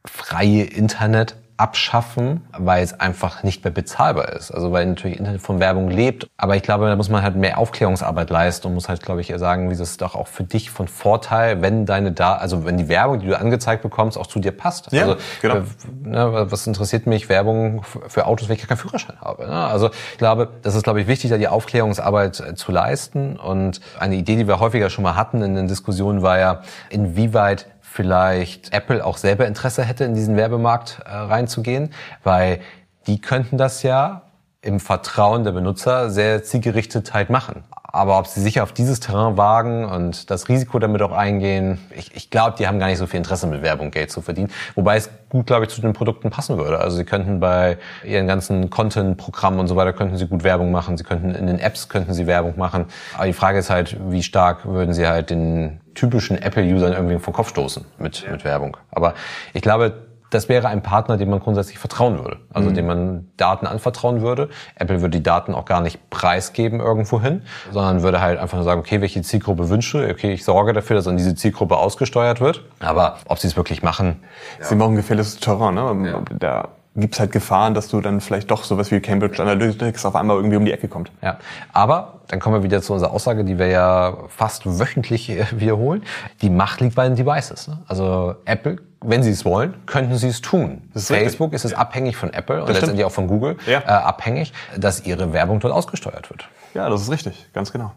freie 0.04 0.64
Internet 0.64 1.36
abschaffen, 1.56 2.42
weil 2.56 2.82
es 2.82 2.98
einfach 2.98 3.42
nicht 3.42 3.62
mehr 3.62 3.72
bezahlbar 3.72 4.30
ist. 4.30 4.50
Also 4.50 4.72
weil 4.72 4.86
natürlich 4.86 5.18
Internet 5.18 5.42
von 5.42 5.60
Werbung 5.60 5.88
lebt. 5.88 6.28
Aber 6.36 6.56
ich 6.56 6.62
glaube, 6.62 6.86
da 6.86 6.96
muss 6.96 7.08
man 7.08 7.22
halt 7.22 7.36
mehr 7.36 7.58
Aufklärungsarbeit 7.58 8.30
leisten 8.30 8.66
und 8.66 8.74
muss 8.74 8.88
halt, 8.88 9.02
glaube 9.02 9.20
ich, 9.20 9.32
sagen, 9.36 9.70
wie 9.70 9.74
es 9.74 9.96
doch 9.96 10.14
auch 10.14 10.26
für 10.26 10.44
dich 10.44 10.70
von 10.70 10.88
Vorteil, 10.88 11.62
wenn 11.62 11.86
deine 11.86 12.12
da, 12.12 12.34
also 12.34 12.64
wenn 12.64 12.78
die 12.78 12.88
Werbung, 12.88 13.20
die 13.20 13.26
du 13.26 13.38
angezeigt 13.38 13.82
bekommst, 13.82 14.18
auch 14.18 14.26
zu 14.26 14.40
dir 14.40 14.52
passt. 14.52 14.92
Ja, 14.92 15.02
also, 15.02 15.16
genau. 15.40 15.56
Äh, 15.56 15.62
ne, 16.02 16.46
was 16.50 16.66
interessiert 16.66 17.06
mich 17.06 17.28
Werbung 17.28 17.82
für 18.08 18.26
Autos, 18.26 18.48
wenn 18.48 18.56
ich 18.56 18.66
keinen 18.66 18.78
Führerschein 18.78 19.20
habe? 19.20 19.46
Ne? 19.46 19.52
Also 19.52 19.90
ich 20.12 20.18
glaube, 20.18 20.48
das 20.62 20.74
ist, 20.74 20.82
glaube 20.82 21.00
ich, 21.00 21.06
wichtig, 21.06 21.30
da 21.30 21.38
die 21.38 21.48
Aufklärungsarbeit 21.48 22.40
äh, 22.40 22.54
zu 22.54 22.72
leisten. 22.72 23.36
Und 23.36 23.80
eine 23.98 24.16
Idee, 24.16 24.36
die 24.36 24.48
wir 24.48 24.58
häufiger 24.58 24.90
schon 24.90 25.04
mal 25.04 25.16
hatten 25.16 25.42
in 25.42 25.54
den 25.54 25.68
Diskussionen, 25.68 26.22
war 26.22 26.38
ja, 26.38 26.62
inwieweit 26.90 27.66
vielleicht 27.92 28.72
Apple 28.72 29.04
auch 29.04 29.18
selber 29.18 29.46
Interesse 29.46 29.84
hätte, 29.84 30.04
in 30.04 30.14
diesen 30.14 30.36
Werbemarkt 30.36 31.00
äh, 31.04 31.10
reinzugehen, 31.10 31.92
weil 32.24 32.60
die 33.06 33.20
könnten 33.20 33.58
das 33.58 33.82
ja 33.82 34.22
im 34.62 34.80
Vertrauen 34.80 35.44
der 35.44 35.52
Benutzer 35.52 36.10
sehr 36.10 36.42
zielgerichtet 36.42 37.12
halt 37.12 37.30
machen. 37.30 37.64
Aber 37.92 38.18
ob 38.18 38.26
sie 38.26 38.40
sich 38.40 38.60
auf 38.62 38.72
dieses 38.72 39.00
Terrain 39.00 39.36
wagen 39.36 39.84
und 39.84 40.30
das 40.30 40.48
Risiko 40.48 40.78
damit 40.78 41.02
auch 41.02 41.12
eingehen, 41.12 41.78
ich, 41.94 42.16
ich 42.16 42.30
glaube, 42.30 42.56
die 42.58 42.66
haben 42.66 42.78
gar 42.78 42.86
nicht 42.86 42.96
so 42.96 43.06
viel 43.06 43.18
Interesse 43.18 43.46
mit 43.46 43.60
Werbung 43.62 43.90
Geld 43.90 44.10
zu 44.10 44.22
verdienen. 44.22 44.50
Wobei 44.74 44.96
es 44.96 45.10
gut, 45.28 45.46
glaube 45.46 45.66
ich, 45.66 45.70
zu 45.70 45.82
den 45.82 45.92
Produkten 45.92 46.30
passen 46.30 46.56
würde. 46.56 46.78
Also 46.78 46.96
sie 46.96 47.04
könnten 47.04 47.38
bei 47.38 47.76
ihren 48.02 48.26
ganzen 48.26 48.70
Content-Programmen 48.70 49.60
und 49.60 49.68
so 49.68 49.76
weiter, 49.76 49.92
könnten 49.92 50.16
sie 50.16 50.26
gut 50.26 50.42
Werbung 50.42 50.72
machen. 50.72 50.96
Sie 50.96 51.04
könnten 51.04 51.34
in 51.34 51.46
den 51.46 51.58
Apps 51.58 51.90
könnten 51.90 52.14
sie 52.14 52.26
Werbung 52.26 52.54
machen. 52.56 52.86
Aber 53.14 53.26
die 53.26 53.34
Frage 53.34 53.58
ist 53.58 53.68
halt, 53.68 53.98
wie 54.10 54.22
stark 54.22 54.64
würden 54.64 54.94
sie 54.94 55.06
halt 55.06 55.28
den 55.28 55.80
typischen 55.94 56.40
Apple-Usern 56.40 56.94
irgendwie 56.94 57.18
vom 57.18 57.34
Kopf 57.34 57.50
stoßen 57.50 57.84
mit, 57.98 58.22
ja. 58.22 58.32
mit 58.32 58.44
Werbung. 58.44 58.78
Aber 58.90 59.12
ich 59.52 59.60
glaube, 59.60 59.92
das 60.32 60.48
wäre 60.48 60.68
ein 60.68 60.82
Partner, 60.82 61.16
dem 61.16 61.30
man 61.30 61.40
grundsätzlich 61.40 61.78
vertrauen 61.78 62.18
würde. 62.18 62.38
Also 62.52 62.70
mhm. 62.70 62.74
dem 62.74 62.86
man 62.86 63.28
Daten 63.36 63.66
anvertrauen 63.66 64.22
würde. 64.22 64.48
Apple 64.76 65.00
würde 65.00 65.18
die 65.18 65.22
Daten 65.22 65.54
auch 65.54 65.64
gar 65.64 65.80
nicht 65.80 66.10
preisgeben 66.10 66.80
irgendwohin, 66.80 67.42
sondern 67.70 68.02
würde 68.02 68.20
halt 68.20 68.38
einfach 68.38 68.56
nur 68.56 68.64
sagen, 68.64 68.80
okay, 68.80 69.00
welche 69.00 69.22
Zielgruppe 69.22 69.68
wünsche, 69.68 70.08
okay, 70.10 70.32
ich 70.32 70.44
sorge 70.44 70.72
dafür, 70.72 70.96
dass 70.96 71.06
an 71.06 71.16
diese 71.16 71.34
Zielgruppe 71.34 71.76
ausgesteuert 71.76 72.40
wird. 72.40 72.64
Aber 72.80 73.18
ob 73.26 73.38
sie 73.38 73.48
es 73.48 73.56
wirklich 73.56 73.82
machen. 73.82 74.22
Ja. 74.58 74.64
Sie 74.66 74.74
machen 74.74 74.96
gefährliches 74.96 75.38
Terrain, 75.38 75.74
ne? 75.74 76.10
Ja. 76.10 76.20
Da 76.38 76.68
gibt 76.94 77.14
es 77.14 77.20
halt 77.20 77.32
Gefahren, 77.32 77.74
dass 77.74 77.88
du 77.88 78.00
dann 78.00 78.20
vielleicht 78.20 78.50
doch 78.50 78.64
sowas 78.64 78.90
wie 78.90 79.00
Cambridge 79.00 79.40
Analytics 79.40 80.04
auf 80.04 80.14
einmal 80.14 80.36
irgendwie 80.36 80.56
um 80.56 80.64
die 80.64 80.72
Ecke 80.72 80.88
kommt. 80.88 81.10
Ja, 81.22 81.38
aber 81.72 82.20
dann 82.28 82.40
kommen 82.40 82.56
wir 82.56 82.62
wieder 82.62 82.82
zu 82.82 82.92
unserer 82.92 83.12
Aussage, 83.12 83.44
die 83.44 83.58
wir 83.58 83.66
ja 83.68 84.16
fast 84.28 84.78
wöchentlich 84.78 85.30
wiederholen. 85.52 86.02
Die 86.42 86.50
Macht 86.50 86.80
liegt 86.80 86.94
bei 86.94 87.06
den 87.06 87.16
Devices. 87.16 87.68
Ne? 87.68 87.78
Also 87.86 88.34
Apple, 88.44 88.78
wenn 89.02 89.22
sie 89.22 89.30
es 89.30 89.44
wollen, 89.44 89.74
könnten 89.86 90.16
sie 90.16 90.28
es 90.28 90.40
tun. 90.40 90.90
Ist 90.94 91.08
Facebook 91.08 91.52
richtig. 91.52 91.64
ist 91.66 91.72
es 91.72 91.78
abhängig 91.78 92.16
von 92.16 92.32
Apple 92.32 92.62
und 92.62 92.72
letztendlich 92.72 93.04
auch 93.04 93.12
von 93.12 93.26
Google 93.26 93.56
ja. 93.66 93.80
äh, 93.80 93.84
abhängig, 93.84 94.52
dass 94.76 95.04
ihre 95.04 95.32
Werbung 95.32 95.60
dort 95.60 95.74
ausgesteuert 95.74 96.30
wird. 96.30 96.48
Ja, 96.74 96.88
das 96.88 97.02
ist 97.02 97.10
richtig, 97.10 97.48
ganz 97.52 97.72
genau. 97.72 97.92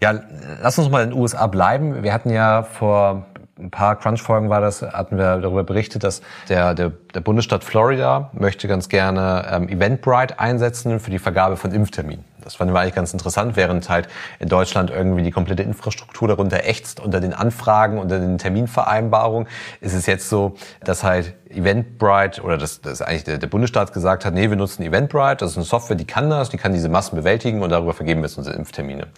Ja, 0.00 0.14
lass 0.62 0.78
uns 0.78 0.90
mal 0.90 1.02
in 1.02 1.10
den 1.10 1.18
USA 1.18 1.46
bleiben. 1.46 2.02
Wir 2.02 2.12
hatten 2.12 2.30
ja 2.30 2.62
vor 2.62 3.26
ein 3.58 3.70
paar 3.70 3.96
Crunch-Folgen 3.96 4.48
war 4.48 4.60
das, 4.60 4.82
hatten 4.82 5.18
wir 5.18 5.38
darüber 5.38 5.64
berichtet, 5.64 6.02
dass 6.02 6.22
der, 6.48 6.74
der, 6.74 6.92
der 7.14 7.20
Bundesstaat 7.20 7.62
Florida 7.62 8.30
möchte 8.32 8.68
ganz 8.68 8.88
gerne 8.88 9.46
ähm, 9.50 9.68
Eventbrite 9.68 10.38
einsetzen 10.40 10.98
für 10.98 11.10
die 11.10 11.18
Vergabe 11.18 11.56
von 11.56 11.72
Impfterminen. 11.72 12.24
Das 12.44 12.56
fanden 12.56 12.74
wir 12.74 12.80
eigentlich 12.80 12.94
ganz 12.94 13.12
interessant, 13.12 13.56
während 13.56 13.88
halt 13.88 14.08
in 14.38 14.48
Deutschland 14.48 14.90
irgendwie 14.90 15.22
die 15.22 15.30
komplette 15.30 15.62
Infrastruktur 15.62 16.28
darunter 16.28 16.64
ächzt 16.64 17.00
unter 17.00 17.20
den 17.20 17.34
Anfragen, 17.34 17.98
unter 17.98 18.18
den 18.18 18.38
Terminvereinbarungen, 18.38 19.48
ist 19.80 19.94
es 19.94 20.06
jetzt 20.06 20.28
so, 20.28 20.54
dass 20.82 21.02
halt 21.02 21.34
Eventbrite 21.50 22.42
oder 22.42 22.56
das, 22.56 22.80
das 22.80 23.02
eigentlich 23.02 23.24
der, 23.24 23.38
der 23.38 23.46
Bundesstaat 23.48 23.92
gesagt 23.92 24.24
hat, 24.24 24.34
nee, 24.34 24.48
wir 24.48 24.56
nutzen 24.56 24.82
Eventbrite, 24.82 25.38
das 25.38 25.52
ist 25.52 25.56
eine 25.56 25.64
Software, 25.64 25.96
die 25.96 26.04
kann 26.04 26.30
das, 26.30 26.48
die 26.48 26.56
kann 26.56 26.72
diese 26.72 26.88
Massen 26.88 27.16
bewältigen 27.16 27.62
und 27.62 27.70
darüber 27.70 27.92
vergeben 27.92 28.20
wir 28.20 28.28
jetzt 28.28 28.38
unsere 28.38 28.56
Impftermine. 28.56 29.08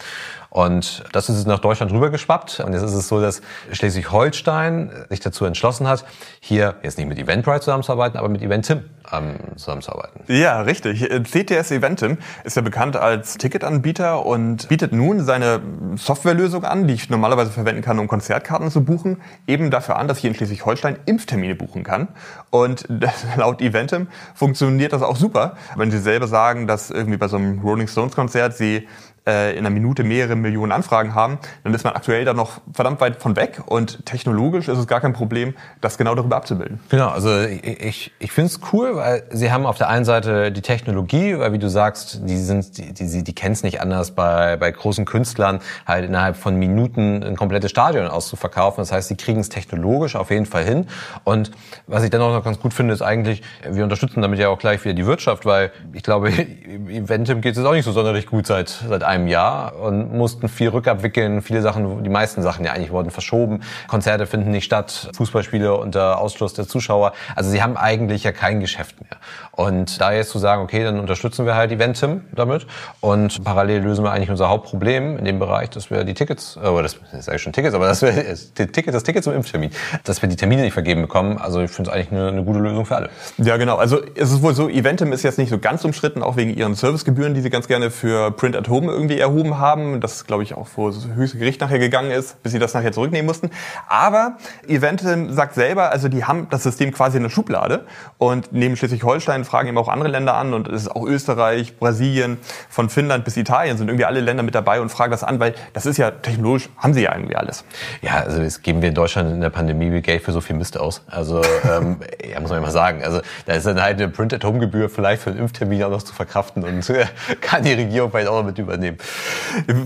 Und 0.49 1.05
das 1.13 1.29
ist 1.29 1.47
nach 1.47 1.61
Deutschland 1.61 1.93
rübergeschwappt 1.93 2.61
und 2.61 2.73
jetzt 2.73 2.83
ist 2.83 2.95
es 2.95 3.09
so, 3.09 3.21
dass 3.21 3.41
Schleswig-Holstein 3.71 4.91
sich 5.09 5.21
dazu 5.21 5.45
entschlossen 5.45 5.89
hat, 5.89 6.05
hier 6.41 6.75
jetzt 6.83 6.99
nicht 6.99 7.09
mit 7.09 7.19
Eventbrite 7.19 7.61
zusammenzuarbeiten, 7.61 8.19
aber 8.19 8.29
mit 8.29 8.43
Eventim 8.43 8.85
ähm, 9.11 9.37
zusammenzuarbeiten. 9.57 10.23
Ja, 10.29 10.61
richtig. 10.63 11.01
CTS 11.01 11.71
Eventim 11.71 12.19
ist 12.45 12.57
ja 12.57 12.63
bekannt 12.63 12.97
als 12.97 13.12
Ticketanbieter 13.21 14.25
und 14.25 14.69
bietet 14.69 14.93
nun 14.93 15.25
seine 15.25 15.61
Softwarelösung 15.97 16.65
an, 16.65 16.87
die 16.87 16.95
ich 16.95 17.11
normalerweise 17.11 17.51
verwenden 17.51 17.83
kann, 17.83 17.99
um 17.99 18.09
Konzertkarten 18.09 18.71
zu 18.71 18.85
buchen, 18.85 19.21
eben 19.47 19.71
dafür 19.71 19.97
an, 19.97 20.09
dass 20.09 20.19
ich 20.19 20.25
in 20.25 20.35
Schleswig-Holstein 20.35 20.99
Impftermine 21.07 21.55
buchen 21.55 21.83
kann. 21.83 22.09
Und 22.51 22.89
laut 23.37 23.61
Eventim 23.61 24.09
funktioniert 24.35 24.93
das 24.93 25.03
auch 25.03 25.17
super. 25.17 25.57
Wenn 25.77 25.91
Sie 25.91 25.99
selber 25.99 26.27
sagen, 26.27 26.67
dass 26.67 26.91
irgendwie 26.91 27.19
bei 27.19 27.29
so 27.29 27.37
einem 27.37 27.61
Rolling 27.61 27.89
Stones 27.89 28.15
Konzert 28.15 28.57
Sie 28.57 28.89
äh, 29.27 29.53
in 29.53 29.59
einer 29.59 29.71
Minute 29.71 30.05
mehrere 30.05 30.37
Millionen 30.37 30.73
Anfragen 30.73 31.15
haben, 31.15 31.39
dann 31.65 31.73
ist 31.75 31.85
man 31.85 31.95
aktuell 31.95 32.25
da 32.25 32.35
noch 32.35 32.61
verdammt 32.73 33.01
weit 33.01 33.23
von 33.23 33.37
weg 33.37 33.63
und 33.67 34.05
technologisch 34.05 34.69
ist 34.69 34.79
es 34.79 34.87
gar 34.87 35.01
kein 35.01 35.13
Problem, 35.13 35.55
das 35.81 35.99
genau 35.99 36.15
darüber 36.15 36.37
abzubilden. 36.37 36.81
Genau, 36.89 37.09
also 37.09 37.41
ich, 37.41 38.13
ich 38.19 38.33
finde 38.33 38.51
es 38.51 38.61
cool, 38.73 38.97
weil 38.97 39.25
sie 39.31 39.53
haben 39.53 39.67
auf 39.67 39.79
der 39.79 39.89
einen 39.89 40.05
Seite 40.05 40.51
die 40.51 40.63
Technologie, 40.63 41.39
weil 41.39 41.53
wie 41.53 41.59
du 41.59 41.69
sagst, 41.69 42.21
die 42.25 42.37
sind, 42.37 42.79
die, 42.79 42.93
die, 42.93 43.25
die 43.25 43.35
kennen 43.35 43.53
es 43.53 43.63
nicht 43.63 43.81
anders 43.81 44.13
bei, 44.13 44.57
bei 44.57 44.71
großen 44.71 45.05
Künstlern, 45.05 45.61
halt 45.87 46.05
innerhalb 46.05 46.37
von 46.37 46.57
Minuten 46.57 47.23
ein 47.23 47.37
komplettes 47.37 47.71
Stadion 47.71 48.09
auszuverkaufen. 48.09 48.83
Das 48.83 48.93
heißt, 48.93 49.09
sie 49.09 49.17
kriegen 49.17 49.41
es 49.41 49.49
technologisch 49.49 50.17
auf 50.17 50.31
jeden 50.31 50.47
Fall 50.47 50.65
hin. 50.65 50.87
Und 51.25 51.51
was 51.87 52.03
ich 52.03 52.11
dann 52.11 52.21
auch 52.21 52.33
noch 52.33 52.45
ganz 52.45 52.59
gut 52.59 52.75
finde, 52.75 52.95
ist 52.95 53.03
eigentlich, 53.03 53.43
wir 53.69 53.85
unterstützen 53.85 54.23
damit 54.23 54.39
ja 54.39 54.49
auch 54.49 54.59
gleich 54.59 54.85
wieder 54.85 54.95
die 54.95 55.07
Wirtschaft, 55.07 55.47
weil 55.47 55.71
ich 55.93 56.03
glaube, 56.03 56.31
Eventim 56.89 57.41
geht 57.41 57.57
es 57.57 57.65
auch 57.65 57.73
nicht 57.73 57.85
so 57.85 57.93
sonderlich 57.93 58.27
gut 58.27 58.47
seit, 58.47 58.69
seit 58.69 59.05
einem 59.13 59.27
Jahr 59.27 59.77
und 59.77 60.13
mussten 60.13 60.49
viel 60.49 60.69
rückabwickeln. 60.69 61.43
Viele 61.43 61.63
Sachen, 61.63 62.03
die 62.03 62.11
meisten 62.11 62.43
Sachen 62.43 62.65
ja 62.65 62.73
eigentlich 62.73 62.91
wurden 62.91 63.11
verschoben. 63.11 63.61
Konzerte 63.89 64.27
finden 64.27 64.51
nicht 64.51 64.65
statt, 64.65 65.11
Fußballspiele 65.15 65.75
unter 65.75 66.19
Ausschluss 66.19 66.55
der 66.55 66.67
Zuschauer. 66.67 67.13
Also 67.37 67.51
sie 67.51 67.63
haben 67.63 67.77
eigentlich 67.77 68.25
ja 68.25 68.33
kein 68.33 68.61
Geschäft 68.61 69.01
mehr. 69.01 69.19
Und 69.53 70.01
da 70.01 70.13
jetzt 70.13 70.31
zu 70.31 70.39
sagen, 70.39 70.63
okay, 70.63 70.83
dann 70.83 70.99
unterstützen 70.99 71.45
wir 71.45 71.55
halt 71.55 71.73
Eventim 71.73 72.23
damit 72.33 72.67
und 73.01 73.45
parallel 73.45 73.83
lösen 73.83 74.05
wir 74.05 74.13
eigentlich 74.13 74.31
unser 74.31 74.49
Hauptproblem 74.49 75.19
in 75.19 75.25
dem 75.25 75.39
Bereich, 75.39 75.69
dass 75.71 75.91
wir 75.91 76.05
die 76.05 76.15
Tickets, 76.15 76.57
äh, 76.57 76.83
das 76.83 76.97
ist 77.13 77.29
eigentlich 77.29 77.43
schon 77.43 77.53
Tickets, 77.53 77.75
aber 77.75 77.87
dass 77.87 78.01
wir 78.01 78.13
das 78.31 78.55
Ticket, 78.55 78.95
das 78.95 79.03
Ticket 79.03 79.25
zum 79.25 79.35
Impftermin, 79.35 79.71
dass 80.05 80.23
wir 80.23 80.29
die 80.29 80.37
Termine 80.37 80.63
nicht 80.63 80.73
vergeben 80.73 81.03
bekommen. 81.03 81.37
Also 81.37 81.61
ich 81.61 81.71
finde 81.71 81.91
es 81.91 81.95
eigentlich 81.95 82.13
eine, 82.13 82.29
eine 82.29 82.45
gute 82.45 82.61
Lösung 82.61 82.87
für 82.87 82.97
alle. 82.97 83.11
Ja, 83.37 83.59
genau. 83.59 83.77
Also 83.77 84.01
es 84.15 84.33
ist 84.33 84.43
wohl 84.43 84.55
so, 84.55 84.69
Eventim 84.69 85.13
ist 85.13 85.23
jetzt 85.23 85.39
nicht 85.39 85.51
so 85.51 85.59
ganz 85.59 85.85
umstritten, 85.85 86.23
auch 86.23 86.37
wegen 86.37 86.55
ihren 86.55 86.75
Servicegebühren, 86.75 87.35
die 87.35 87.43
sie 87.43 87.51
ganz 87.51 87.69
gerne 87.69 87.91
für 87.91 88.31
Print 88.31 88.57
at 88.57 88.69
Home 88.69 88.91
irgendwie 89.03 89.19
erhoben 89.19 89.59
haben. 89.59 90.01
Das 90.01 90.27
glaube 90.27 90.43
ich 90.43 90.55
auch 90.55 90.67
vor 90.67 90.93
das 90.93 91.07
höchste 91.15 91.39
Gericht 91.39 91.61
nachher 91.61 91.79
gegangen 91.79 92.11
ist, 92.11 92.43
bis 92.43 92.53
sie 92.53 92.59
das 92.59 92.75
nachher 92.75 92.93
zurücknehmen 92.93 93.27
mussten. 93.27 93.51
Aber 93.89 94.37
Eventim 94.67 95.33
sagt 95.33 95.55
selber, 95.55 95.91
also 95.91 96.09
die 96.09 96.25
haben 96.25 96.47
das 96.51 96.63
System 96.63 96.93
quasi 96.93 97.17
in 97.17 97.25
der 97.25 97.31
Schublade 97.31 97.87
und 98.19 98.53
neben 98.53 98.77
Schleswig-Holstein 98.77 99.45
fragen 99.45 99.69
eben 99.69 99.79
auch 99.79 99.89
andere 99.89 100.09
Länder 100.09 100.35
an 100.35 100.55
und 100.55 100.69
es 100.69 100.83
ist 100.83 100.89
auch 100.89 101.05
Österreich, 101.05 101.79
Brasilien, 101.79 102.39
von 102.69 102.89
Finnland 102.89 103.25
bis 103.25 103.37
Italien 103.37 103.77
sind 103.77 103.89
irgendwie 103.89 104.05
alle 104.05 104.21
Länder 104.21 104.43
mit 104.43 104.55
dabei 104.55 104.81
und 104.81 104.89
fragen 104.89 105.11
das 105.11 105.25
an, 105.25 105.41
weil 105.41 105.55
das 105.73 105.87
ist 105.87 105.97
ja 105.97 106.11
technologisch, 106.11 106.69
haben 106.77 106.95
sie 106.95 107.03
ja 107.03 107.15
irgendwie 107.15 107.37
alles. 107.37 107.65
Ja, 108.01 108.21
also 108.21 108.43
das 108.43 108.63
geben 108.63 108.83
wir 108.83 108.89
in 108.89 108.95
Deutschland 108.95 109.31
in 109.31 109.41
der 109.41 109.51
Pandemie 109.51 110.01
Geld 110.01 110.23
für 110.23 110.33
so 110.33 110.41
viel 110.41 110.57
Mist 110.57 110.79
aus. 110.79 111.03
Also 111.09 111.43
ähm, 111.65 111.99
ja, 112.31 112.41
muss 112.41 112.51
man 112.51 112.61
ja 112.61 112.67
mal 112.67 112.71
sagen. 112.71 113.03
Also 113.03 113.21
da 113.47 113.55
ist 113.55 113.67
dann 113.67 113.81
halt 113.83 114.01
eine 114.01 114.09
Print-at-Home-Gebühr 114.09 114.89
vielleicht 114.89 115.23
für 115.23 115.31
einen 115.31 115.41
Impftermin 115.41 115.83
auch 115.85 115.91
noch 115.91 116.03
zu 116.03 116.15
verkraften 116.15 116.65
und 116.65 116.89
äh, 116.91 117.07
kann 117.41 117.63
die 117.63 117.73
Regierung 117.73 118.11
vielleicht 118.11 118.29
auch 118.29 118.39
noch 118.39 118.47
mit 118.47 118.59
übernehmen. 118.59 118.92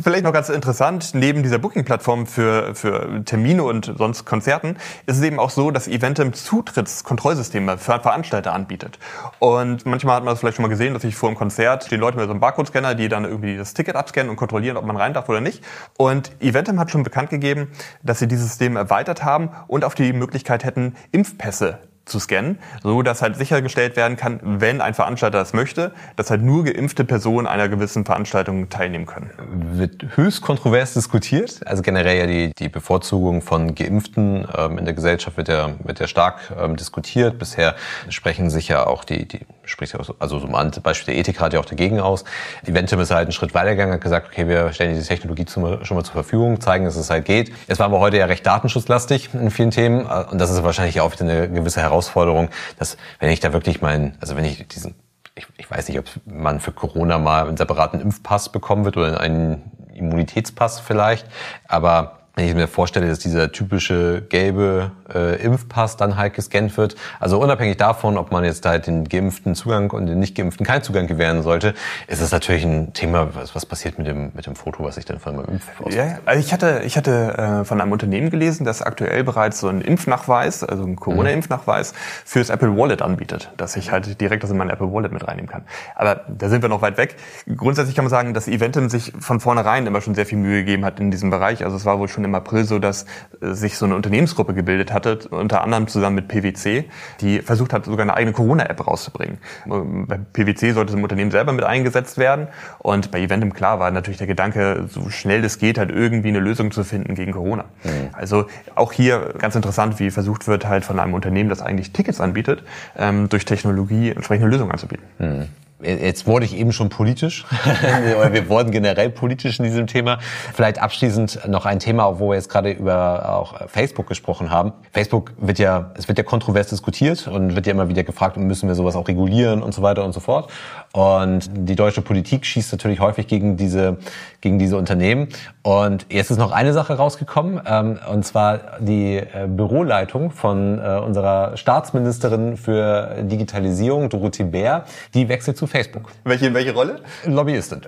Vielleicht 0.02 0.24
noch 0.24 0.32
ganz 0.32 0.48
interessant, 0.48 1.10
neben 1.14 1.42
dieser 1.42 1.58
Booking-Plattform 1.58 2.26
für, 2.26 2.74
für 2.74 3.22
Termine 3.24 3.62
und 3.64 3.92
sonst 3.98 4.24
Konzerten 4.24 4.76
ist 5.06 5.18
es 5.18 5.22
eben 5.22 5.38
auch 5.38 5.50
so, 5.50 5.70
dass 5.70 5.88
Eventim 5.88 6.32
Zutrittskontrollsysteme 6.32 7.78
für 7.78 8.00
Veranstalter 8.00 8.52
anbietet. 8.52 8.98
Und 9.38 9.86
manchmal 9.86 10.16
hat 10.16 10.24
man 10.24 10.32
das 10.32 10.40
vielleicht 10.40 10.56
schon 10.56 10.64
mal 10.64 10.68
gesehen, 10.68 10.94
dass 10.94 11.04
ich 11.04 11.16
vor 11.16 11.28
einem 11.28 11.36
Konzert 11.36 11.84
stehen 11.84 12.00
Leute 12.00 12.16
mit 12.16 12.26
so 12.26 12.30
einem 12.30 12.40
Barcode-Scanner, 12.40 12.94
die 12.94 13.08
dann 13.08 13.24
irgendwie 13.24 13.56
das 13.56 13.74
Ticket 13.74 13.96
abscannen 13.96 14.30
und 14.30 14.36
kontrollieren, 14.36 14.76
ob 14.76 14.84
man 14.84 14.96
rein 14.96 15.14
darf 15.14 15.28
oder 15.28 15.40
nicht. 15.40 15.64
Und 15.96 16.30
Eventim 16.40 16.78
hat 16.78 16.90
schon 16.90 17.02
bekannt 17.02 17.30
gegeben, 17.30 17.68
dass 18.02 18.18
sie 18.18 18.28
dieses 18.28 18.46
System 18.46 18.76
erweitert 18.76 19.24
haben 19.24 19.50
und 19.66 19.84
auf 19.84 19.94
die 19.94 20.12
Möglichkeit 20.12 20.64
hätten, 20.64 20.94
Impfpässe 21.12 21.78
zu 22.06 22.20
scannen, 22.20 22.58
so 22.82 23.02
dass 23.02 23.20
halt 23.20 23.36
sichergestellt 23.36 23.96
werden 23.96 24.16
kann, 24.16 24.40
wenn 24.42 24.80
ein 24.80 24.94
Veranstalter 24.94 25.38
das 25.38 25.52
möchte, 25.52 25.92
dass 26.14 26.30
halt 26.30 26.42
nur 26.42 26.64
geimpfte 26.64 27.04
Personen 27.04 27.46
einer 27.46 27.68
gewissen 27.68 28.04
Veranstaltung 28.04 28.68
teilnehmen 28.68 29.06
können. 29.06 29.30
Wird 29.72 30.16
höchst 30.16 30.40
kontrovers 30.40 30.94
diskutiert. 30.94 31.60
Also 31.66 31.82
generell 31.82 32.18
ja 32.18 32.26
die, 32.26 32.52
die 32.54 32.68
Bevorzugung 32.68 33.42
von 33.42 33.74
Geimpften 33.74 34.46
ähm, 34.56 34.78
in 34.78 34.84
der 34.84 34.94
Gesellschaft 34.94 35.36
wird 35.36 35.48
ja, 35.48 35.74
wird 35.82 35.98
ja 36.00 36.06
stark 36.06 36.52
ähm, 36.58 36.76
diskutiert. 36.76 37.38
Bisher 37.38 37.74
sprechen 38.08 38.50
sich 38.50 38.68
ja 38.68 38.86
auch 38.86 39.04
die, 39.04 39.26
die 39.26 39.40
spricht 39.66 39.94
also 39.94 40.38
so 40.38 40.46
ein 40.46 40.70
Beispiel 40.82 41.14
der 41.14 41.20
Ethik 41.20 41.40
ja 41.40 41.60
auch 41.60 41.64
dagegen 41.64 42.00
aus. 42.00 42.24
Eventim 42.64 43.00
ist 43.00 43.10
halt 43.10 43.26
einen 43.26 43.32
Schritt 43.32 43.54
weitergegangen, 43.54 43.94
hat 43.94 44.00
gesagt, 44.00 44.28
okay, 44.30 44.48
wir 44.48 44.72
stellen 44.72 44.94
diese 44.94 45.06
Technologie 45.06 45.44
schon 45.48 45.62
mal 45.62 45.82
zur 45.82 46.04
Verfügung, 46.04 46.60
zeigen, 46.60 46.84
dass 46.84 46.96
es 46.96 47.10
halt 47.10 47.24
geht. 47.24 47.52
Es 47.66 47.78
war 47.78 47.86
aber 47.86 48.00
heute 48.00 48.16
ja 48.16 48.26
recht 48.26 48.46
datenschutzlastig 48.46 49.30
in 49.34 49.50
vielen 49.50 49.70
Themen 49.70 50.06
und 50.06 50.38
das 50.38 50.50
ist 50.50 50.62
wahrscheinlich 50.62 51.00
auch 51.00 51.12
wieder 51.12 51.24
eine 51.24 51.50
gewisse 51.50 51.80
Herausforderung, 51.80 52.48
dass 52.78 52.96
wenn 53.20 53.30
ich 53.30 53.40
da 53.40 53.52
wirklich 53.52 53.82
meinen, 53.82 54.16
also 54.20 54.36
wenn 54.36 54.44
ich 54.44 54.66
diesen 54.68 54.94
ich, 55.36 55.46
ich 55.58 55.70
weiß 55.70 55.88
nicht, 55.88 55.98
ob 55.98 56.06
man 56.24 56.60
für 56.60 56.72
Corona 56.72 57.18
mal 57.18 57.46
einen 57.46 57.58
separaten 57.58 58.00
Impfpass 58.00 58.48
bekommen 58.48 58.86
wird 58.86 58.96
oder 58.96 59.20
einen 59.20 59.70
Immunitätspass 59.92 60.80
vielleicht, 60.80 61.26
aber 61.68 62.25
wenn 62.36 62.46
ich 62.46 62.54
mir 62.54 62.68
vorstelle, 62.68 63.08
dass 63.08 63.18
dieser 63.18 63.50
typische 63.50 64.20
gelbe 64.28 64.90
äh, 65.12 65.42
Impfpass 65.42 65.96
dann 65.96 66.18
halt 66.18 66.34
gescannt 66.34 66.76
wird, 66.76 66.94
also 67.18 67.40
unabhängig 67.40 67.78
davon, 67.78 68.18
ob 68.18 68.30
man 68.30 68.44
jetzt 68.44 68.66
halt 68.66 68.86
den 68.86 69.08
Geimpften 69.08 69.54
Zugang 69.54 69.90
und 69.90 70.04
den 70.04 70.18
Nicht-Geimpften 70.18 70.66
keinen 70.66 70.82
Zugang 70.82 71.06
gewähren 71.06 71.42
sollte, 71.42 71.72
ist 72.08 72.20
es 72.20 72.32
natürlich 72.32 72.62
ein 72.64 72.92
Thema, 72.92 73.34
was, 73.34 73.54
was 73.54 73.64
passiert 73.64 73.96
mit 73.96 74.06
dem, 74.06 74.32
mit 74.34 74.44
dem 74.44 74.54
Foto, 74.54 74.84
was 74.84 74.98
ich 74.98 75.06
dann 75.06 75.18
von 75.18 75.36
meinem 75.36 75.46
Impf 75.46 75.64
Ja, 75.88 76.18
also 76.26 76.38
ich 76.38 76.52
hatte, 76.52 76.82
ich 76.84 76.98
hatte 76.98 77.38
äh, 77.62 77.64
von 77.64 77.80
einem 77.80 77.92
Unternehmen 77.92 78.28
gelesen, 78.28 78.66
das 78.66 78.82
aktuell 78.82 79.24
bereits 79.24 79.60
so 79.60 79.68
einen 79.68 79.80
Impfnachweis, 79.80 80.62
also 80.62 80.84
einen 80.84 80.96
Corona-Impfnachweis 80.96 81.94
fürs 82.26 82.50
Apple 82.50 82.76
Wallet 82.76 83.00
anbietet, 83.00 83.50
dass 83.56 83.76
ich 83.76 83.92
halt 83.92 84.20
direkt 84.20 84.42
das 84.42 84.50
in 84.50 84.58
mein 84.58 84.68
Apple 84.68 84.92
Wallet 84.92 85.10
mit 85.10 85.26
reinnehmen 85.26 85.50
kann. 85.50 85.64
Aber 85.94 86.20
da 86.28 86.50
sind 86.50 86.60
wir 86.60 86.68
noch 86.68 86.82
weit 86.82 86.98
weg. 86.98 87.16
Grundsätzlich 87.56 87.96
kann 87.96 88.04
man 88.04 88.10
sagen, 88.10 88.34
dass 88.34 88.46
Eventim 88.46 88.90
sich 88.90 89.14
von 89.20 89.40
vornherein 89.40 89.86
immer 89.86 90.02
schon 90.02 90.14
sehr 90.14 90.26
viel 90.26 90.36
Mühe 90.36 90.58
gegeben 90.62 90.84
hat 90.84 91.00
in 91.00 91.10
diesem 91.10 91.30
Bereich. 91.30 91.64
Also 91.64 91.78
es 91.78 91.86
war 91.86 91.98
wohl 91.98 92.08
schon 92.08 92.25
im 92.26 92.34
April 92.34 92.64
so, 92.64 92.78
dass 92.78 93.06
äh, 93.40 93.52
sich 93.52 93.78
so 93.78 93.86
eine 93.86 93.96
Unternehmensgruppe 93.96 94.54
gebildet 94.54 94.92
hatte, 94.92 95.18
unter 95.30 95.62
anderem 95.62 95.88
zusammen 95.88 96.16
mit 96.16 96.28
PwC, 96.28 96.84
die 97.20 97.40
versucht 97.40 97.72
hat, 97.72 97.86
sogar 97.86 98.02
eine 98.02 98.14
eigene 98.14 98.32
Corona-App 98.32 98.86
rauszubringen. 98.86 99.38
Ähm, 99.66 100.06
bei 100.06 100.18
PwC 100.18 100.72
sollte 100.72 100.92
es 100.92 100.96
im 100.96 101.02
Unternehmen 101.02 101.30
selber 101.30 101.52
mit 101.52 101.64
eingesetzt 101.64 102.18
werden 102.18 102.48
und 102.78 103.10
bei 103.10 103.20
Eventim 103.20 103.52
klar 103.52 103.80
war 103.80 103.90
natürlich 103.90 104.18
der 104.18 104.26
Gedanke, 104.26 104.84
so 104.88 105.08
schnell 105.08 105.44
es 105.44 105.58
geht, 105.58 105.78
halt 105.78 105.90
irgendwie 105.90 106.28
eine 106.28 106.40
Lösung 106.40 106.70
zu 106.70 106.84
finden 106.84 107.14
gegen 107.14 107.32
Corona. 107.32 107.64
Mhm. 107.84 108.08
Also 108.12 108.46
auch 108.74 108.92
hier 108.92 109.34
ganz 109.38 109.54
interessant, 109.54 109.98
wie 109.98 110.10
versucht 110.10 110.46
wird, 110.46 110.66
halt 110.66 110.84
von 110.84 110.98
einem 110.98 111.14
Unternehmen, 111.14 111.48
das 111.48 111.62
eigentlich 111.62 111.92
Tickets 111.92 112.20
anbietet, 112.20 112.62
ähm, 112.96 113.28
durch 113.28 113.44
Technologie 113.44 114.10
entsprechende 114.10 114.48
Lösungen 114.48 114.72
anzubieten. 114.72 115.04
Mhm. 115.18 115.48
Jetzt 115.82 116.26
wurde 116.26 116.46
ich 116.46 116.56
eben 116.56 116.72
schon 116.72 116.88
politisch. 116.88 117.44
wir 118.30 118.48
wurden 118.48 118.70
generell 118.70 119.10
politisch 119.10 119.58
in 119.58 119.66
diesem 119.66 119.86
Thema. 119.86 120.18
Vielleicht 120.54 120.80
abschließend 120.80 121.46
noch 121.48 121.66
ein 121.66 121.80
Thema, 121.80 122.18
wo 122.18 122.30
wir 122.30 122.36
jetzt 122.36 122.48
gerade 122.48 122.70
über 122.70 123.36
auch 123.36 123.68
Facebook 123.68 124.06
gesprochen 124.06 124.50
haben. 124.50 124.72
Facebook 124.92 125.34
wird 125.36 125.58
ja, 125.58 125.90
es 125.98 126.08
wird 126.08 126.16
ja 126.16 126.24
kontrovers 126.24 126.68
diskutiert 126.68 127.28
und 127.28 127.56
wird 127.56 127.66
ja 127.66 127.72
immer 127.72 127.90
wieder 127.90 128.04
gefragt, 128.04 128.38
müssen 128.38 128.68
wir 128.68 128.74
sowas 128.74 128.96
auch 128.96 129.06
regulieren 129.06 129.62
und 129.62 129.74
so 129.74 129.82
weiter 129.82 130.02
und 130.04 130.14
so 130.14 130.20
fort. 130.20 130.50
Und 130.92 131.50
die 131.52 131.76
deutsche 131.76 132.00
Politik 132.00 132.46
schießt 132.46 132.72
natürlich 132.72 133.00
häufig 133.00 133.26
gegen 133.26 133.58
diese, 133.58 133.98
gegen 134.40 134.58
diese 134.58 134.78
Unternehmen. 134.78 135.28
Und 135.62 136.06
jetzt 136.08 136.30
ist 136.30 136.38
noch 136.38 136.52
eine 136.52 136.72
Sache 136.72 136.94
rausgekommen, 136.94 137.60
ähm, 137.66 137.98
und 138.10 138.24
zwar 138.24 138.78
die 138.80 139.16
äh, 139.16 139.46
Büroleitung 139.46 140.30
von 140.30 140.78
äh, 140.78 141.00
unserer 141.04 141.58
Staatsministerin 141.58 142.56
für 142.56 143.16
Digitalisierung, 143.22 144.08
Dorothee 144.08 144.44
Bär, 144.44 144.84
die 145.12 145.28
wechselt 145.28 145.58
zu 145.58 145.65
Facebook. 145.68 146.10
Welche, 146.24 146.52
welche 146.54 146.72
Rolle? 146.72 147.00
Lobbyistin. 147.24 147.82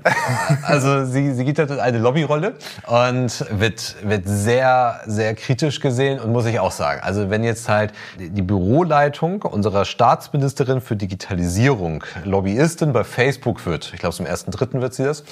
also 0.62 1.04
sie, 1.04 1.32
sie 1.34 1.44
geht 1.44 1.58
halt 1.58 1.70
eine 1.70 1.98
Lobbyrolle 1.98 2.54
und 2.86 3.44
wird, 3.50 3.96
wird 4.02 4.22
sehr, 4.26 5.00
sehr 5.06 5.34
kritisch 5.34 5.80
gesehen 5.80 6.20
und 6.20 6.32
muss 6.32 6.46
ich 6.46 6.60
auch 6.60 6.72
sagen. 6.72 7.00
Also 7.02 7.30
wenn 7.30 7.44
jetzt 7.44 7.68
halt 7.68 7.92
die 8.18 8.42
Büroleitung 8.42 9.42
unserer 9.42 9.84
Staatsministerin 9.84 10.80
für 10.80 10.96
Digitalisierung 10.96 12.04
Lobbyistin 12.24 12.92
bei 12.92 13.04
Facebook 13.04 13.66
wird, 13.66 13.92
ich 13.94 14.00
glaube 14.00 14.14
zum 14.14 14.26
ersten 14.26 14.50
Dritten 14.50 14.80
wird 14.80 14.94
sie 14.94 15.04
das, 15.04 15.24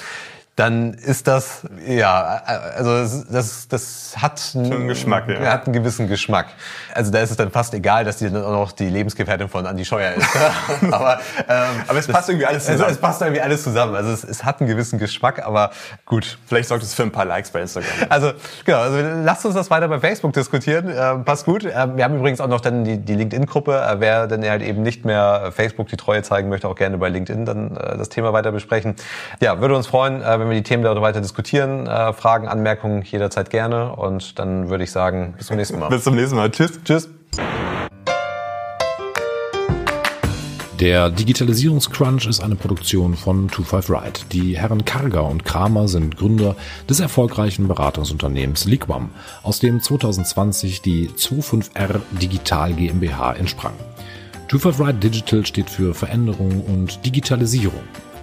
dann 0.57 0.95
ist 0.95 1.29
das, 1.29 1.66
ja, 1.87 2.40
also 2.77 3.25
das, 3.31 3.69
das 3.69 4.14
hat, 4.16 4.40
einen, 4.55 4.88
Geschmack, 4.88 5.29
ja. 5.29 5.53
hat 5.53 5.66
einen 5.66 5.75
gewissen 5.75 6.09
Geschmack. 6.09 6.47
Also 6.95 7.12
da 7.12 7.19
ist 7.19 7.31
es 7.31 7.37
dann 7.37 7.51
fast 7.51 7.75
egal, 7.75 8.05
dass 8.05 8.16
die 8.16 8.31
dann 8.31 8.42
auch 8.42 8.53
noch 8.53 8.73
die 8.73 8.88
Lebensgefährtin 8.88 9.51
von 9.51 9.66
Andi 9.66 9.85
Scheuer 9.85 10.14
ist. 10.14 10.27
aber, 10.90 11.21
ähm, 11.47 11.83
aber 11.87 11.99
es 11.99 12.07
passt 12.07 12.31
irgendwie 12.31 12.47
alles 12.47 12.64
zusammen. 12.64 12.85
Es, 12.87 12.92
es, 12.92 13.01
passt 13.03 13.21
irgendwie 13.21 13.42
alles 13.42 13.64
zusammen. 13.64 13.95
Also 13.95 14.11
es, 14.11 14.25
es 14.25 14.45
hat 14.45 14.61
einen 14.61 14.71
gewissen 14.71 14.99
Geschmack, 14.99 15.45
aber 15.45 15.73
gut. 16.07 16.38
Vielleicht 16.47 16.71
sorgt 16.71 16.83
es 16.85 16.95
für 16.95 17.03
ein 17.03 17.12
paar 17.12 17.27
Likes 17.27 17.51
bei 17.51 17.61
Instagram. 17.61 17.90
Also 18.09 18.33
genau, 18.64 18.79
also 18.79 18.99
lasst 19.25 19.45
uns 19.45 19.55
das 19.55 19.71
weiter 19.71 19.88
bei 19.88 20.01
Facebook 20.01 20.33
diskutieren. 20.33 20.90
Ähm, 20.90 21.27
passt 21.27 21.45
gut. 21.45 21.64
Ähm, 21.64 21.99
wir 21.99 22.05
haben 22.05 22.16
übrigens 22.16 22.40
auch 22.40 22.49
noch 22.49 22.62
dann 22.62 22.83
die, 22.83 22.97
die 22.97 23.14
LinkedIn-Gruppe. 23.14 23.79
Äh, 23.79 24.01
wer 24.01 24.27
denn 24.27 24.42
halt 24.49 24.62
eben 24.62 24.83
nicht 24.83 25.05
mehr 25.05 25.53
Facebook 25.55 25.88
die 25.88 25.99
Treue 25.99 26.23
zeigen 26.23 26.49
möchte, 26.49 26.66
auch 26.66 26.77
gerne 26.77 26.97
bei 26.97 27.11
LinkedIn 27.11 27.45
dann 27.45 27.77
äh, 27.77 27.99
das 27.99 28.09
Thema 28.09 28.33
weiter 28.33 28.53
besprechen. 28.53 28.97
Ja, 29.40 29.61
würde 29.61 29.77
uns 29.77 29.87
freuen, 29.87 30.23
äh, 30.23 30.46
wenn 30.47 30.55
wir 30.55 30.63
die 30.63 30.69
Themen 30.69 30.85
da 30.85 31.01
weiter 31.01 31.21
diskutieren. 31.21 31.87
Äh, 31.87 32.13
Fragen, 32.13 32.47
Anmerkungen 32.47 33.03
jederzeit 33.03 33.51
gerne. 33.51 33.97
Und 33.97 34.39
dann 34.39 34.71
würde 34.71 34.85
ich 34.85 34.93
sagen, 34.93 35.35
bis 35.37 35.49
zum 35.49 35.57
nächsten 35.57 35.79
Mal. 35.79 35.89
bis 35.91 36.05
zum 36.05 36.15
nächsten 36.15 36.37
Mal. 36.37 36.51
Tschüss. 36.51 36.79
Tschüss. 36.85 37.09
Der 40.79 41.11
Digitalisierungscrunch 41.11 42.27
ist 42.27 42.41
eine 42.41 42.55
Produktion 42.55 43.17
von 43.17 43.49
25 43.49 43.91
Ride. 43.91 44.21
Die 44.31 44.59
Herren 44.59 44.85
Karger 44.85 45.25
und 45.25 45.45
Kramer 45.45 45.89
sind 45.89 46.19
Gründer 46.19 46.55
des 46.89 47.01
erfolgreichen 47.01 47.67
Beratungsunternehmens 47.67 48.67
Liquam, 48.67 49.11
aus 49.43 49.59
dem 49.59 49.81
2020 49.81 50.83
die 50.83 51.09
25R 51.09 52.01
Digital 52.21 52.75
GmbH 52.75 53.33
entsprang. 53.33 53.73
25 54.49 54.87
Ride 54.87 54.99
Digital 54.99 55.47
steht 55.47 55.71
für 55.71 55.95
Veränderung 55.95 56.61
und 56.61 57.05
Digitalisierung. 57.07 57.83